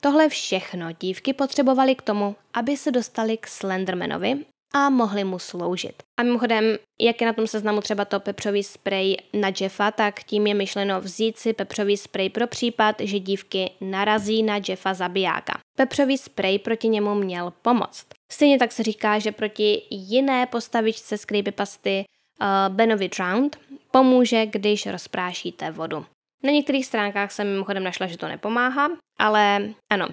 Tohle 0.00 0.28
všechno 0.28 0.92
dívky 0.92 1.32
potřebovaly 1.32 1.94
k 1.94 2.02
tomu, 2.02 2.36
aby 2.54 2.76
se 2.76 2.90
dostali 2.90 3.36
k 3.36 3.46
Slendermanovi 3.46 4.44
a 4.74 4.90
mohli 4.90 5.24
mu 5.24 5.38
sloužit. 5.38 6.02
A 6.16 6.22
mimochodem, 6.22 6.64
jak 7.00 7.20
je 7.20 7.26
na 7.26 7.32
tom 7.32 7.46
seznamu 7.46 7.80
třeba 7.80 8.04
to 8.04 8.20
pepřový 8.20 8.62
sprej 8.62 9.16
na 9.32 9.52
Jeffa, 9.60 9.90
tak 9.90 10.22
tím 10.22 10.46
je 10.46 10.54
myšleno 10.54 11.00
vzít 11.00 11.38
si 11.38 11.52
pepřový 11.52 11.96
sprej 11.96 12.30
pro 12.30 12.46
případ, 12.46 12.96
že 13.00 13.18
dívky 13.18 13.70
narazí 13.80 14.42
na 14.42 14.60
Jeffa 14.68 14.94
zabijáka. 14.94 15.58
Pepřový 15.76 16.18
sprej 16.18 16.58
proti 16.58 16.88
němu 16.88 17.14
měl 17.14 17.52
pomoct. 17.62 18.06
Stejně 18.32 18.58
tak 18.58 18.72
se 18.72 18.82
říká, 18.82 19.18
že 19.18 19.32
proti 19.32 19.82
jiné 19.90 20.46
postavičce 20.46 21.18
z 21.18 21.24
creepypasty 21.24 22.04
uh, 22.40 22.74
Benovi 22.74 23.08
Drowned 23.08 23.56
pomůže, 23.90 24.46
když 24.46 24.86
rozprášíte 24.86 25.70
vodu. 25.70 26.06
Na 26.42 26.50
některých 26.50 26.86
stránkách 26.86 27.32
jsem 27.32 27.52
mimochodem 27.52 27.84
našla, 27.84 28.06
že 28.06 28.18
to 28.18 28.28
nepomáhá, 28.28 28.88
ale 29.18 29.68
ano, 29.90 30.06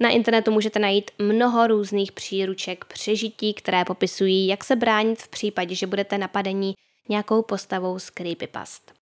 na 0.00 0.10
internetu 0.10 0.50
můžete 0.50 0.78
najít 0.78 1.10
mnoho 1.18 1.66
různých 1.66 2.12
příruček 2.12 2.84
přežití, 2.84 3.54
které 3.54 3.84
popisují, 3.84 4.46
jak 4.46 4.64
se 4.64 4.76
bránit 4.76 5.22
v 5.22 5.28
případě, 5.28 5.74
že 5.74 5.86
budete 5.86 6.18
napadení 6.18 6.74
nějakou 7.08 7.42
postavou 7.42 7.98
z 7.98 8.10
creepypast. 8.10 8.92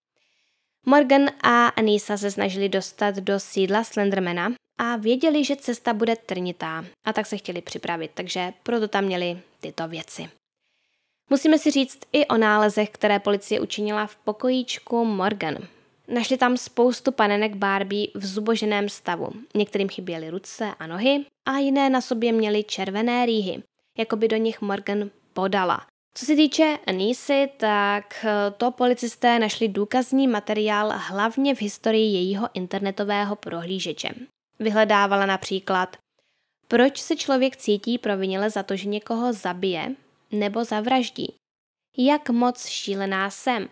Morgan 0.86 1.30
a 1.42 1.66
Anisa 1.66 2.16
se 2.16 2.30
snažili 2.30 2.68
dostat 2.68 3.14
do 3.14 3.40
sídla 3.40 3.84
Slendermana 3.84 4.52
a 4.78 4.96
věděli, 4.96 5.44
že 5.44 5.56
cesta 5.56 5.94
bude 5.94 6.16
trnitá 6.16 6.84
a 7.04 7.12
tak 7.12 7.26
se 7.26 7.36
chtěli 7.36 7.62
připravit, 7.62 8.10
takže 8.14 8.52
proto 8.62 8.88
tam 8.88 9.04
měli 9.04 9.38
tyto 9.60 9.88
věci. 9.88 10.28
Musíme 11.30 11.58
si 11.58 11.70
říct 11.70 11.98
i 12.12 12.26
o 12.26 12.36
nálezech, 12.36 12.90
které 12.90 13.18
policie 13.18 13.60
učinila 13.60 14.06
v 14.06 14.16
pokojíčku 14.16 15.04
Morgan. 15.04 15.56
Našli 16.08 16.36
tam 16.36 16.56
spoustu 16.56 17.12
panenek 17.12 17.54
Barbie 17.54 18.08
v 18.14 18.26
zuboženém 18.26 18.88
stavu. 18.88 19.28
Některým 19.54 19.88
chyběly 19.88 20.30
ruce 20.30 20.74
a 20.78 20.86
nohy 20.86 21.24
a 21.46 21.58
jiné 21.58 21.90
na 21.90 22.00
sobě 22.00 22.32
měly 22.32 22.64
červené 22.64 23.26
rýhy, 23.26 23.62
jako 23.98 24.16
by 24.16 24.28
do 24.28 24.36
nich 24.36 24.60
Morgan 24.60 25.10
podala. 25.32 25.86
Co 26.14 26.26
se 26.26 26.36
týče 26.36 26.78
Anisy, 26.86 27.48
tak 27.56 28.24
eh, 28.24 28.50
to 28.56 28.70
policisté 28.70 29.38
našli 29.38 29.68
důkazní 29.68 30.28
materiál 30.28 30.92
hlavně 30.96 31.54
v 31.54 31.60
historii 31.60 32.14
jejího 32.14 32.48
internetového 32.54 33.36
prohlížeče. 33.36 34.08
Vyhledávala 34.58 35.26
například, 35.26 35.96
proč 36.68 37.00
se 37.00 37.16
člověk 37.16 37.56
cítí 37.56 37.98
provinile 37.98 38.50
za 38.50 38.62
to, 38.62 38.76
že 38.76 38.88
někoho 38.88 39.32
zabije 39.32 39.94
nebo 40.32 40.64
zavraždí. 40.64 41.34
Jak 41.98 42.30
moc 42.30 42.66
šílená 42.66 43.30
jsem. 43.30 43.68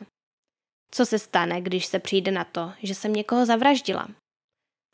Co 0.97 1.07
se 1.07 1.19
stane, 1.19 1.61
když 1.61 1.87
se 1.87 1.99
přijde 1.99 2.31
na 2.31 2.45
to, 2.45 2.73
že 2.83 2.95
jsem 2.95 3.13
někoho 3.13 3.47
zavraždila? 3.47 4.09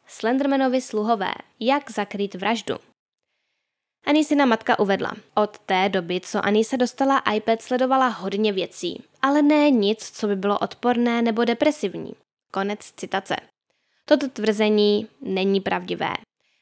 Slendermanovi 0.07 0.81
sluhové, 0.81 1.33
jak 1.61 1.91
zakrýt 1.91 2.35
vraždu. 2.35 2.75
Anisina 4.07 4.47
matka 4.47 4.79
uvedla. 4.79 5.13
Od 5.35 5.59
té 5.59 5.89
doby, 5.89 6.21
co 6.21 6.45
Anisa 6.45 6.77
dostala 6.77 7.19
iPad, 7.19 7.63
sledovala 7.63 8.09
hodně 8.09 8.53
věcí, 8.53 9.05
ale 9.23 9.43
ne 9.43 9.71
nic, 9.71 10.11
co 10.11 10.27
by 10.27 10.37
bylo 10.37 10.59
odporné 10.59 11.23
nebo 11.23 11.45
depresivní. 11.45 12.13
Konec 12.51 12.93
citace. 12.97 13.37
Toto 14.05 14.29
tvrzení 14.29 15.09
není 15.21 15.61
pravdivé. 15.61 16.13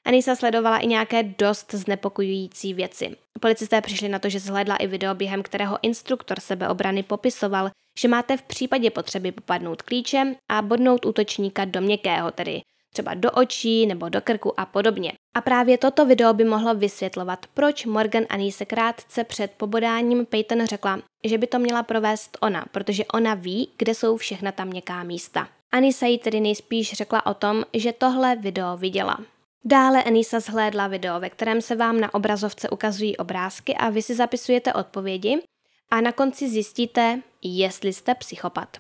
Anisa 0.05 0.37
sledovala 0.37 0.79
i 0.79 0.87
nějaké 0.87 1.23
dost 1.23 1.75
znepokojující 1.75 2.75
věci. 2.75 3.17
Policisté 3.41 3.81
přišli 3.81 4.09
na 4.09 4.19
to, 4.19 4.29
že 4.29 4.41
zhlédla 4.41 4.77
i 4.77 4.87
video, 4.87 5.15
během 5.15 5.43
kterého 5.43 5.79
instruktor 5.83 6.41
sebeobrany 6.41 7.03
popisoval, 7.03 7.71
že 7.99 8.09
máte 8.09 8.37
v 8.37 8.43
případě 8.43 8.91
potřeby 8.91 9.33
popadnout 9.33 9.83
klíčem 9.83 10.37
a 10.49 10.63
bodnout 10.63 11.07
útočníka 11.07 11.65
do 11.65 11.81
měkkého, 11.81 12.31
tedy 12.31 12.61
třeba 12.93 13.15
do 13.15 13.31
očí 13.31 13.87
nebo 13.87 14.09
do 14.09 14.21
krku 14.21 14.61
a 14.61 14.67
podobně. 14.67 15.13
A 15.35 15.41
právě 15.41 15.79
toto 15.79 16.07
video 16.07 16.35
by 16.35 16.45
mohlo 16.45 16.75
vysvětlovat, 16.75 17.47
proč 17.55 17.87
Morgan 17.87 18.25
Anise 18.29 18.65
krátce 18.65 19.25
před 19.25 19.51
pobodáním 19.57 20.27
Peyton 20.27 20.67
řekla, 20.67 20.99
že 21.25 21.39
by 21.39 21.47
to 21.47 21.59
měla 21.59 21.83
provést 21.83 22.39
ona, 22.41 22.65
protože 22.73 23.05
ona 23.05 23.35
ví, 23.35 23.71
kde 23.79 23.95
jsou 23.95 24.17
všechna 24.17 24.53
ta 24.53 24.65
měkká 24.65 25.03
místa. 25.03 25.49
Anisa 25.73 26.07
jí 26.07 26.19
tedy 26.19 26.41
nejspíš 26.41 26.93
řekla 26.93 27.27
o 27.27 27.35
tom, 27.35 27.65
že 27.75 27.93
tohle 27.93 28.37
video 28.37 28.77
viděla. 28.77 29.19
Dále 29.65 30.03
Anisa 30.05 30.41
zhlédla 30.41 30.89
video, 30.89 31.21
ve 31.21 31.31
kterém 31.31 31.61
se 31.61 31.77
vám 31.77 32.01
na 32.01 32.15
obrazovce 32.15 32.71
ukazují 32.71 33.17
obrázky 33.17 33.75
a 33.75 33.91
vy 33.91 34.03
si 34.03 34.15
zapisujete 34.15 34.73
odpovědi 34.73 35.43
a 35.91 36.01
na 36.01 36.13
konci 36.13 36.49
zjistíte, 36.49 37.21
jestli 37.43 37.93
jste 37.93 38.15
psychopat. 38.15 38.77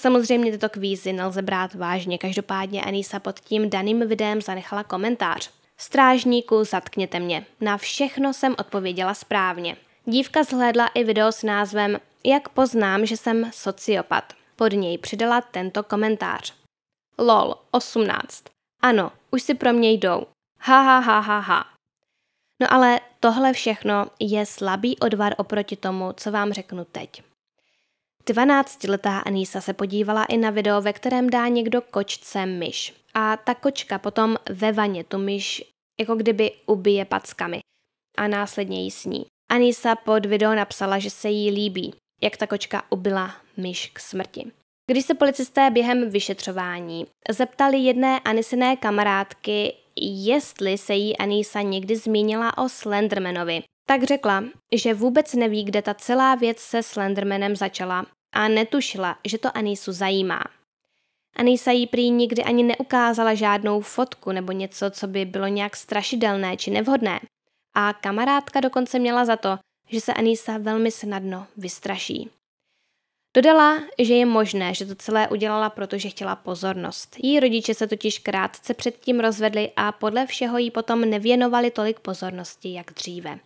Samozřejmě 0.00 0.52
tyto 0.52 0.68
kvízy 0.68 1.12
nelze 1.12 1.42
brát 1.42 1.74
vážně, 1.74 2.18
každopádně 2.18 2.82
Anisa 2.82 3.20
pod 3.20 3.40
tím 3.40 3.70
daným 3.70 4.08
videem 4.08 4.42
zanechala 4.42 4.84
komentář. 4.84 5.50
Strážníku, 5.76 6.64
zatkněte 6.64 7.20
mě. 7.20 7.46
Na 7.60 7.76
všechno 7.76 8.32
jsem 8.34 8.54
odpověděla 8.58 9.14
správně. 9.14 9.76
Dívka 10.04 10.42
zhlédla 10.42 10.86
i 10.86 11.04
video 11.04 11.32
s 11.32 11.42
názvem 11.42 11.98
Jak 12.24 12.48
poznám, 12.48 13.06
že 13.06 13.16
jsem 13.16 13.50
sociopat. 13.52 14.32
Pod 14.56 14.72
něj 14.72 14.98
přidala 14.98 15.40
tento 15.40 15.82
komentář. 15.82 16.54
LOL, 17.18 17.56
18. 17.70 18.44
Ano, 18.82 19.12
už 19.30 19.42
si 19.42 19.54
pro 19.54 19.72
mě 19.72 19.90
jdou. 19.90 20.26
Ha, 20.58 20.80
ha, 20.80 20.98
ha, 20.98 21.20
ha, 21.20 21.38
ha. 21.38 21.64
No 22.60 22.72
ale 22.72 23.00
tohle 23.20 23.52
všechno 23.52 24.06
je 24.20 24.46
slabý 24.46 24.98
odvar 24.98 25.34
oproti 25.38 25.76
tomu, 25.76 26.12
co 26.12 26.30
vám 26.30 26.52
řeknu 26.52 26.84
teď. 26.84 27.22
12-letá 28.26 29.22
Anisa 29.26 29.60
se 29.60 29.74
podívala 29.74 30.24
i 30.24 30.36
na 30.36 30.50
video, 30.50 30.80
ve 30.80 30.92
kterém 30.92 31.30
dá 31.30 31.48
někdo 31.48 31.80
kočce 31.80 32.46
myš. 32.46 32.94
A 33.14 33.36
ta 33.36 33.54
kočka 33.54 33.98
potom 33.98 34.36
ve 34.50 34.72
vaně 34.72 35.04
tu 35.04 35.18
myš 35.18 35.64
jako 36.00 36.14
kdyby 36.14 36.52
ubije 36.66 37.04
packami 37.04 37.60
a 38.16 38.28
následně 38.28 38.82
jí 38.82 38.90
sní. 38.90 39.26
Anisa 39.48 39.96
pod 39.96 40.26
video 40.26 40.54
napsala, 40.54 40.98
že 40.98 41.10
se 41.10 41.28
jí 41.28 41.50
líbí, 41.50 41.94
jak 42.22 42.36
ta 42.36 42.46
kočka 42.46 42.82
ubila 42.90 43.36
myš 43.56 43.90
k 43.92 44.00
smrti. 44.00 44.52
Když 44.90 45.04
se 45.04 45.14
policisté 45.14 45.70
během 45.70 46.10
vyšetřování 46.10 47.06
zeptali 47.30 47.78
jedné 47.78 48.20
Anisiné 48.20 48.76
kamarádky, 48.76 49.74
jestli 49.96 50.78
se 50.78 50.94
jí 50.94 51.16
Anisa 51.16 51.60
někdy 51.62 51.96
zmínila 51.96 52.58
o 52.58 52.68
Slendermanovi, 52.68 53.62
tak 53.86 54.02
řekla, 54.02 54.44
že 54.72 54.94
vůbec 54.94 55.34
neví, 55.34 55.64
kde 55.64 55.82
ta 55.82 55.94
celá 55.94 56.34
věc 56.34 56.58
se 56.58 56.82
Slendermanem 56.82 57.56
začala 57.56 58.06
a 58.34 58.48
netušila, 58.48 59.16
že 59.26 59.38
to 59.38 59.56
Anisu 59.56 59.92
zajímá. 59.92 60.42
Anisa 61.36 61.70
jí 61.70 61.86
prý 61.86 62.10
nikdy 62.10 62.44
ani 62.44 62.62
neukázala 62.62 63.34
žádnou 63.34 63.80
fotku 63.80 64.32
nebo 64.32 64.52
něco, 64.52 64.90
co 64.90 65.06
by 65.06 65.24
bylo 65.24 65.46
nějak 65.46 65.76
strašidelné 65.76 66.56
či 66.56 66.70
nevhodné. 66.70 67.20
A 67.74 67.92
kamarádka 67.92 68.60
dokonce 68.60 68.98
měla 68.98 69.24
za 69.24 69.36
to, 69.36 69.58
že 69.88 70.00
se 70.00 70.14
Anisa 70.14 70.58
velmi 70.58 70.90
snadno 70.90 71.46
vystraší. 71.56 72.30
Dodala, 73.36 73.78
že 73.98 74.14
je 74.14 74.26
možné, 74.26 74.74
že 74.74 74.86
to 74.86 74.94
celé 74.94 75.28
udělala, 75.28 75.70
protože 75.70 76.08
chtěla 76.08 76.36
pozornost. 76.36 77.16
Její 77.22 77.40
rodiče 77.40 77.74
se 77.74 77.86
totiž 77.86 78.18
krátce 78.18 78.74
předtím 78.74 79.20
rozvedli 79.20 79.70
a 79.76 79.92
podle 79.92 80.26
všeho 80.26 80.58
jí 80.58 80.70
potom 80.70 81.00
nevěnovali 81.00 81.70
tolik 81.70 82.00
pozornosti, 82.00 82.72
jak 82.72 82.92
dříve. 82.92 83.38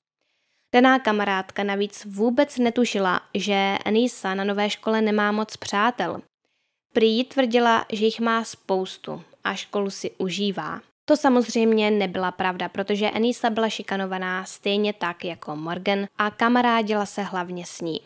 Daná 0.75 0.99
kamarádka 0.99 1.65
navíc 1.65 2.05
vůbec 2.05 2.59
netušila, 2.59 3.21
že 3.35 3.79
Anisa 3.85 4.35
na 4.35 4.45
nové 4.45 4.71
škole 4.71 5.01
nemá 5.01 5.33
moc 5.33 5.57
přátel. 5.57 6.21
Prý 6.95 7.25
tvrdila, 7.25 7.87
že 7.93 8.05
jich 8.05 8.21
má 8.21 8.45
spoustu 8.45 9.23
a 9.45 9.55
školu 9.55 9.91
si 9.91 10.11
užívá. 10.19 10.81
To 11.09 11.17
samozřejmě 11.17 11.91
nebyla 11.91 12.33
pravda, 12.33 12.69
protože 12.69 13.11
Anisa 13.11 13.51
byla 13.51 13.69
šikanovaná 13.69 14.45
stejně 14.45 14.93
tak 14.93 15.25
jako 15.25 15.57
Morgan 15.57 16.07
a 16.19 16.31
kamarádila 16.31 17.07
se 17.07 17.23
hlavně 17.23 17.67
s 17.67 17.81
ní. 17.81 18.01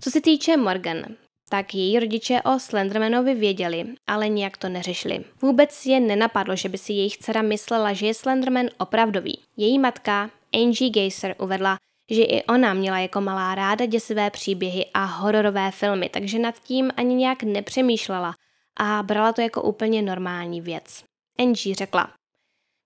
Co 0.00 0.10
se 0.10 0.20
týče 0.20 0.56
Morgan, 0.56 1.04
tak 1.48 1.74
její 1.74 1.98
rodiče 1.98 2.42
o 2.42 2.58
Slendermanovi 2.58 3.34
věděli, 3.34 3.86
ale 4.06 4.28
nijak 4.28 4.56
to 4.56 4.68
neřešili. 4.68 5.24
Vůbec 5.42 5.86
je 5.86 6.00
nenapadlo, 6.00 6.56
že 6.56 6.68
by 6.68 6.78
si 6.78 6.92
jejich 6.92 7.18
dcera 7.18 7.42
myslela, 7.42 7.92
že 7.92 8.06
je 8.06 8.14
Slenderman 8.14 8.66
opravdový. 8.78 9.40
Její 9.56 9.78
matka, 9.78 10.30
Angie 10.54 10.90
Geyser, 10.90 11.34
uvedla, 11.38 11.78
že 12.10 12.22
i 12.22 12.44
ona 12.44 12.74
měla 12.74 12.98
jako 12.98 13.20
malá 13.20 13.54
ráda 13.54 13.86
děsivé 13.86 14.30
příběhy 14.30 14.86
a 14.94 15.04
hororové 15.04 15.70
filmy, 15.70 16.08
takže 16.08 16.38
nad 16.38 16.58
tím 16.58 16.90
ani 16.96 17.14
nějak 17.14 17.42
nepřemýšlela 17.42 18.34
a 18.76 19.02
brala 19.02 19.32
to 19.32 19.40
jako 19.40 19.62
úplně 19.62 20.02
normální 20.02 20.60
věc. 20.60 21.04
Angie 21.38 21.74
řekla, 21.74 22.12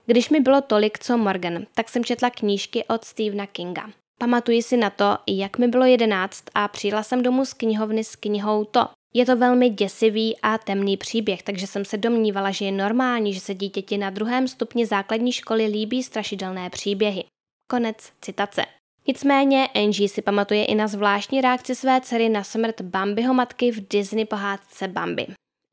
když 0.06 0.30
mi 0.30 0.40
bylo 0.40 0.60
tolik, 0.60 0.98
co 0.98 1.18
Morgan, 1.18 1.66
tak 1.74 1.88
jsem 1.88 2.04
četla 2.04 2.30
knížky 2.30 2.84
od 2.84 3.04
Stephena 3.04 3.46
Kinga. 3.46 3.90
Pamatuji 4.22 4.62
si 4.62 4.76
na 4.76 4.90
to, 4.90 5.18
jak 5.26 5.58
mi 5.58 5.68
bylo 5.68 5.84
jedenáct 5.84 6.44
a 6.54 6.68
přijela 6.68 7.02
jsem 7.02 7.22
domů 7.22 7.44
z 7.44 7.52
knihovny 7.52 8.04
s 8.04 8.16
knihou 8.16 8.64
To. 8.64 8.88
Je 9.14 9.26
to 9.26 9.36
velmi 9.36 9.68
děsivý 9.68 10.36
a 10.42 10.58
temný 10.58 10.96
příběh, 10.96 11.42
takže 11.42 11.66
jsem 11.66 11.84
se 11.84 11.96
domnívala, 11.96 12.50
že 12.50 12.64
je 12.64 12.72
normální, 12.72 13.34
že 13.34 13.40
se 13.40 13.54
dítěti 13.54 13.98
na 13.98 14.10
druhém 14.10 14.48
stupni 14.48 14.86
základní 14.86 15.32
školy 15.32 15.66
líbí 15.66 16.02
strašidelné 16.02 16.70
příběhy. 16.70 17.24
Konec 17.70 18.12
citace. 18.20 18.64
Nicméně 19.06 19.68
Angie 19.74 20.08
si 20.08 20.22
pamatuje 20.22 20.64
i 20.64 20.74
na 20.74 20.86
zvláštní 20.86 21.40
reakci 21.40 21.74
své 21.74 22.00
dcery 22.00 22.28
na 22.28 22.44
smrt 22.44 22.80
Bambiho 22.80 23.34
matky 23.34 23.72
v 23.72 23.88
Disney 23.88 24.24
pohádce 24.24 24.88
Bambi. 24.88 25.26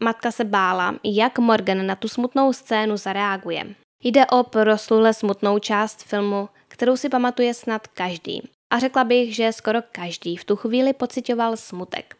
Matka 0.03 0.31
se 0.31 0.43
bála, 0.43 0.95
jak 1.03 1.39
Morgan 1.39 1.85
na 1.85 1.95
tu 1.95 2.07
smutnou 2.07 2.53
scénu 2.53 2.97
zareaguje. 2.97 3.75
Jde 4.03 4.25
o 4.25 4.43
proslule 4.43 5.13
smutnou 5.13 5.59
část 5.59 6.03
filmu, 6.03 6.49
kterou 6.77 6.97
si 6.97 7.09
pamatuje 7.09 7.53
snad 7.53 7.87
každý. 7.87 8.41
A 8.69 8.79
řekla 8.79 9.03
bych, 9.03 9.35
že 9.35 9.53
skoro 9.53 9.79
každý 9.91 10.37
v 10.37 10.45
tu 10.45 10.55
chvíli 10.55 10.93
pocitoval 10.93 11.57
smutek. 11.57 12.15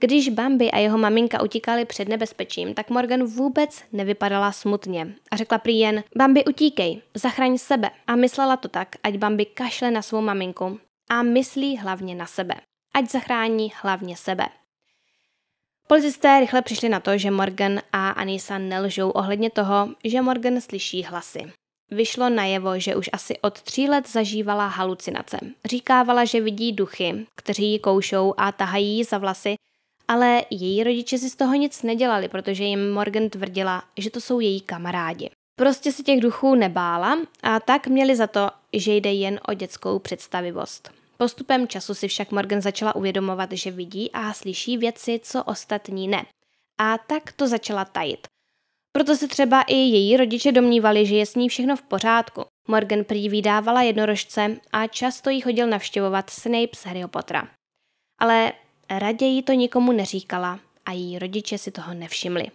Když 0.00 0.28
Bambi 0.28 0.70
a 0.70 0.78
jeho 0.78 0.98
maminka 0.98 1.42
utíkali 1.42 1.84
před 1.84 2.08
nebezpečím, 2.08 2.74
tak 2.74 2.90
Morgan 2.90 3.24
vůbec 3.24 3.82
nevypadala 3.92 4.52
smutně 4.52 5.14
a 5.30 5.36
řekla 5.36 5.58
prý 5.58 5.78
jen 5.78 6.04
Bambi 6.16 6.44
utíkej, 6.44 7.02
zachraň 7.14 7.58
sebe 7.58 7.90
a 8.06 8.16
myslela 8.16 8.56
to 8.56 8.68
tak, 8.68 8.88
ať 9.02 9.16
Bambi 9.16 9.44
kašle 9.44 9.90
na 9.90 10.02
svou 10.02 10.20
maminku 10.20 10.80
a 11.10 11.22
myslí 11.22 11.76
hlavně 11.76 12.14
na 12.14 12.26
sebe. 12.26 12.54
Ať 12.94 13.10
zachrání 13.10 13.72
hlavně 13.82 14.16
sebe. 14.16 14.46
Policisté 15.86 16.40
rychle 16.40 16.62
přišli 16.62 16.88
na 16.88 17.00
to, 17.00 17.18
že 17.18 17.30
Morgan 17.30 17.80
a 17.92 18.10
Anisa 18.10 18.58
nelžou 18.58 19.10
ohledně 19.10 19.50
toho, 19.50 19.88
že 20.04 20.22
Morgan 20.22 20.60
slyší 20.60 21.02
hlasy. 21.02 21.52
Vyšlo 21.90 22.28
najevo, 22.28 22.80
že 22.80 22.96
už 22.96 23.10
asi 23.12 23.38
od 23.40 23.62
tří 23.62 23.88
let 23.88 24.08
zažívala 24.08 24.66
halucinace. 24.66 25.38
Říkávala, 25.64 26.24
že 26.24 26.40
vidí 26.40 26.72
duchy, 26.72 27.26
kteří 27.34 27.72
ji 27.72 27.78
koušou 27.78 28.34
a 28.36 28.52
tahají 28.52 28.96
ji 28.96 29.04
za 29.04 29.18
vlasy 29.18 29.56
ale 30.08 30.42
její 30.50 30.84
rodiče 30.84 31.18
si 31.18 31.30
z 31.30 31.36
toho 31.36 31.54
nic 31.54 31.82
nedělali, 31.82 32.28
protože 32.28 32.64
jim 32.64 32.92
Morgan 32.92 33.28
tvrdila, 33.30 33.82
že 33.96 34.10
to 34.10 34.20
jsou 34.20 34.40
její 34.40 34.60
kamarádi. 34.60 35.30
Prostě 35.56 35.92
se 35.92 36.02
těch 36.02 36.20
duchů 36.20 36.54
nebála 36.54 37.18
a 37.42 37.60
tak 37.60 37.86
měli 37.86 38.16
za 38.16 38.26
to, 38.26 38.50
že 38.72 38.94
jde 38.94 39.12
jen 39.12 39.40
o 39.48 39.54
dětskou 39.54 39.98
představivost. 39.98 40.90
Postupem 41.16 41.68
času 41.68 41.94
si 41.94 42.08
však 42.08 42.30
Morgan 42.30 42.60
začala 42.60 42.96
uvědomovat, 42.96 43.52
že 43.52 43.70
vidí 43.70 44.12
a 44.12 44.32
slyší 44.32 44.78
věci, 44.78 45.20
co 45.22 45.44
ostatní 45.44 46.08
ne. 46.08 46.26
A 46.78 46.98
tak 46.98 47.32
to 47.32 47.48
začala 47.48 47.84
tajit. 47.84 48.26
Proto 48.96 49.16
se 49.16 49.28
třeba 49.28 49.62
i 49.62 49.74
její 49.74 50.16
rodiče 50.16 50.52
domnívali, 50.52 51.06
že 51.06 51.16
je 51.16 51.26
s 51.26 51.34
ní 51.34 51.48
všechno 51.48 51.76
v 51.76 51.82
pořádku. 51.82 52.44
Morgan 52.68 53.04
prý 53.04 53.28
vydávala 53.28 53.82
jednorožce 53.82 54.56
a 54.72 54.86
často 54.86 55.30
jí 55.30 55.40
chodil 55.40 55.66
navštěvovat 55.66 56.30
Snape 56.30 56.76
z 56.76 56.86
Harryho 56.86 57.08
Pottera. 57.08 57.48
Ale 58.20 58.52
raději 58.90 59.42
to 59.42 59.52
nikomu 59.52 59.92
neříkala 59.92 60.60
a 60.86 60.92
její 60.92 61.18
rodiče 61.18 61.58
si 61.58 61.70
toho 61.70 61.94
nevšimli. 61.94 62.46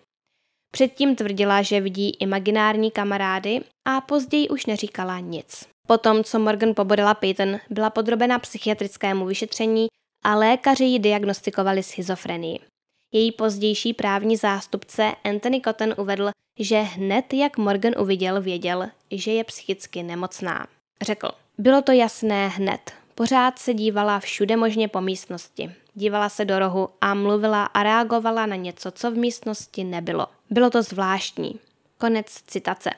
Předtím 0.72 1.16
tvrdila, 1.16 1.62
že 1.62 1.82
vidí 1.82 2.10
imaginární 2.10 2.92
kamarády 2.92 3.62
a 3.88 4.02
později 4.02 4.50
už 4.50 4.66
neříkala 4.66 5.20
nic. 5.20 5.68
Potom, 5.88 6.24
co 6.24 6.40
Morgan 6.40 6.76
pobodila 6.76 7.14
Peyton, 7.14 7.60
byla 7.70 7.90
podrobena 7.90 8.40
psychiatrickému 8.40 9.26
vyšetření 9.26 9.88
a 10.26 10.36
lékaři 10.36 10.84
ji 10.84 11.00
diagnostikovali 11.00 11.84
schizofrenii. 11.84 12.71
Její 13.12 13.32
pozdější 13.32 13.94
právní 13.94 14.38
zástupce 14.38 15.12
Anthony 15.24 15.62
Cotton 15.62 15.94
uvedl, 15.98 16.30
že 16.60 16.80
hned 16.80 17.34
jak 17.34 17.58
Morgan 17.58 17.94
uviděl, 18.00 18.42
věděl, 18.42 18.90
že 19.12 19.32
je 19.32 19.44
psychicky 19.44 20.04
nemocná. 20.04 20.68
Řekl, 21.02 21.32
bylo 21.58 21.82
to 21.82 21.92
jasné 21.92 22.48
hned. 22.48 22.92
Pořád 23.16 23.60
se 23.60 23.74
dívala 23.74 24.20
všude 24.20 24.58
možně 24.58 24.88
po 24.88 25.02
místnosti. 25.02 25.72
Dívala 25.94 26.30
se 26.30 26.46
do 26.46 26.60
rohu 26.60 26.90
a 27.02 27.14
mluvila 27.14 27.66
a 27.66 27.84
reagovala 27.84 28.46
na 28.46 28.56
něco, 28.56 28.92
co 28.92 29.12
v 29.12 29.18
místnosti 29.18 29.84
nebylo. 29.84 30.28
Bylo 30.50 30.70
to 30.70 30.84
zvláštní. 30.84 31.60
Konec 31.98 32.26
citace. 32.48 32.90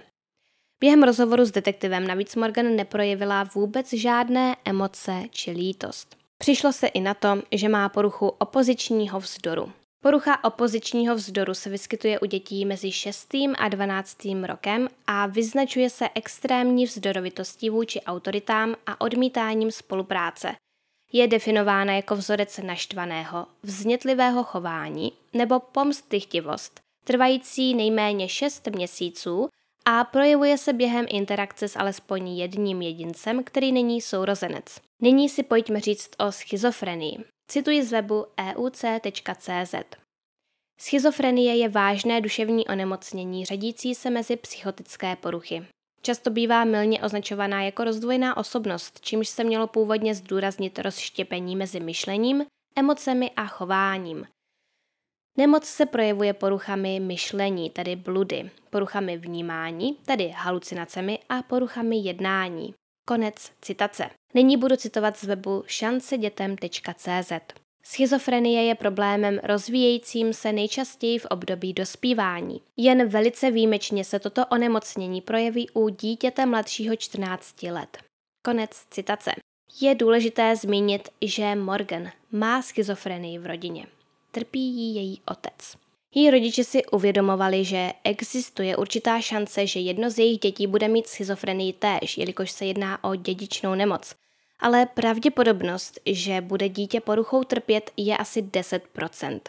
Během 0.79 1.03
rozhovoru 1.03 1.45
s 1.45 1.51
detektivem 1.51 2.07
navíc 2.07 2.35
Morgan 2.35 2.75
neprojevila 2.75 3.43
vůbec 3.43 3.93
žádné 3.93 4.55
emoce 4.65 5.23
či 5.29 5.51
lítost. 5.51 6.15
Přišlo 6.37 6.73
se 6.73 6.87
i 6.87 7.01
na 7.01 7.13
to, 7.13 7.41
že 7.51 7.69
má 7.69 7.89
poruchu 7.89 8.27
opozičního 8.27 9.19
vzdoru. 9.19 9.71
Porucha 10.03 10.43
opozičního 10.43 11.15
vzdoru 11.15 11.53
se 11.53 11.69
vyskytuje 11.69 12.19
u 12.19 12.25
dětí 12.25 12.65
mezi 12.65 12.91
6. 12.91 13.33
a 13.57 13.69
12. 13.69 14.17
rokem 14.45 14.87
a 15.07 15.27
vyznačuje 15.27 15.89
se 15.89 16.09
extrémní 16.15 16.85
vzdorovitostí 16.85 17.69
vůči 17.69 18.01
autoritám 18.01 18.75
a 18.85 19.01
odmítáním 19.01 19.71
spolupráce. 19.71 20.55
Je 21.13 21.27
jako 21.91 22.15
vzorec 22.15 22.57
naštvaného, 22.57 23.47
vznětlivého 23.63 24.43
chování 24.43 25.11
nebo 25.33 25.59
pomstychtivost, 25.59 26.79
trvající 27.03 27.75
nejméně 27.75 28.29
6 28.29 28.67
měsíců 28.67 29.49
a 29.85 30.03
projevuje 30.03 30.57
se 30.57 30.73
během 30.73 31.05
interakce 31.09 31.67
s 31.67 31.79
alespoň 31.79 32.27
jedním 32.27 32.81
jedincem, 32.81 33.43
který 33.43 33.71
není 33.71 34.01
sourozenec. 34.01 34.65
Nyní 35.01 35.29
si 35.29 35.43
pojďme 35.43 35.79
říct 35.79 36.09
o 36.17 36.31
schizofrenii. 36.31 37.32
Cituji 37.47 37.83
z 37.83 37.91
webu 37.91 38.25
euc.cz. 38.39 39.75
Schizofrenie 40.79 41.55
je 41.55 41.69
vážné 41.69 42.21
duševní 42.21 42.67
onemocnění 42.67 43.45
řadící 43.45 43.95
se 43.95 44.09
mezi 44.09 44.35
psychotické 44.35 45.15
poruchy. 45.15 45.65
Často 46.01 46.29
bývá 46.29 46.65
milně 46.65 47.01
označovaná 47.01 47.63
jako 47.63 47.83
rozdvojená 47.83 48.37
osobnost, 48.37 49.01
čímž 49.01 49.27
se 49.27 49.43
mělo 49.43 49.67
původně 49.67 50.15
zdůraznit 50.15 50.79
rozštěpení 50.79 51.55
mezi 51.55 51.79
myšlením, 51.79 52.45
emocemi 52.75 53.31
a 53.35 53.45
chováním. 53.45 54.27
Nemoc 55.37 55.65
se 55.65 55.85
projevuje 55.85 56.33
poruchami 56.33 56.99
myšlení, 56.99 57.69
tedy 57.69 57.95
bludy, 57.95 58.51
poruchami 58.69 59.17
vnímání, 59.17 59.93
tedy 59.93 60.33
halucinacemi 60.35 61.19
a 61.29 61.41
poruchami 61.43 61.97
jednání. 61.97 62.73
Konec 63.07 63.51
citace. 63.61 64.09
Nyní 64.35 64.57
budu 64.57 64.75
citovat 64.75 65.17
z 65.17 65.23
webu 65.23 65.63
šancedětem.cz. 65.67 67.31
Schizofrenie 67.85 68.63
je 68.63 68.75
problémem 68.75 69.39
rozvíjejícím 69.43 70.33
se 70.33 70.53
nejčastěji 70.53 71.19
v 71.19 71.25
období 71.25 71.73
dospívání. 71.73 72.61
Jen 72.77 73.07
velice 73.07 73.51
výjimečně 73.51 74.03
se 74.03 74.19
toto 74.19 74.45
onemocnění 74.45 75.21
projeví 75.21 75.69
u 75.69 75.89
dítěte 75.89 76.45
mladšího 76.45 76.95
14 76.95 77.63
let. 77.63 77.97
Konec 78.45 78.69
citace. 78.89 79.31
Je 79.81 79.95
důležité 79.95 80.55
zmínit, 80.55 81.09
že 81.21 81.55
Morgan 81.55 82.11
má 82.31 82.61
schizofrenii 82.61 83.39
v 83.39 83.45
rodině. 83.45 83.85
Trpí 84.31 84.59
jí 84.59 84.95
její 84.95 85.21
otec. 85.25 85.77
Její 86.15 86.31
rodiče 86.31 86.63
si 86.63 86.85
uvědomovali, 86.85 87.65
že 87.65 87.91
existuje 88.03 88.77
určitá 88.77 89.21
šance, 89.21 89.67
že 89.67 89.79
jedno 89.79 90.09
z 90.09 90.19
jejich 90.19 90.39
dětí 90.39 90.67
bude 90.67 90.87
mít 90.87 91.07
schizofrenii 91.07 91.73
též, 91.73 92.17
jelikož 92.17 92.51
se 92.51 92.65
jedná 92.65 93.03
o 93.03 93.15
dědičnou 93.15 93.75
nemoc 93.75 94.15
ale 94.63 94.85
pravděpodobnost, 94.85 95.99
že 96.05 96.41
bude 96.41 96.69
dítě 96.69 97.01
poruchou 97.01 97.43
trpět, 97.43 97.91
je 97.97 98.17
asi 98.17 98.41
10%. 98.41 99.39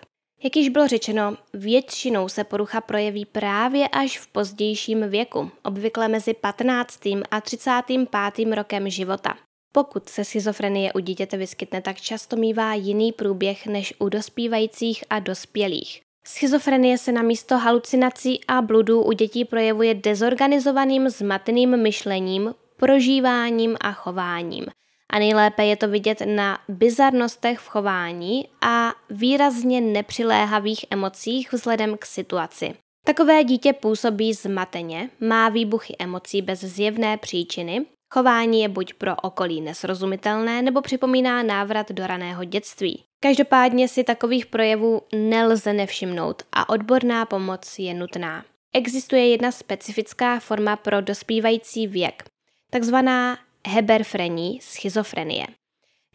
Jak 0.44 0.56
již 0.56 0.68
bylo 0.68 0.88
řečeno, 0.88 1.36
většinou 1.52 2.28
se 2.28 2.44
porucha 2.44 2.80
projeví 2.80 3.24
právě 3.24 3.88
až 3.88 4.18
v 4.18 4.26
pozdějším 4.26 5.08
věku, 5.08 5.50
obvykle 5.64 6.08
mezi 6.08 6.34
15. 6.34 7.00
a 7.30 7.40
35. 7.40 8.54
rokem 8.54 8.90
života. 8.90 9.36
Pokud 9.72 10.08
se 10.08 10.24
schizofrenie 10.24 10.92
u 10.92 10.98
dítěte 10.98 11.36
vyskytne, 11.36 11.82
tak 11.82 12.00
často 12.00 12.36
mývá 12.36 12.74
jiný 12.74 13.12
průběh 13.12 13.66
než 13.66 13.94
u 13.98 14.08
dospívajících 14.08 15.04
a 15.10 15.18
dospělých. 15.18 16.00
Schizofrenie 16.26 16.98
se 16.98 17.12
na 17.12 17.22
místo 17.22 17.58
halucinací 17.58 18.40
a 18.48 18.62
bludů 18.62 19.02
u 19.02 19.12
dětí 19.12 19.44
projevuje 19.44 19.94
dezorganizovaným, 19.94 21.08
zmateným 21.08 21.76
myšlením, 21.76 22.54
prožíváním 22.76 23.76
a 23.80 23.92
chováním– 23.92 24.66
a 25.12 25.18
nejlépe 25.18 25.64
je 25.64 25.76
to 25.76 25.88
vidět 25.88 26.22
na 26.26 26.58
bizarnostech 26.68 27.58
v 27.58 27.68
chování 27.68 28.48
a 28.60 28.92
výrazně 29.10 29.80
nepřiléhavých 29.80 30.84
emocích 30.90 31.52
vzhledem 31.52 31.96
k 31.98 32.06
situaci. 32.06 32.74
Takové 33.06 33.44
dítě 33.44 33.72
působí 33.72 34.34
zmateně, 34.34 35.10
má 35.20 35.48
výbuchy 35.48 35.96
emocí 35.98 36.42
bez 36.42 36.60
zjevné 36.60 37.16
příčiny, 37.16 37.86
chování 38.14 38.62
je 38.62 38.68
buď 38.68 38.94
pro 38.94 39.16
okolí 39.16 39.60
nesrozumitelné 39.60 40.62
nebo 40.62 40.82
připomíná 40.82 41.42
návrat 41.42 41.92
do 41.92 42.06
raného 42.06 42.44
dětství. 42.44 43.02
Každopádně 43.20 43.88
si 43.88 44.04
takových 44.04 44.46
projevů 44.46 45.02
nelze 45.14 45.72
nevšimnout 45.72 46.42
a 46.52 46.68
odborná 46.68 47.26
pomoc 47.26 47.78
je 47.78 47.94
nutná. 47.94 48.44
Existuje 48.72 49.28
jedna 49.28 49.52
specifická 49.52 50.40
forma 50.40 50.76
pro 50.76 51.00
dospívající 51.00 51.86
věk, 51.86 52.24
takzvaná 52.70 53.38
heberfrení, 53.68 54.60
schizofrenie. 54.62 55.46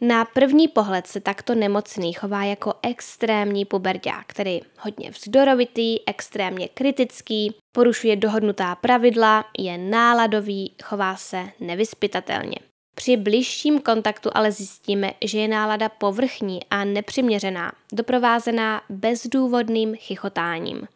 Na 0.00 0.24
první 0.24 0.68
pohled 0.68 1.06
se 1.06 1.20
takto 1.20 1.54
nemocný 1.54 2.12
chová 2.12 2.44
jako 2.44 2.74
extrémní 2.82 3.64
puberták, 3.64 4.26
který 4.26 4.60
hodně 4.78 5.10
vzdorovitý, 5.10 6.08
extrémně 6.08 6.68
kritický, 6.68 7.54
porušuje 7.72 8.16
dohodnutá 8.16 8.74
pravidla, 8.74 9.44
je 9.58 9.78
náladový, 9.78 10.74
chová 10.82 11.16
se 11.16 11.48
nevyspytatelně. 11.60 12.56
Při 12.94 13.16
bližším 13.16 13.80
kontaktu 13.80 14.30
ale 14.34 14.52
zjistíme, 14.52 15.12
že 15.24 15.38
je 15.38 15.48
nálada 15.48 15.88
povrchní 15.88 16.60
a 16.70 16.84
nepřiměřená, 16.84 17.72
doprovázená 17.92 18.82
bezdůvodným 18.88 19.96
chichotáním. 19.96 20.88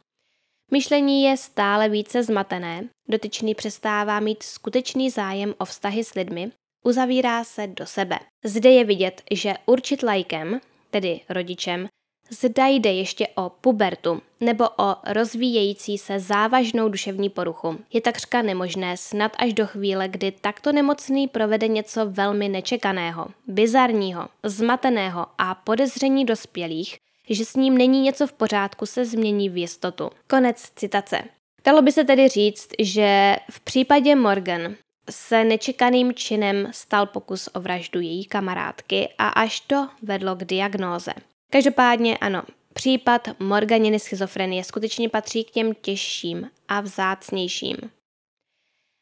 Myšlení 0.75 1.23
je 1.23 1.37
stále 1.37 1.89
více 1.89 2.23
zmatené, 2.23 2.85
dotyčný 3.09 3.55
přestává 3.55 4.21
mít 4.21 4.43
skutečný 4.43 5.11
zájem 5.11 5.55
o 5.59 5.65
vztahy 5.65 6.05
s 6.05 6.15
lidmi, 6.15 6.51
uzavírá 6.85 7.45
se 7.45 7.67
do 7.67 7.87
sebe. 7.87 8.19
Zde 8.45 8.71
je 8.71 8.85
vidět, 8.85 9.23
že 9.31 9.55
určit 9.67 10.03
lajkem, 10.03 10.61
tedy 10.91 11.21
rodičem, 11.29 11.89
zda 12.31 12.67
jde 12.67 12.93
ještě 12.93 13.29
o 13.35 13.51
pubertu 13.51 14.23
nebo 14.41 14.65
o 14.79 14.97
rozvíjející 15.07 15.99
se 15.99 16.21
závažnou 16.21 16.89
duševní 16.89 17.31
poruchu, 17.31 17.79
je 17.93 18.01
takřka 18.01 18.43
nemožné 18.43 18.97
snad 18.97 19.33
až 19.39 19.53
do 19.53 19.67
chvíle, 19.67 20.09
kdy 20.09 20.33
takto 20.33 20.73
nemocný 20.73 21.29
provede 21.29 21.69
něco 21.69 22.07
velmi 22.07 22.49
nečekaného, 22.49 23.27
bizarního, 23.47 24.29
zmateného 24.43 25.27
a 25.39 25.55
podezření 25.55 26.25
dospělých, 26.25 26.97
že 27.31 27.45
s 27.45 27.57
ním 27.57 27.79
není 27.79 28.01
něco 28.01 28.27
v 28.27 28.33
pořádku, 28.33 28.87
se 28.87 29.05
změní 29.05 29.49
v 29.49 29.57
jistotu. 29.57 30.11
Konec 30.27 30.73
citace. 30.77 31.23
Dalo 31.65 31.83
by 31.83 31.93
se 31.93 32.05
tedy 32.05 32.29
říct, 32.29 32.69
že 32.79 33.37
v 33.51 33.61
případě 33.61 34.15
Morgan 34.15 34.75
se 35.11 35.45
nečekaným 35.45 36.15
činem 36.15 36.69
stal 36.71 37.07
pokus 37.07 37.49
o 37.55 37.61
vraždu 37.61 38.01
její 38.01 38.25
kamarádky 38.25 39.09
a 39.19 39.29
až 39.29 39.61
to 39.61 39.89
vedlo 40.03 40.37
k 40.37 40.45
diagnóze. 40.45 41.13
Každopádně 41.53 42.19
ano, 42.19 42.43
případ 42.73 43.29
Morganiny 43.39 44.01
schizofrenie 44.01 44.65
skutečně 44.65 45.09
patří 45.09 45.45
k 45.45 45.51
těm 45.51 45.75
těžším 45.75 46.51
a 46.69 46.81
vzácnějším. 46.81 47.77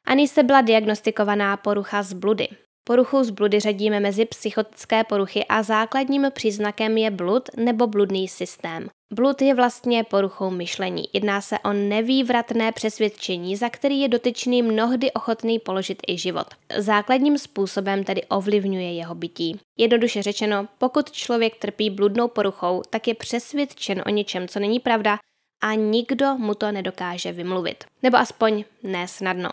Anise 0.06 0.42
byla 0.42 0.60
diagnostikovaná 0.60 1.56
porucha 1.56 2.02
z 2.02 2.12
bludy, 2.12 2.48
Poruchu 2.84 3.24
z 3.24 3.30
bludy 3.30 3.60
řadíme 3.60 4.00
mezi 4.00 4.24
psychotické 4.24 5.04
poruchy 5.04 5.44
a 5.44 5.62
základním 5.62 6.26
příznakem 6.30 6.98
je 6.98 7.10
blud 7.10 7.42
nebo 7.56 7.86
bludný 7.86 8.28
systém. 8.28 8.88
Blud 9.14 9.42
je 9.42 9.54
vlastně 9.54 10.04
poruchou 10.04 10.50
myšlení. 10.50 11.04
Jedná 11.12 11.40
se 11.40 11.58
o 11.58 11.72
nevývratné 11.72 12.72
přesvědčení, 12.72 13.56
za 13.56 13.68
který 13.68 14.00
je 14.00 14.08
dotyčný 14.08 14.62
mnohdy 14.62 15.12
ochotný 15.12 15.58
položit 15.58 16.02
i 16.08 16.18
život. 16.18 16.46
Základním 16.76 17.38
způsobem 17.38 18.04
tedy 18.04 18.22
ovlivňuje 18.24 18.92
jeho 18.94 19.14
bytí. 19.14 19.60
Jednoduše 19.78 20.22
řečeno, 20.22 20.68
pokud 20.78 21.10
člověk 21.10 21.56
trpí 21.56 21.90
bludnou 21.90 22.28
poruchou, 22.28 22.82
tak 22.90 23.08
je 23.08 23.14
přesvědčen 23.14 24.02
o 24.06 24.10
něčem, 24.10 24.48
co 24.48 24.60
není 24.60 24.80
pravda 24.80 25.18
a 25.62 25.74
nikdo 25.74 26.38
mu 26.38 26.54
to 26.54 26.72
nedokáže 26.72 27.32
vymluvit. 27.32 27.84
Nebo 28.02 28.16
aspoň 28.16 28.64
ne 28.82 29.08
snadno. 29.08 29.50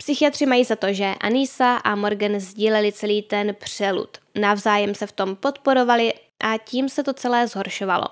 Psychiatři 0.00 0.46
mají 0.46 0.64
za 0.64 0.76
to, 0.76 0.92
že 0.92 1.14
Anisa 1.20 1.76
a 1.76 1.94
Morgan 1.94 2.40
sdíleli 2.40 2.92
celý 2.92 3.22
ten 3.22 3.54
přelud. 3.60 4.18
Navzájem 4.40 4.94
se 4.94 5.06
v 5.06 5.12
tom 5.12 5.36
podporovali 5.36 6.12
a 6.40 6.58
tím 6.58 6.88
se 6.88 7.02
to 7.02 7.12
celé 7.12 7.48
zhoršovalo. 7.48 8.06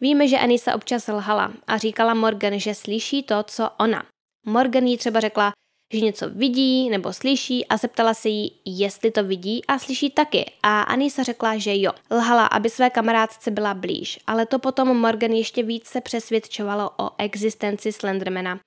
Víme, 0.00 0.28
že 0.28 0.38
Anisa 0.38 0.74
občas 0.74 1.08
lhala 1.08 1.52
a 1.66 1.78
říkala 1.78 2.14
Morgan, 2.14 2.58
že 2.58 2.74
slyší 2.74 3.22
to, 3.22 3.42
co 3.42 3.70
ona. 3.78 4.04
Morgan 4.46 4.84
jí 4.84 4.96
třeba 4.96 5.20
řekla, 5.20 5.52
že 5.92 6.00
něco 6.00 6.30
vidí 6.30 6.90
nebo 6.90 7.12
slyší 7.12 7.66
a 7.66 7.76
zeptala 7.76 8.14
se 8.14 8.28
jí, 8.28 8.52
jestli 8.64 9.10
to 9.10 9.24
vidí 9.24 9.64
a 9.68 9.78
slyší 9.78 10.10
taky. 10.10 10.52
A 10.62 10.82
Anisa 10.82 11.22
řekla, 11.22 11.58
že 11.58 11.76
jo. 11.76 11.92
Lhala, 12.10 12.46
aby 12.46 12.70
své 12.70 12.90
kamarádce 12.90 13.50
byla 13.50 13.74
blíž, 13.74 14.18
ale 14.26 14.46
to 14.46 14.58
potom 14.58 14.96
Morgan 15.00 15.32
ještě 15.32 15.62
více 15.62 16.00
přesvědčovalo 16.00 16.90
o 16.96 17.10
existenci 17.18 17.92
Slendermana. 17.92 18.60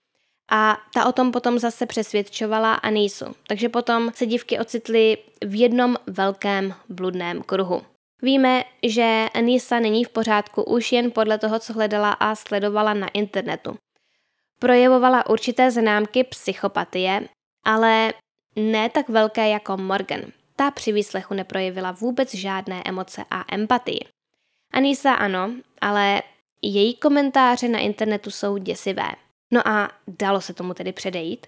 A 0.51 0.77
ta 0.93 1.05
o 1.05 1.11
tom 1.11 1.31
potom 1.31 1.59
zase 1.59 1.85
přesvědčovala 1.85 2.73
Anisu. 2.73 3.25
Takže 3.47 3.69
potom 3.69 4.11
se 4.15 4.25
dívky 4.25 4.59
ocitly 4.59 5.17
v 5.45 5.59
jednom 5.59 5.95
velkém 6.07 6.73
bludném 6.89 7.43
kruhu. 7.43 7.81
Víme, 8.21 8.63
že 8.83 9.25
Anisa 9.33 9.79
není 9.79 10.03
v 10.03 10.09
pořádku 10.09 10.63
už 10.63 10.91
jen 10.91 11.11
podle 11.11 11.37
toho, 11.37 11.59
co 11.59 11.73
hledala 11.73 12.11
a 12.11 12.35
sledovala 12.35 12.93
na 12.93 13.07
internetu. 13.07 13.77
Projevovala 14.59 15.29
určité 15.29 15.71
známky 15.71 16.23
psychopatie, 16.23 17.27
ale 17.65 18.13
ne 18.55 18.89
tak 18.89 19.09
velké 19.09 19.49
jako 19.49 19.77
Morgan. 19.77 20.21
Ta 20.55 20.71
při 20.71 20.91
výslechu 20.91 21.33
neprojevila 21.33 21.91
vůbec 21.91 22.33
žádné 22.33 22.81
emoce 22.85 23.25
a 23.31 23.43
empatii. 23.51 23.99
Anisa 24.73 25.13
ano, 25.13 25.51
ale 25.81 26.21
její 26.61 26.95
komentáře 26.95 27.67
na 27.67 27.79
internetu 27.79 28.31
jsou 28.31 28.57
děsivé. 28.57 29.09
No 29.53 29.67
a 29.67 29.91
dalo 30.07 30.41
se 30.41 30.53
tomu 30.53 30.73
tedy 30.73 30.93
předejít? 30.93 31.47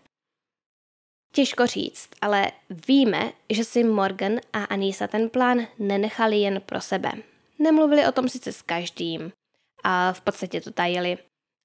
Těžko 1.34 1.68
říct, 1.68 2.10
ale 2.22 2.52
víme, 2.88 3.32
že 3.50 3.64
si 3.64 3.84
Morgan 3.84 4.40
a 4.54 4.64
Anisa 4.64 5.08
ten 5.08 5.30
plán 5.30 5.68
nenechali 5.80 6.38
jen 6.38 6.62
pro 6.62 6.82
sebe. 6.82 7.12
Nemluvili 7.60 8.08
o 8.08 8.12
tom 8.12 8.30
sice 8.30 8.52
s 8.52 8.62
každým 8.62 9.32
a 9.84 10.14
v 10.14 10.22
podstatě 10.22 10.62
to 10.62 10.72
tajili, 10.72 11.18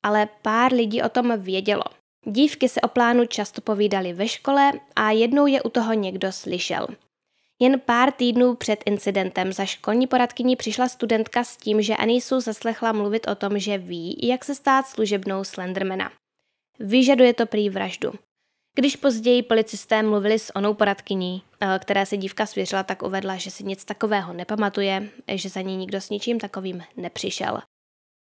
ale 0.02 0.28
pár 0.42 0.72
lidí 0.72 1.02
o 1.02 1.08
tom 1.08 1.40
vědělo. 1.40 1.84
Dívky 2.26 2.68
se 2.68 2.80
o 2.80 2.88
plánu 2.88 3.26
často 3.26 3.60
povídali 3.60 4.12
ve 4.12 4.28
škole 4.28 4.72
a 4.96 5.10
jednou 5.10 5.46
je 5.46 5.62
u 5.62 5.68
toho 5.68 5.92
někdo 5.92 6.32
slyšel. 6.32 6.86
Jen 7.62 7.80
pár 7.80 8.12
týdnů 8.12 8.54
před 8.54 8.82
incidentem 8.86 9.52
za 9.52 9.64
školní 9.64 10.06
poradkyní 10.06 10.56
přišla 10.56 10.88
studentka 10.88 11.44
s 11.44 11.56
tím, 11.56 11.82
že 11.82 11.96
Anisu 11.96 12.40
zaslechla 12.40 12.92
mluvit 12.92 13.28
o 13.28 13.34
tom, 13.34 13.58
že 13.58 13.78
ví, 13.78 14.18
jak 14.22 14.44
se 14.44 14.54
stát 14.54 14.86
služebnou 14.86 15.44
Slendermana. 15.44 16.10
Vyžaduje 16.80 17.34
to 17.34 17.46
prý 17.46 17.70
vraždu. 17.70 18.12
Když 18.74 18.96
později 18.96 19.42
policisté 19.42 20.02
mluvili 20.02 20.38
s 20.38 20.56
onou 20.56 20.74
poradkyní, 20.74 21.42
eh, 21.60 21.78
které 21.82 22.06
se 22.06 22.16
dívka 22.16 22.46
svěřila, 22.46 22.82
tak 22.82 23.02
uvedla, 23.02 23.36
že 23.36 23.50
si 23.50 23.64
nic 23.64 23.84
takového 23.84 24.32
nepamatuje, 24.32 25.08
že 25.34 25.48
za 25.48 25.60
ní 25.60 25.76
nikdo 25.76 26.00
s 26.00 26.10
ničím 26.10 26.40
takovým 26.40 26.82
nepřišel. 26.96 27.60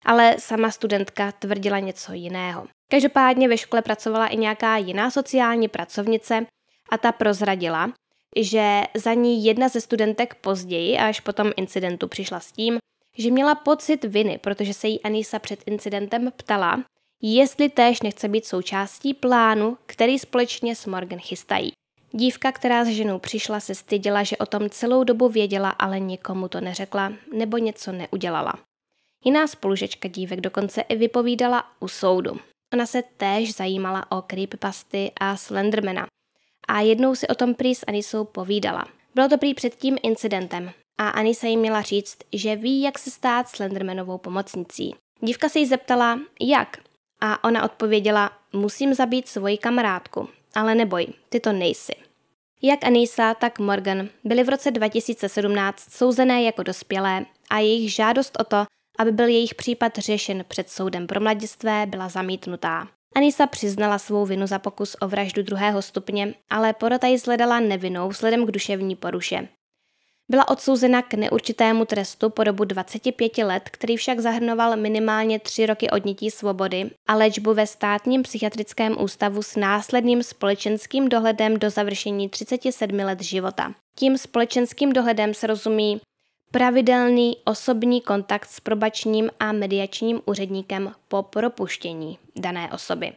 Ale 0.05 0.35
sama 0.39 0.71
studentka 0.71 1.31
tvrdila 1.31 1.79
něco 1.79 2.13
jiného. 2.13 2.67
Každopádně 2.91 3.49
ve 3.49 3.57
škole 3.57 3.81
pracovala 3.81 4.27
i 4.27 4.37
nějaká 4.37 4.77
jiná 4.77 5.11
sociální 5.11 5.67
pracovnice 5.67 6.45
a 6.89 6.97
ta 6.97 7.11
prozradila, 7.11 7.91
že 8.37 8.81
za 8.95 9.13
ní 9.13 9.45
jedna 9.45 9.69
ze 9.69 9.81
studentek 9.81 10.35
později, 10.35 10.97
až 10.97 11.19
po 11.19 11.33
tom 11.33 11.51
incidentu 11.55 12.07
přišla 12.07 12.39
s 12.39 12.51
tím, 12.51 12.77
že 13.17 13.31
měla 13.31 13.55
pocit 13.55 14.03
viny, 14.03 14.37
protože 14.37 14.73
se 14.73 14.87
jí 14.87 15.01
Anisa 15.01 15.39
před 15.39 15.59
incidentem 15.65 16.31
ptala, 16.37 16.83
jestli 17.23 17.69
též 17.69 18.01
nechce 18.01 18.27
být 18.27 18.45
součástí 18.45 19.13
plánu, 19.13 19.77
který 19.85 20.19
společně 20.19 20.75
s 20.75 20.85
Morgan 20.85 21.19
chystají. 21.19 21.71
Dívka, 22.11 22.51
která 22.51 22.85
s 22.85 22.87
ženou 22.87 23.19
přišla, 23.19 23.59
se 23.59 23.75
styděla, 23.75 24.23
že 24.23 24.37
o 24.37 24.45
tom 24.45 24.69
celou 24.69 25.03
dobu 25.03 25.29
věděla, 25.29 25.69
ale 25.69 25.99
nikomu 25.99 26.47
to 26.47 26.61
neřekla 26.61 27.13
nebo 27.33 27.57
něco 27.57 27.91
neudělala. 27.91 28.53
Jiná 29.25 29.47
spolužečka 29.47 30.07
dívek 30.07 30.41
dokonce 30.41 30.81
i 30.81 30.95
vypovídala 30.95 31.63
u 31.79 31.87
soudu. 31.87 32.39
Ona 32.73 32.85
se 32.85 33.03
též 33.17 33.55
zajímala 33.55 34.11
o 34.11 34.21
creepypasty 34.21 35.11
a 35.19 35.37
Slendermana. 35.37 36.07
A 36.67 36.79
jednou 36.79 37.15
si 37.15 37.27
o 37.27 37.35
tom 37.35 37.53
prý 37.53 37.75
s 37.75 37.83
Anisou 37.87 38.23
povídala. 38.23 38.85
Bylo 39.15 39.29
to 39.29 39.37
prý 39.37 39.53
před 39.53 39.75
tím 39.75 39.97
incidentem 40.03 40.71
a 40.97 41.09
Anisa 41.09 41.47
jim 41.47 41.59
měla 41.59 41.81
říct, 41.81 42.17
že 42.33 42.55
ví, 42.55 42.81
jak 42.81 42.99
se 42.99 43.11
stát 43.11 43.49
Slendermanovou 43.49 44.17
pomocnicí. 44.17 44.95
Dívka 45.21 45.49
se 45.49 45.59
jí 45.59 45.65
zeptala, 45.65 46.19
jak, 46.41 46.77
a 47.25 47.43
ona 47.43 47.63
odpověděla, 47.63 48.31
musím 48.53 48.93
zabít 48.93 49.27
svoji 49.27 49.57
kamarádku, 49.57 50.29
ale 50.55 50.75
neboj, 50.75 51.07
ty 51.29 51.39
to 51.39 51.51
nejsi. 51.51 51.93
Jak 52.61 52.85
Anisa, 52.85 53.33
tak 53.33 53.59
Morgan 53.59 54.09
byly 54.23 54.43
v 54.43 54.49
roce 54.49 54.71
2017 54.71 55.91
souzené 55.91 56.43
jako 56.43 56.63
dospělé 56.63 57.25
a 57.49 57.59
jejich 57.59 57.93
žádost 57.93 58.37
o 58.39 58.43
to, 58.43 58.65
aby 58.99 59.11
byl 59.11 59.27
jejich 59.27 59.55
případ 59.55 59.97
řešen 59.97 60.45
před 60.47 60.69
soudem 60.69 61.07
pro 61.07 61.19
mladistvé, 61.19 61.85
byla 61.85 62.09
zamítnutá. 62.09 62.87
Anisa 63.15 63.47
přiznala 63.47 63.99
svou 63.99 64.25
vinu 64.25 64.47
za 64.47 64.59
pokus 64.59 64.95
o 65.01 65.07
vraždu 65.07 65.43
druhého 65.43 65.81
stupně, 65.81 66.33
ale 66.49 66.73
porota 66.73 67.07
ji 67.07 67.17
zhledala 67.17 67.59
nevinou 67.59 68.09
vzhledem 68.09 68.45
k 68.45 68.51
duševní 68.51 68.95
poruše. 68.95 69.47
Byla 70.29 70.47
odsouzena 70.47 71.01
k 71.01 71.13
neurčitému 71.13 71.85
trestu 71.85 72.29
po 72.29 72.43
dobu 72.43 72.63
25 72.63 73.37
let, 73.37 73.69
který 73.71 73.97
však 73.97 74.19
zahrnoval 74.19 74.77
minimálně 74.77 75.39
3 75.39 75.65
roky 75.65 75.89
odnětí 75.89 76.31
svobody 76.31 76.89
a 77.07 77.15
léčbu 77.15 77.53
ve 77.53 77.67
státním 77.67 78.23
psychiatrickém 78.23 79.01
ústavu 79.01 79.43
s 79.43 79.55
následným 79.55 80.23
společenským 80.23 81.09
dohledem 81.09 81.59
do 81.59 81.69
završení 81.69 82.29
37 82.29 82.95
let 82.99 83.21
života. 83.21 83.73
Tím 83.95 84.17
společenským 84.17 84.93
dohledem 84.93 85.33
se 85.33 85.47
rozumí 85.47 86.01
pravidelný 86.51 87.37
osobní 87.45 88.01
kontakt 88.01 88.45
s 88.49 88.59
probačním 88.59 89.29
a 89.39 89.51
mediačním 89.51 90.21
úředníkem 90.25 90.91
po 91.07 91.23
propuštění 91.23 92.17
dané 92.35 92.71
osoby. 92.73 93.13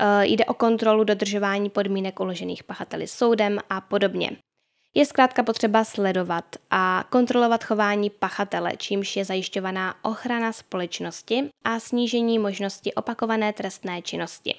E, 0.00 0.26
jde 0.26 0.44
o 0.44 0.54
kontrolu 0.54 1.04
dodržování 1.04 1.70
podmínek 1.70 2.20
uložených 2.20 2.64
pachateli 2.64 3.06
soudem 3.06 3.58
a 3.70 3.80
podobně. 3.80 4.30
Je 4.94 5.06
zkrátka 5.06 5.42
potřeba 5.42 5.84
sledovat 5.84 6.44
a 6.70 7.04
kontrolovat 7.10 7.64
chování 7.64 8.10
pachatele, 8.10 8.72
čímž 8.76 9.16
je 9.16 9.24
zajišťovaná 9.24 10.04
ochrana 10.04 10.52
společnosti 10.52 11.48
a 11.64 11.80
snížení 11.80 12.38
možnosti 12.38 12.94
opakované 12.94 13.52
trestné 13.52 14.02
činnosti. 14.02 14.54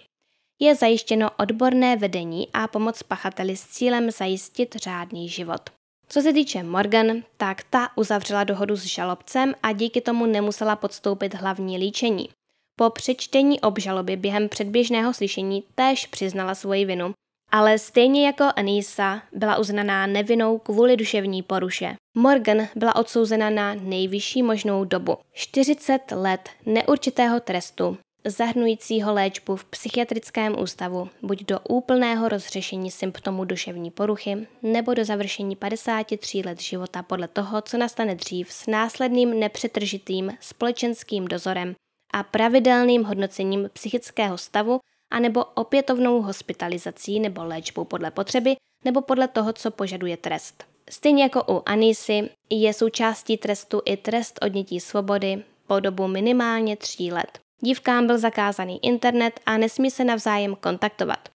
Je 0.59 0.75
zajištěno 0.75 1.29
odborné 1.39 1.97
vedení 1.97 2.47
a 2.53 2.67
pomoc 2.67 3.03
pachateli 3.03 3.55
s 3.55 3.67
cílem 3.67 4.11
zajistit 4.11 4.75
řádný 4.75 5.29
život. 5.29 5.69
Co 6.07 6.21
se 6.21 6.33
týče 6.33 6.63
Morgan, 6.63 7.23
tak 7.37 7.63
ta 7.63 7.89
uzavřela 7.95 8.43
dohodu 8.43 8.75
s 8.75 8.83
žalobcem 8.83 9.53
a 9.63 9.71
díky 9.71 10.01
tomu 10.01 10.25
nemusela 10.25 10.75
podstoupit 10.75 11.33
hlavní 11.33 11.77
líčení. 11.77 12.29
Po 12.75 12.89
přečtení 12.89 13.61
obžaloby 13.61 14.15
během 14.15 14.49
předběžného 14.49 15.13
slyšení 15.13 15.63
též 15.75 16.05
přiznala 16.05 16.55
svoji 16.55 16.85
vinu 16.85 17.13
ale 17.53 17.79
stejně 17.79 18.25
jako 18.25 18.43
Anisa 18.55 19.21
byla 19.31 19.57
uznaná 19.57 20.07
nevinou 20.07 20.57
kvůli 20.57 20.97
duševní 20.97 21.43
poruše. 21.43 21.95
Morgan 22.17 22.67
byla 22.75 22.95
odsouzena 22.95 23.49
na 23.49 23.73
nejvyšší 23.73 24.43
možnou 24.43 24.85
dobu 24.85 25.17
40 25.33 26.11
let 26.11 26.49
neurčitého 26.65 27.39
trestu, 27.39 27.97
zahrnujícího 28.25 29.13
léčbu 29.13 29.55
v 29.55 29.65
psychiatrickém 29.65 30.59
ústavu, 30.59 31.09
buď 31.21 31.45
do 31.45 31.59
úplného 31.69 32.29
rozřešení 32.29 32.91
symptomů 32.91 33.45
duševní 33.45 33.91
poruchy, 33.91 34.47
nebo 34.61 34.93
do 34.93 35.05
završení 35.05 35.55
53 35.55 36.41
let 36.45 36.61
života 36.61 37.03
podle 37.03 37.27
toho, 37.27 37.61
co 37.61 37.77
nastane 37.77 38.15
dřív 38.15 38.51
s 38.51 38.67
následným 38.67 39.39
nepřetržitým 39.39 40.31
společenským 40.39 41.27
dozorem 41.27 41.75
a 42.13 42.23
pravidelným 42.23 43.03
hodnocením 43.03 43.69
psychického 43.73 44.37
stavu 44.37 44.79
anebo 45.13 45.45
opětovnou 45.45 46.21
hospitalizací 46.21 47.19
nebo 47.19 47.43
léčbou 47.43 47.83
podle 47.83 48.11
potřeby 48.11 48.55
nebo 48.85 49.01
podle 49.01 49.27
toho, 49.27 49.53
co 49.53 49.71
požaduje 49.71 50.17
trest. 50.17 50.63
Stejně 50.89 51.23
jako 51.23 51.43
u 51.53 51.63
Anisy 51.65 52.29
je 52.49 52.73
součástí 52.73 53.37
trestu 53.37 53.81
i 53.85 53.97
trest 53.97 54.39
odnětí 54.41 54.79
svobody 54.79 55.43
po 55.67 55.79
dobu 55.79 56.07
minimálně 56.07 56.77
tří 56.77 57.11
let. 57.11 57.39
Dívkám 57.61 58.07
byl 58.07 58.17
zakázaný 58.17 58.85
internet 58.85 59.39
a 59.45 59.57
nesmí 59.57 59.91
se 59.91 60.03
navzájem 60.03 60.55
kontaktovat. 60.55 61.29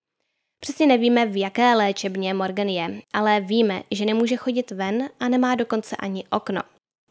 Přesně 0.61 0.87
nevíme, 0.87 1.27
v 1.27 1.37
jaké 1.37 1.75
léčebně 1.75 2.35
Morgan 2.35 2.69
je, 2.69 3.01
ale 3.13 3.41
víme, 3.41 3.83
že 3.91 4.05
nemůže 4.05 4.37
chodit 4.37 4.71
ven 4.71 5.09
a 5.21 5.29
nemá 5.29 5.55
dokonce 5.55 5.97
ani 5.97 6.25
okno. 6.31 6.63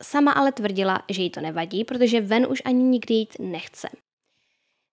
Sama 0.02 0.32
ale 0.32 0.52
tvrdila, 0.52 1.02
že 1.10 1.22
jí 1.22 1.30
to 1.30 1.42
nevadí, 1.42 1.84
protože 1.84 2.22
ven 2.22 2.48
už 2.50 2.62
ani 2.66 2.84
nikdy 2.84 3.14
jít 3.14 3.34
nechce. 3.40 3.90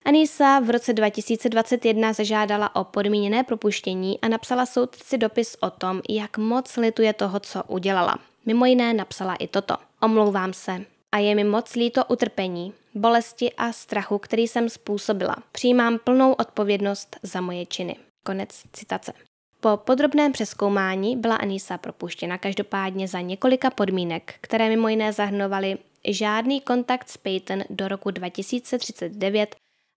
Anisa 0.05 0.61
v 0.61 0.71
roce 0.71 0.93
2021 0.93 2.13
zažádala 2.13 2.77
o 2.77 2.85
podmíněné 2.85 3.45
propuštění 3.45 4.21
a 4.21 4.29
napsala 4.29 4.67
soudci 4.67 5.19
dopis 5.19 5.57
o 5.61 5.71
tom, 5.71 6.01
jak 6.09 6.39
moc 6.39 6.77
lituje 6.77 7.13
toho, 7.13 7.41
co 7.41 7.63
udělala. 7.69 8.19
Mimo 8.47 8.67
jiné 8.67 8.95
napsala 8.95 9.35
i 9.35 9.49
toto. 9.49 9.77
Omlouvám 10.03 10.53
se 10.53 10.85
a 11.13 11.19
je 11.19 11.35
mi 11.35 11.45
moc 11.45 11.75
líto 11.75 12.05
utrpení, 12.05 12.73
bolesti 12.95 13.53
a 13.53 13.73
strachu, 13.73 14.19
který 14.19 14.49
jsem 14.49 14.69
způsobila. 14.69 15.37
Přijímám 15.53 15.99
plnou 15.99 16.33
odpovědnost 16.33 17.17
za 17.23 17.41
moje 17.41 17.67
činy. 17.67 17.97
Konec 18.23 18.63
citace. 18.73 19.13
Po 19.61 19.77
podrobném 19.77 20.33
přeskoumání 20.33 21.17
byla 21.17 21.37
Anisa 21.37 21.79
propuštěna 21.79 22.39
každopádně 22.39 23.09
za 23.09 23.21
několika 23.21 23.71
podmínek, 23.71 24.35
které 24.41 24.69
mimo 24.69 24.89
jiné 24.89 25.13
zahrnovaly 25.13 25.79
žádný 26.09 26.61
kontakt 26.61 27.09
s 27.09 27.17
Peyton 27.17 27.63
do 27.71 27.89
roku 27.89 28.11
2039 28.11 29.57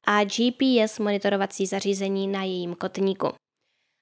a 0.10 0.24
GPS 0.24 1.00
monitorovací 1.00 1.66
zařízení 1.66 2.28
na 2.28 2.44
jejím 2.44 2.76
kotníku. 2.76 3.28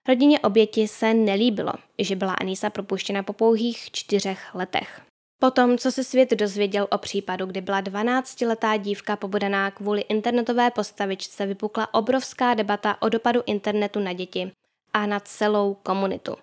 Rodině 0.08 0.40
oběti 0.40 0.88
se 0.88 1.14
nelíbilo, 1.14 1.74
že 2.00 2.16
byla 2.16 2.34
Anisa 2.34 2.70
propuštěna 2.70 3.24
po 3.24 3.34
pouhých 3.34 3.92
čtyřech 3.92 4.56
letech. 4.56 5.02
Potom, 5.40 5.78
co 5.78 5.92
se 5.92 6.04
svět 6.04 6.32
dozvěděl 6.32 6.88
o 6.92 6.98
případu, 6.98 7.46
kdy 7.46 7.62
byla 7.62 7.82
12-letá 7.82 8.78
dívka 8.78 9.16
pobodaná 9.16 9.72
kvůli 9.72 10.02
internetové 10.02 10.72
postavičce, 10.72 11.46
vypukla 11.46 11.94
obrovská 11.94 12.54
debata 12.54 13.02
o 13.02 13.10
dopadu 13.10 13.42
internetu 13.46 14.00
na 14.00 14.14
děti 14.14 14.52
a 14.94 15.06
na 15.06 15.20
celou 15.20 15.74
komunitu. 15.74 16.36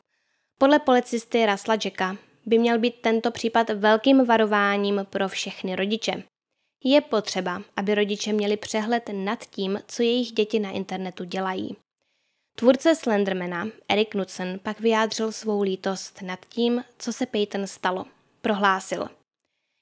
Podle 0.59 0.79
policisty 0.79 1.47
Rasla 1.47 1.77
Jacka 1.85 2.17
by 2.47 2.59
měl 2.59 2.79
být 2.79 2.95
tento 3.01 3.31
případ 3.31 3.71
velkým 3.71 4.27
varováním 4.27 5.07
pro 5.11 5.29
všechny 5.29 5.77
rodiče. 5.77 6.23
Je 6.85 7.01
potřeba, 7.01 7.63
aby 7.77 7.95
rodiče 7.95 8.33
měli 8.33 8.57
přehled 8.57 9.11
nad 9.13 9.45
tím, 9.45 9.81
co 9.87 10.03
jejich 10.03 10.33
děti 10.33 10.59
na 10.59 10.71
internetu 10.71 11.25
dělají. 11.25 11.77
Tvůrce 12.57 12.95
Slendermana, 12.95 13.69
Eric 13.89 14.09
Knudsen, 14.09 14.59
pak 14.63 14.81
vyjádřil 14.81 15.33
svou 15.33 15.63
lítost 15.63 16.23
nad 16.23 16.39
tím, 16.49 16.85
co 16.99 17.13
se 17.13 17.27
Peyton 17.27 17.67
stalo. 17.67 18.05
Prohlásil. 18.41 19.09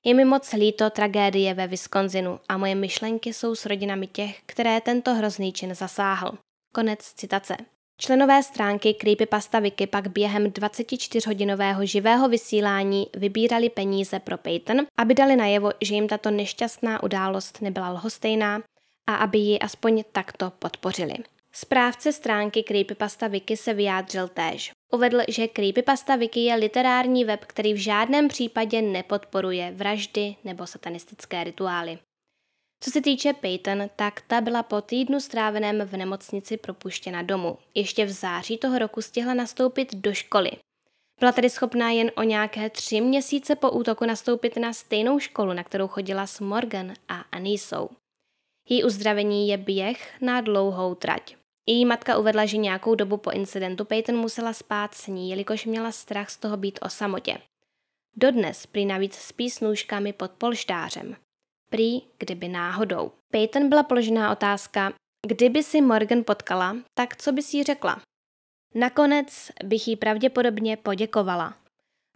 Je 0.05 0.15
mi 0.15 0.25
moc 0.25 0.53
líto 0.53 0.91
tragédie 0.91 1.55
ve 1.55 1.67
Wisconsinu 1.67 2.41
a 2.49 2.57
moje 2.57 2.75
myšlenky 2.75 3.33
jsou 3.33 3.55
s 3.55 3.67
rodinami 3.67 4.07
těch, 4.07 4.43
které 4.47 4.81
tento 4.81 5.15
hrozný 5.15 5.53
čin 5.53 5.75
zasáhl. 5.75 6.39
Konec 6.73 7.01
citace. 7.01 7.57
Členové 8.03 8.43
stránky 8.43 8.95
Creepypasta 8.95 9.59
Wiki 9.59 9.87
pak 9.87 10.09
během 10.09 10.45
24-hodinového 10.45 11.87
živého 11.87 12.29
vysílání 12.29 13.07
vybírali 13.17 13.71
peníze 13.71 14.19
pro 14.19 14.39
Peyton, 14.39 14.87
aby 14.97 15.15
dali 15.15 15.37
najevo, 15.37 15.71
že 15.81 15.95
jim 15.95 16.09
tato 16.09 16.31
nešťastná 16.31 17.03
událost 17.03 17.63
nebyla 17.63 17.91
lhostejná 17.91 18.63
a 19.07 19.15
aby 19.15 19.39
ji 19.39 19.59
aspoň 19.59 20.05
takto 20.13 20.53
podpořili. 20.59 21.15
Správce 21.53 22.13
stránky 22.13 22.63
Creepypasta 22.63 23.29
Wiki 23.29 23.57
se 23.57 23.75
vyjádřil 23.75 24.29
též. 24.29 24.73
Uvedl, 24.93 25.21
že 25.29 25.49
Creepypasta 25.49 26.17
Wiki 26.17 26.41
je 26.41 26.55
literární 26.55 27.25
web, 27.25 27.45
který 27.45 27.75
v 27.75 27.83
žádném 27.83 28.29
případě 28.29 28.83
nepodporuje 28.83 29.73
vraždy 29.73 30.37
nebo 30.45 30.67
satanistické 30.67 31.45
rituály. 31.45 31.99
Co 32.85 32.91
se 32.91 33.01
týče 33.01 33.33
Peyton, 33.33 33.91
tak 33.97 34.21
ta 34.21 34.41
byla 34.41 34.63
po 34.63 34.81
týdnu 34.81 35.21
stráveném 35.21 35.81
v 35.81 35.97
nemocnici 35.97 36.57
propuštěna 36.57 37.23
domů. 37.23 37.59
Ještě 37.75 38.05
v 38.05 38.11
září 38.11 38.59
toho 38.59 38.79
roku 38.79 39.03
stihla 39.03 39.35
nastoupit 39.35 39.95
do 39.95 40.15
školy. 40.15 40.51
Byla 41.21 41.33
tedy 41.33 41.51
schopná 41.51 41.91
jen 41.91 42.11
o 42.17 42.23
nějaké 42.23 42.71
tři 42.71 43.01
měsíce 43.01 43.57
po 43.57 43.71
útoku 43.71 44.05
nastoupit 44.05 44.57
na 44.57 44.73
stejnou 44.73 45.19
školu, 45.19 45.53
na 45.53 45.65
kterou 45.65 45.89
chodila 45.89 46.27
s 46.27 46.41
Morgan 46.41 46.95
a 47.09 47.15
Anisou. 47.15 47.91
Její 48.69 48.85
uzdravení 48.85 49.49
je 49.49 49.57
běh 49.57 50.21
na 50.21 50.41
dlouhou 50.41 50.95
trať. 50.95 51.37
Její 51.67 51.85
matka 51.85 52.19
uvedla, 52.19 52.47
že 52.47 52.57
nějakou 52.57 52.95
dobu 52.95 53.17
po 53.17 53.31
incidentu 53.31 53.85
Peyton 53.85 54.17
musela 54.17 54.53
spát 54.53 54.95
s 54.95 55.07
ní, 55.07 55.31
jelikož 55.31 55.67
měla 55.67 55.93
strach 55.93 56.31
z 56.31 56.37
toho 56.37 56.57
být 56.57 56.79
o 56.83 56.89
samotě. 56.89 57.39
Dodnes 58.17 58.67
prý 58.67 58.87
navíc 58.87 59.15
spí 59.15 59.51
s 59.51 59.61
nůžkami 59.61 60.13
pod 60.13 60.31
polštářem. 60.31 61.17
Prý, 61.71 62.03
kdyby 62.19 62.49
náhodou. 62.49 63.13
Peyton 63.33 63.69
byla 63.69 63.83
položená 63.83 64.33
otázka, 64.33 64.93
kdyby 65.27 65.63
si 65.63 65.81
Morgan 65.81 66.25
potkala, 66.25 66.77
tak 66.95 67.17
co 67.17 67.33
by 67.33 67.43
si 67.43 67.57
jí 67.57 67.65
řekla? 67.65 68.01
Nakonec 68.75 69.51
bych 69.65 69.89
jí 69.89 69.97
pravděpodobně 69.97 70.77
poděkovala. 70.77 71.55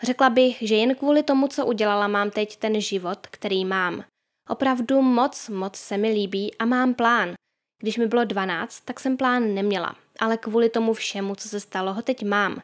Řekla 0.03 0.31
bych, 0.31 0.59
že 0.61 0.75
jen 0.75 0.95
kvůli 0.95 1.23
tomu, 1.23 1.49
co 1.49 1.67
udělala, 1.67 2.09
mám 2.09 2.31
teď 2.31 2.57
ten 2.57 2.81
život, 2.81 3.27
který 3.27 3.65
mám. 3.65 4.05
Opravdu 4.49 5.03
moc, 5.03 5.49
moc 5.49 5.77
se 5.77 5.99
mi 5.99 6.11
líbí 6.11 6.55
a 6.59 6.65
mám 6.65 6.95
plán. 6.95 7.35
Když 7.83 7.97
mi 7.97 8.07
bylo 8.07 8.25
12, 8.25 8.81
tak 8.81 9.01
jsem 9.01 9.17
plán 9.17 9.55
neměla, 9.55 9.97
ale 10.21 10.37
kvůli 10.37 10.69
tomu 10.69 10.93
všemu, 10.93 11.35
co 11.35 11.49
se 11.49 11.61
stalo, 11.61 11.95
ho 11.95 12.03
teď 12.03 12.25
mám. 12.25 12.61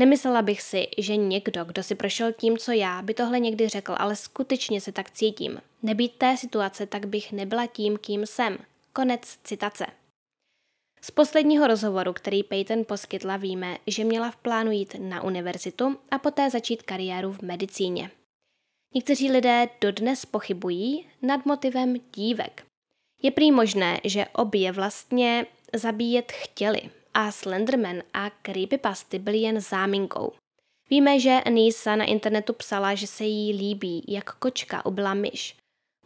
Nemyslela 0.00 0.42
bych 0.42 0.62
si, 0.62 0.88
že 0.98 1.16
někdo, 1.16 1.64
kdo 1.64 1.82
si 1.82 1.94
prošel 1.94 2.32
tím, 2.32 2.58
co 2.58 2.72
já, 2.72 3.02
by 3.02 3.14
tohle 3.14 3.40
někdy 3.40 3.68
řekl, 3.68 3.94
ale 3.98 4.16
skutečně 4.16 4.80
se 4.80 4.92
tak 4.92 5.10
cítím. 5.10 5.60
Nebýt 5.82 6.12
té 6.12 6.36
situace, 6.36 6.86
tak 6.86 7.06
bych 7.06 7.32
nebyla 7.32 7.66
tím, 7.66 7.98
kým 7.98 8.26
jsem. 8.26 8.58
Konec 8.92 9.38
citace. 9.44 9.86
Z 11.00 11.10
posledního 11.10 11.66
rozhovoru, 11.66 12.12
který 12.12 12.42
Peyton 12.42 12.84
poskytla, 12.84 13.36
víme, 13.36 13.78
že 13.86 14.04
měla 14.04 14.30
v 14.30 14.36
plánu 14.36 14.70
jít 14.70 14.96
na 14.98 15.22
univerzitu 15.22 15.98
a 16.10 16.18
poté 16.18 16.50
začít 16.50 16.82
kariéru 16.82 17.32
v 17.32 17.42
medicíně. 17.42 18.10
Někteří 18.94 19.30
lidé 19.30 19.68
dodnes 19.80 20.26
pochybují 20.26 21.06
nad 21.22 21.46
motivem 21.46 21.94
dívek. 22.14 22.66
Je 23.22 23.30
prý 23.30 23.52
možné, 23.52 24.00
že 24.04 24.26
obě 24.32 24.72
vlastně 24.72 25.46
zabíjet 25.74 26.32
chtěli 26.32 26.90
a 27.14 27.32
Slenderman 27.32 28.02
a 28.14 28.30
creepypasty 28.30 29.18
byly 29.18 29.38
jen 29.38 29.60
záminkou. 29.60 30.32
Víme, 30.90 31.20
že 31.20 31.40
Anisa 31.46 31.96
na 31.96 32.04
internetu 32.04 32.52
psala, 32.52 32.94
že 32.94 33.06
se 33.06 33.24
jí 33.24 33.52
líbí, 33.52 34.04
jak 34.08 34.34
kočka 34.34 34.86
ubila 34.86 35.14
myš. 35.14 35.56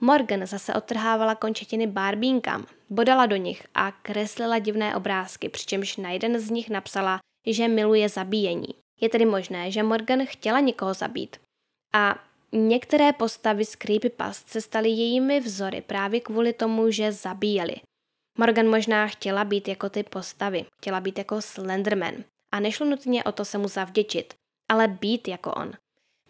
Morgan 0.01 0.47
zase 0.47 0.75
odtrhávala 0.75 1.35
končetiny 1.35 1.87
barbínkám, 1.87 2.67
bodala 2.91 3.27
do 3.27 3.37
nich 3.37 3.67
a 3.75 3.93
kreslila 3.93 4.59
divné 4.59 4.97
obrázky, 4.97 5.49
přičemž 5.49 5.97
na 5.97 6.11
jeden 6.11 6.39
z 6.39 6.51
nich 6.51 6.71
napsala, 6.71 7.19
že 7.47 7.69
miluje 7.69 8.09
zabíjení. 8.09 8.69
Je 9.01 9.09
tedy 9.09 9.25
možné, 9.25 9.71
že 9.71 9.83
Morgan 9.83 10.27
chtěla 10.27 10.61
někoho 10.61 10.95
zabít. 10.95 11.37
A 11.95 12.25
některé 12.53 13.13
postavy 13.13 13.65
z 13.65 13.77
Creepypast 13.77 14.49
se 14.49 14.61
staly 14.61 14.89
jejími 14.89 15.41
vzory 15.41 15.81
právě 15.81 16.21
kvůli 16.21 16.53
tomu, 16.53 16.91
že 16.91 17.13
zabíjeli. 17.13 17.75
Morgan 18.39 18.69
možná 18.69 19.07
chtěla 19.07 19.45
být 19.45 19.69
jako 19.69 19.89
ty 19.89 20.03
postavy, 20.03 20.65
chtěla 20.79 21.01
být 21.01 21.19
jako 21.19 21.43
Slenderman 21.43 22.15
a 22.53 22.61
nešlo 22.61 22.87
nutně 22.87 23.25
o 23.25 23.33
to 23.33 23.45
se 23.45 23.59
mu 23.59 23.69
zavděčit, 23.69 24.35
ale 24.69 24.89
být 24.89 25.29
jako 25.29 25.53
on. 25.53 25.73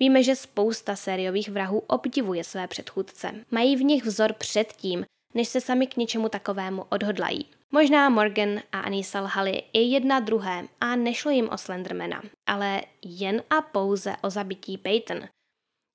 Víme, 0.00 0.22
že 0.22 0.36
spousta 0.36 0.96
sériových 0.96 1.48
vrahů 1.48 1.78
obdivuje 1.78 2.44
své 2.44 2.66
předchůdce. 2.66 3.34
Mají 3.50 3.76
v 3.76 3.82
nich 3.82 4.04
vzor 4.04 4.32
před 4.32 4.72
tím, 4.72 5.04
než 5.34 5.48
se 5.48 5.60
sami 5.60 5.86
k 5.86 5.96
něčemu 5.96 6.28
takovému 6.28 6.84
odhodlají. 6.88 7.46
Možná 7.72 8.08
Morgan 8.08 8.60
a 8.72 8.80
Anissa 8.80 9.20
lhali 9.20 9.62
i 9.72 9.80
jedna 9.80 10.20
druhé 10.20 10.64
a 10.80 10.96
nešlo 10.96 11.30
jim 11.30 11.48
o 11.48 11.58
Slendermana, 11.58 12.22
ale 12.46 12.82
jen 13.02 13.42
a 13.50 13.62
pouze 13.62 14.16
o 14.22 14.30
zabití 14.30 14.78
Peyton. 14.78 15.20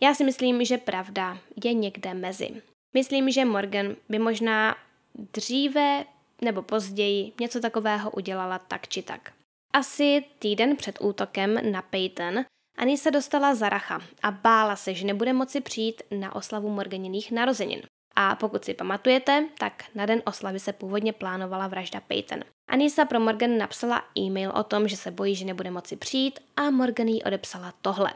Já 0.01 0.14
si 0.14 0.24
myslím, 0.24 0.66
že 0.66 0.78
pravda 0.78 1.38
je 1.64 1.74
někde 1.74 2.14
mezi. 2.14 2.62
Myslím, 2.93 3.32
že 3.32 3.45
Morgan 3.45 3.95
by 4.10 4.20
možná 4.20 4.76
dříve 5.34 6.05
nebo 6.41 6.61
později 6.61 7.34
něco 7.39 7.59
takového 7.59 8.11
udělala 8.11 8.59
tak 8.59 8.88
či 8.88 9.01
tak. 9.01 9.34
Asi 9.74 10.26
týden 10.39 10.76
před 10.76 10.97
útokem 11.01 11.72
na 11.72 11.82
Peyton 11.82 12.45
Ani 12.80 12.97
se 12.97 13.11
dostala 13.11 13.55
za 13.55 13.70
racha 13.70 14.01
a 14.24 14.32
bála 14.32 14.76
se, 14.76 14.93
že 14.93 15.05
nebude 15.05 15.34
moci 15.34 15.61
přijít 15.61 16.01
na 16.11 16.36
oslavu 16.36 16.70
Morganiných 16.70 17.32
narozenin. 17.32 17.82
A 18.15 18.36
pokud 18.36 18.65
si 18.65 18.74
pamatujete, 18.74 19.47
tak 19.57 19.84
na 19.95 20.05
den 20.05 20.22
oslavy 20.26 20.59
se 20.59 20.74
původně 20.74 21.13
plánovala 21.13 21.67
vražda 21.67 21.99
Peyton. 21.99 22.39
Anisa 22.70 23.05
pro 23.05 23.20
Morgan 23.20 23.57
napsala 23.57 24.03
e-mail 24.17 24.51
o 24.55 24.63
tom, 24.63 24.88
že 24.88 24.97
se 24.97 25.11
bojí, 25.11 25.36
že 25.36 25.45
nebude 25.45 25.72
moci 25.72 25.95
přijít 25.95 26.39
a 26.55 26.70
Morgan 26.70 27.07
jí 27.07 27.24
odepsala 27.24 27.74
tohle. 27.82 28.13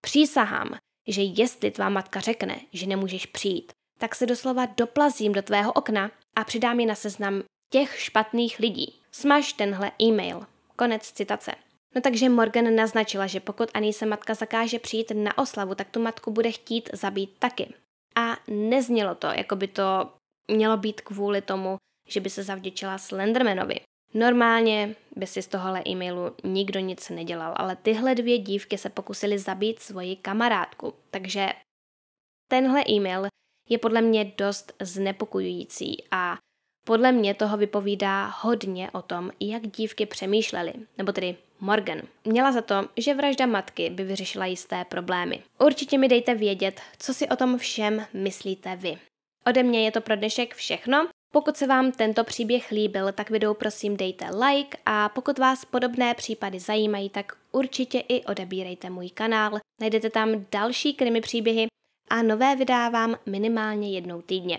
Přísahám, 0.00 0.76
že 1.08 1.22
jestli 1.22 1.70
tvá 1.70 1.88
matka 1.88 2.20
řekne, 2.20 2.60
že 2.72 2.86
nemůžeš 2.86 3.26
přijít, 3.26 3.72
tak 3.98 4.14
se 4.14 4.26
doslova 4.26 4.66
doplazím 4.66 5.32
do 5.32 5.42
tvého 5.42 5.72
okna 5.72 6.10
a 6.36 6.44
přidám 6.44 6.80
je 6.80 6.86
na 6.86 6.94
seznam 6.94 7.42
těch 7.72 8.00
špatných 8.00 8.58
lidí. 8.58 9.00
Smaž 9.12 9.52
tenhle 9.52 9.92
e-mail. 10.02 10.46
Konec 10.76 11.12
citace. 11.12 11.52
No 11.94 12.00
takže 12.00 12.28
Morgan 12.28 12.74
naznačila, 12.74 13.26
že 13.26 13.40
pokud 13.40 13.70
se 13.90 14.06
matka 14.06 14.34
zakáže 14.34 14.78
přijít 14.78 15.12
na 15.14 15.38
oslavu, 15.38 15.74
tak 15.74 15.90
tu 15.90 16.02
matku 16.02 16.30
bude 16.30 16.50
chtít 16.50 16.90
zabít 16.92 17.38
taky. 17.38 17.74
A 18.16 18.36
neznělo 18.48 19.14
to, 19.14 19.26
jako 19.26 19.56
by 19.56 19.68
to 19.68 20.12
mělo 20.50 20.76
být 20.76 21.00
kvůli 21.00 21.42
tomu, 21.42 21.76
že 22.08 22.20
by 22.20 22.30
se 22.30 22.42
zavděčila 22.42 22.98
Slendermanovi. 22.98 23.80
Normálně 24.14 24.94
by 25.16 25.26
si 25.26 25.42
z 25.42 25.46
tohohle 25.46 25.82
e-mailu 25.86 26.34
nikdo 26.44 26.80
nic 26.80 27.10
nedělal, 27.10 27.54
ale 27.56 27.76
tyhle 27.76 28.14
dvě 28.14 28.38
dívky 28.38 28.78
se 28.78 28.90
pokusily 28.90 29.38
zabít 29.38 29.80
svoji 29.80 30.16
kamarádku. 30.16 30.94
Takže 31.10 31.48
tenhle 32.48 32.84
e-mail 32.88 33.26
je 33.68 33.78
podle 33.78 34.02
mě 34.02 34.32
dost 34.38 34.72
znepokojující 34.80 36.04
a 36.10 36.38
podle 36.86 37.12
mě 37.12 37.34
toho 37.34 37.56
vypovídá 37.56 38.26
hodně 38.40 38.90
o 38.90 39.02
tom, 39.02 39.30
jak 39.40 39.66
dívky 39.66 40.06
přemýšlely, 40.06 40.72
nebo 40.98 41.12
tedy 41.12 41.36
Morgan. 41.60 42.02
Měla 42.24 42.52
za 42.52 42.62
to, 42.62 42.74
že 42.96 43.14
vražda 43.14 43.46
matky 43.46 43.90
by 43.90 44.04
vyřešila 44.04 44.46
jisté 44.46 44.84
problémy. 44.84 45.42
Určitě 45.58 45.98
mi 45.98 46.08
dejte 46.08 46.34
vědět, 46.34 46.80
co 46.98 47.14
si 47.14 47.28
o 47.28 47.36
tom 47.36 47.58
všem 47.58 48.06
myslíte 48.12 48.76
vy. 48.76 48.98
Ode 49.46 49.62
mě 49.62 49.84
je 49.84 49.92
to 49.92 50.00
pro 50.00 50.16
dnešek 50.16 50.54
všechno. 50.54 51.08
Pokud 51.32 51.56
se 51.56 51.66
vám 51.66 51.92
tento 51.92 52.24
příběh 52.24 52.70
líbil, 52.70 53.12
tak 53.12 53.30
videu 53.30 53.54
prosím 53.54 53.96
dejte 53.96 54.24
like 54.24 54.78
a 54.86 55.08
pokud 55.08 55.38
vás 55.38 55.64
podobné 55.64 56.14
případy 56.14 56.60
zajímají, 56.60 57.10
tak 57.10 57.36
určitě 57.52 57.98
i 58.08 58.24
odebírejte 58.24 58.90
můj 58.90 59.10
kanál. 59.10 59.58
Najdete 59.80 60.10
tam 60.10 60.46
další 60.52 60.94
krimi 60.94 61.20
příběhy 61.20 61.66
a 62.08 62.22
nové 62.22 62.56
vydávám 62.56 63.16
minimálně 63.26 63.92
jednou 63.92 64.22
týdně. 64.22 64.58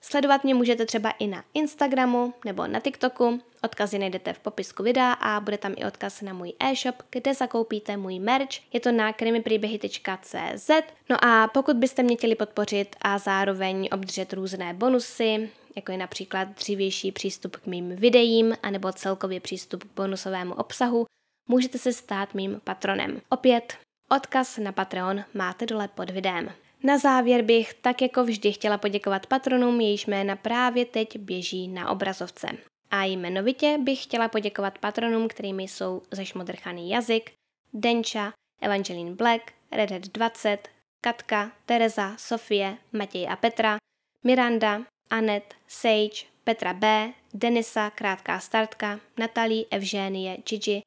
Sledovat 0.00 0.44
mě 0.44 0.54
můžete 0.54 0.86
třeba 0.86 1.10
i 1.10 1.26
na 1.26 1.44
Instagramu 1.54 2.34
nebo 2.44 2.66
na 2.66 2.80
TikToku, 2.80 3.40
odkazy 3.62 3.98
najdete 3.98 4.32
v 4.32 4.38
popisku 4.38 4.82
videa 4.82 5.12
a 5.12 5.40
bude 5.40 5.58
tam 5.58 5.74
i 5.76 5.84
odkaz 5.84 6.22
na 6.22 6.32
můj 6.32 6.52
e-shop, 6.60 6.94
kde 7.10 7.34
zakoupíte 7.34 7.96
můj 7.96 8.18
merch, 8.18 8.72
je 8.72 8.80
to 8.80 8.92
na 8.92 9.12
krimipribehy.cz. 9.12 10.70
No 11.10 11.24
a 11.24 11.48
pokud 11.48 11.76
byste 11.76 12.02
mě 12.02 12.16
chtěli 12.16 12.34
podpořit 12.34 12.96
a 13.02 13.18
zároveň 13.18 13.88
obdržet 13.92 14.32
různé 14.32 14.74
bonusy, 14.74 15.50
jako 15.76 15.92
je 15.92 15.98
například 15.98 16.48
dřívější 16.48 17.12
přístup 17.12 17.56
k 17.56 17.66
mým 17.66 17.96
videím 17.96 18.56
anebo 18.62 18.92
celkově 18.92 19.40
přístup 19.40 19.84
k 19.84 19.94
bonusovému 19.96 20.54
obsahu, 20.54 21.06
můžete 21.48 21.78
se 21.78 21.92
stát 21.92 22.34
mým 22.34 22.60
patronem. 22.64 23.20
Opět, 23.28 23.76
odkaz 24.10 24.58
na 24.58 24.72
Patreon 24.72 25.24
máte 25.34 25.66
dole 25.66 25.88
pod 25.88 26.10
videem. 26.10 26.50
Na 26.82 26.98
závěr 26.98 27.42
bych 27.42 27.74
tak 27.74 28.02
jako 28.02 28.24
vždy 28.24 28.52
chtěla 28.52 28.78
poděkovat 28.78 29.26
patronům, 29.26 29.80
jejichž 29.80 30.06
jména 30.06 30.36
právě 30.36 30.84
teď 30.84 31.18
běží 31.18 31.68
na 31.68 31.90
obrazovce. 31.90 32.48
A 32.90 33.04
jmenovitě 33.04 33.78
bych 33.78 34.02
chtěla 34.02 34.28
poděkovat 34.28 34.78
patronům, 34.78 35.28
kterými 35.28 35.62
jsou 35.62 36.02
Zašmodrchaný 36.10 36.90
jazyk, 36.90 37.32
Denča, 37.72 38.32
Evangeline 38.60 39.14
Black, 39.14 39.42
Redhead 39.72 40.02
20, 40.02 40.68
Katka, 41.00 41.52
Tereza, 41.66 42.16
Sofie, 42.16 42.76
Matěj 42.92 43.28
a 43.28 43.36
Petra, 43.36 43.76
Miranda, 44.24 44.82
Anet, 45.10 45.54
Sage, 45.68 46.26
Petra 46.44 46.74
B, 46.74 47.12
Denisa, 47.34 47.90
Krátká 47.90 48.40
startka, 48.40 49.00
Natalie, 49.18 49.64
Evženie, 49.70 50.36
Gigi, 50.48 50.82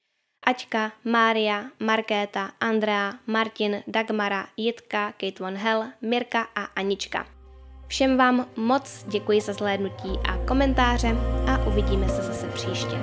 Aťka, 0.46 0.92
Mária, 1.06 1.66
Markéta, 1.80 2.52
Andrea, 2.60 3.14
Martin, 3.28 3.84
Dagmara, 3.88 4.48
Jitka, 4.58 5.12
Kate 5.12 5.44
Von 5.44 5.56
Hell, 5.56 5.84
Mirka 6.02 6.48
a 6.56 6.64
Anička. 6.64 7.26
Všem 7.88 8.18
vám 8.18 8.46
moc 8.56 9.06
děkuji 9.08 9.42
za 9.42 9.54
zhlédnutí 9.54 10.20
a 10.30 10.38
komentáře 10.48 11.16
a 11.48 11.66
uvidíme 11.68 12.10
se 12.10 12.22
zase 12.22 12.48
příště. 12.48 12.96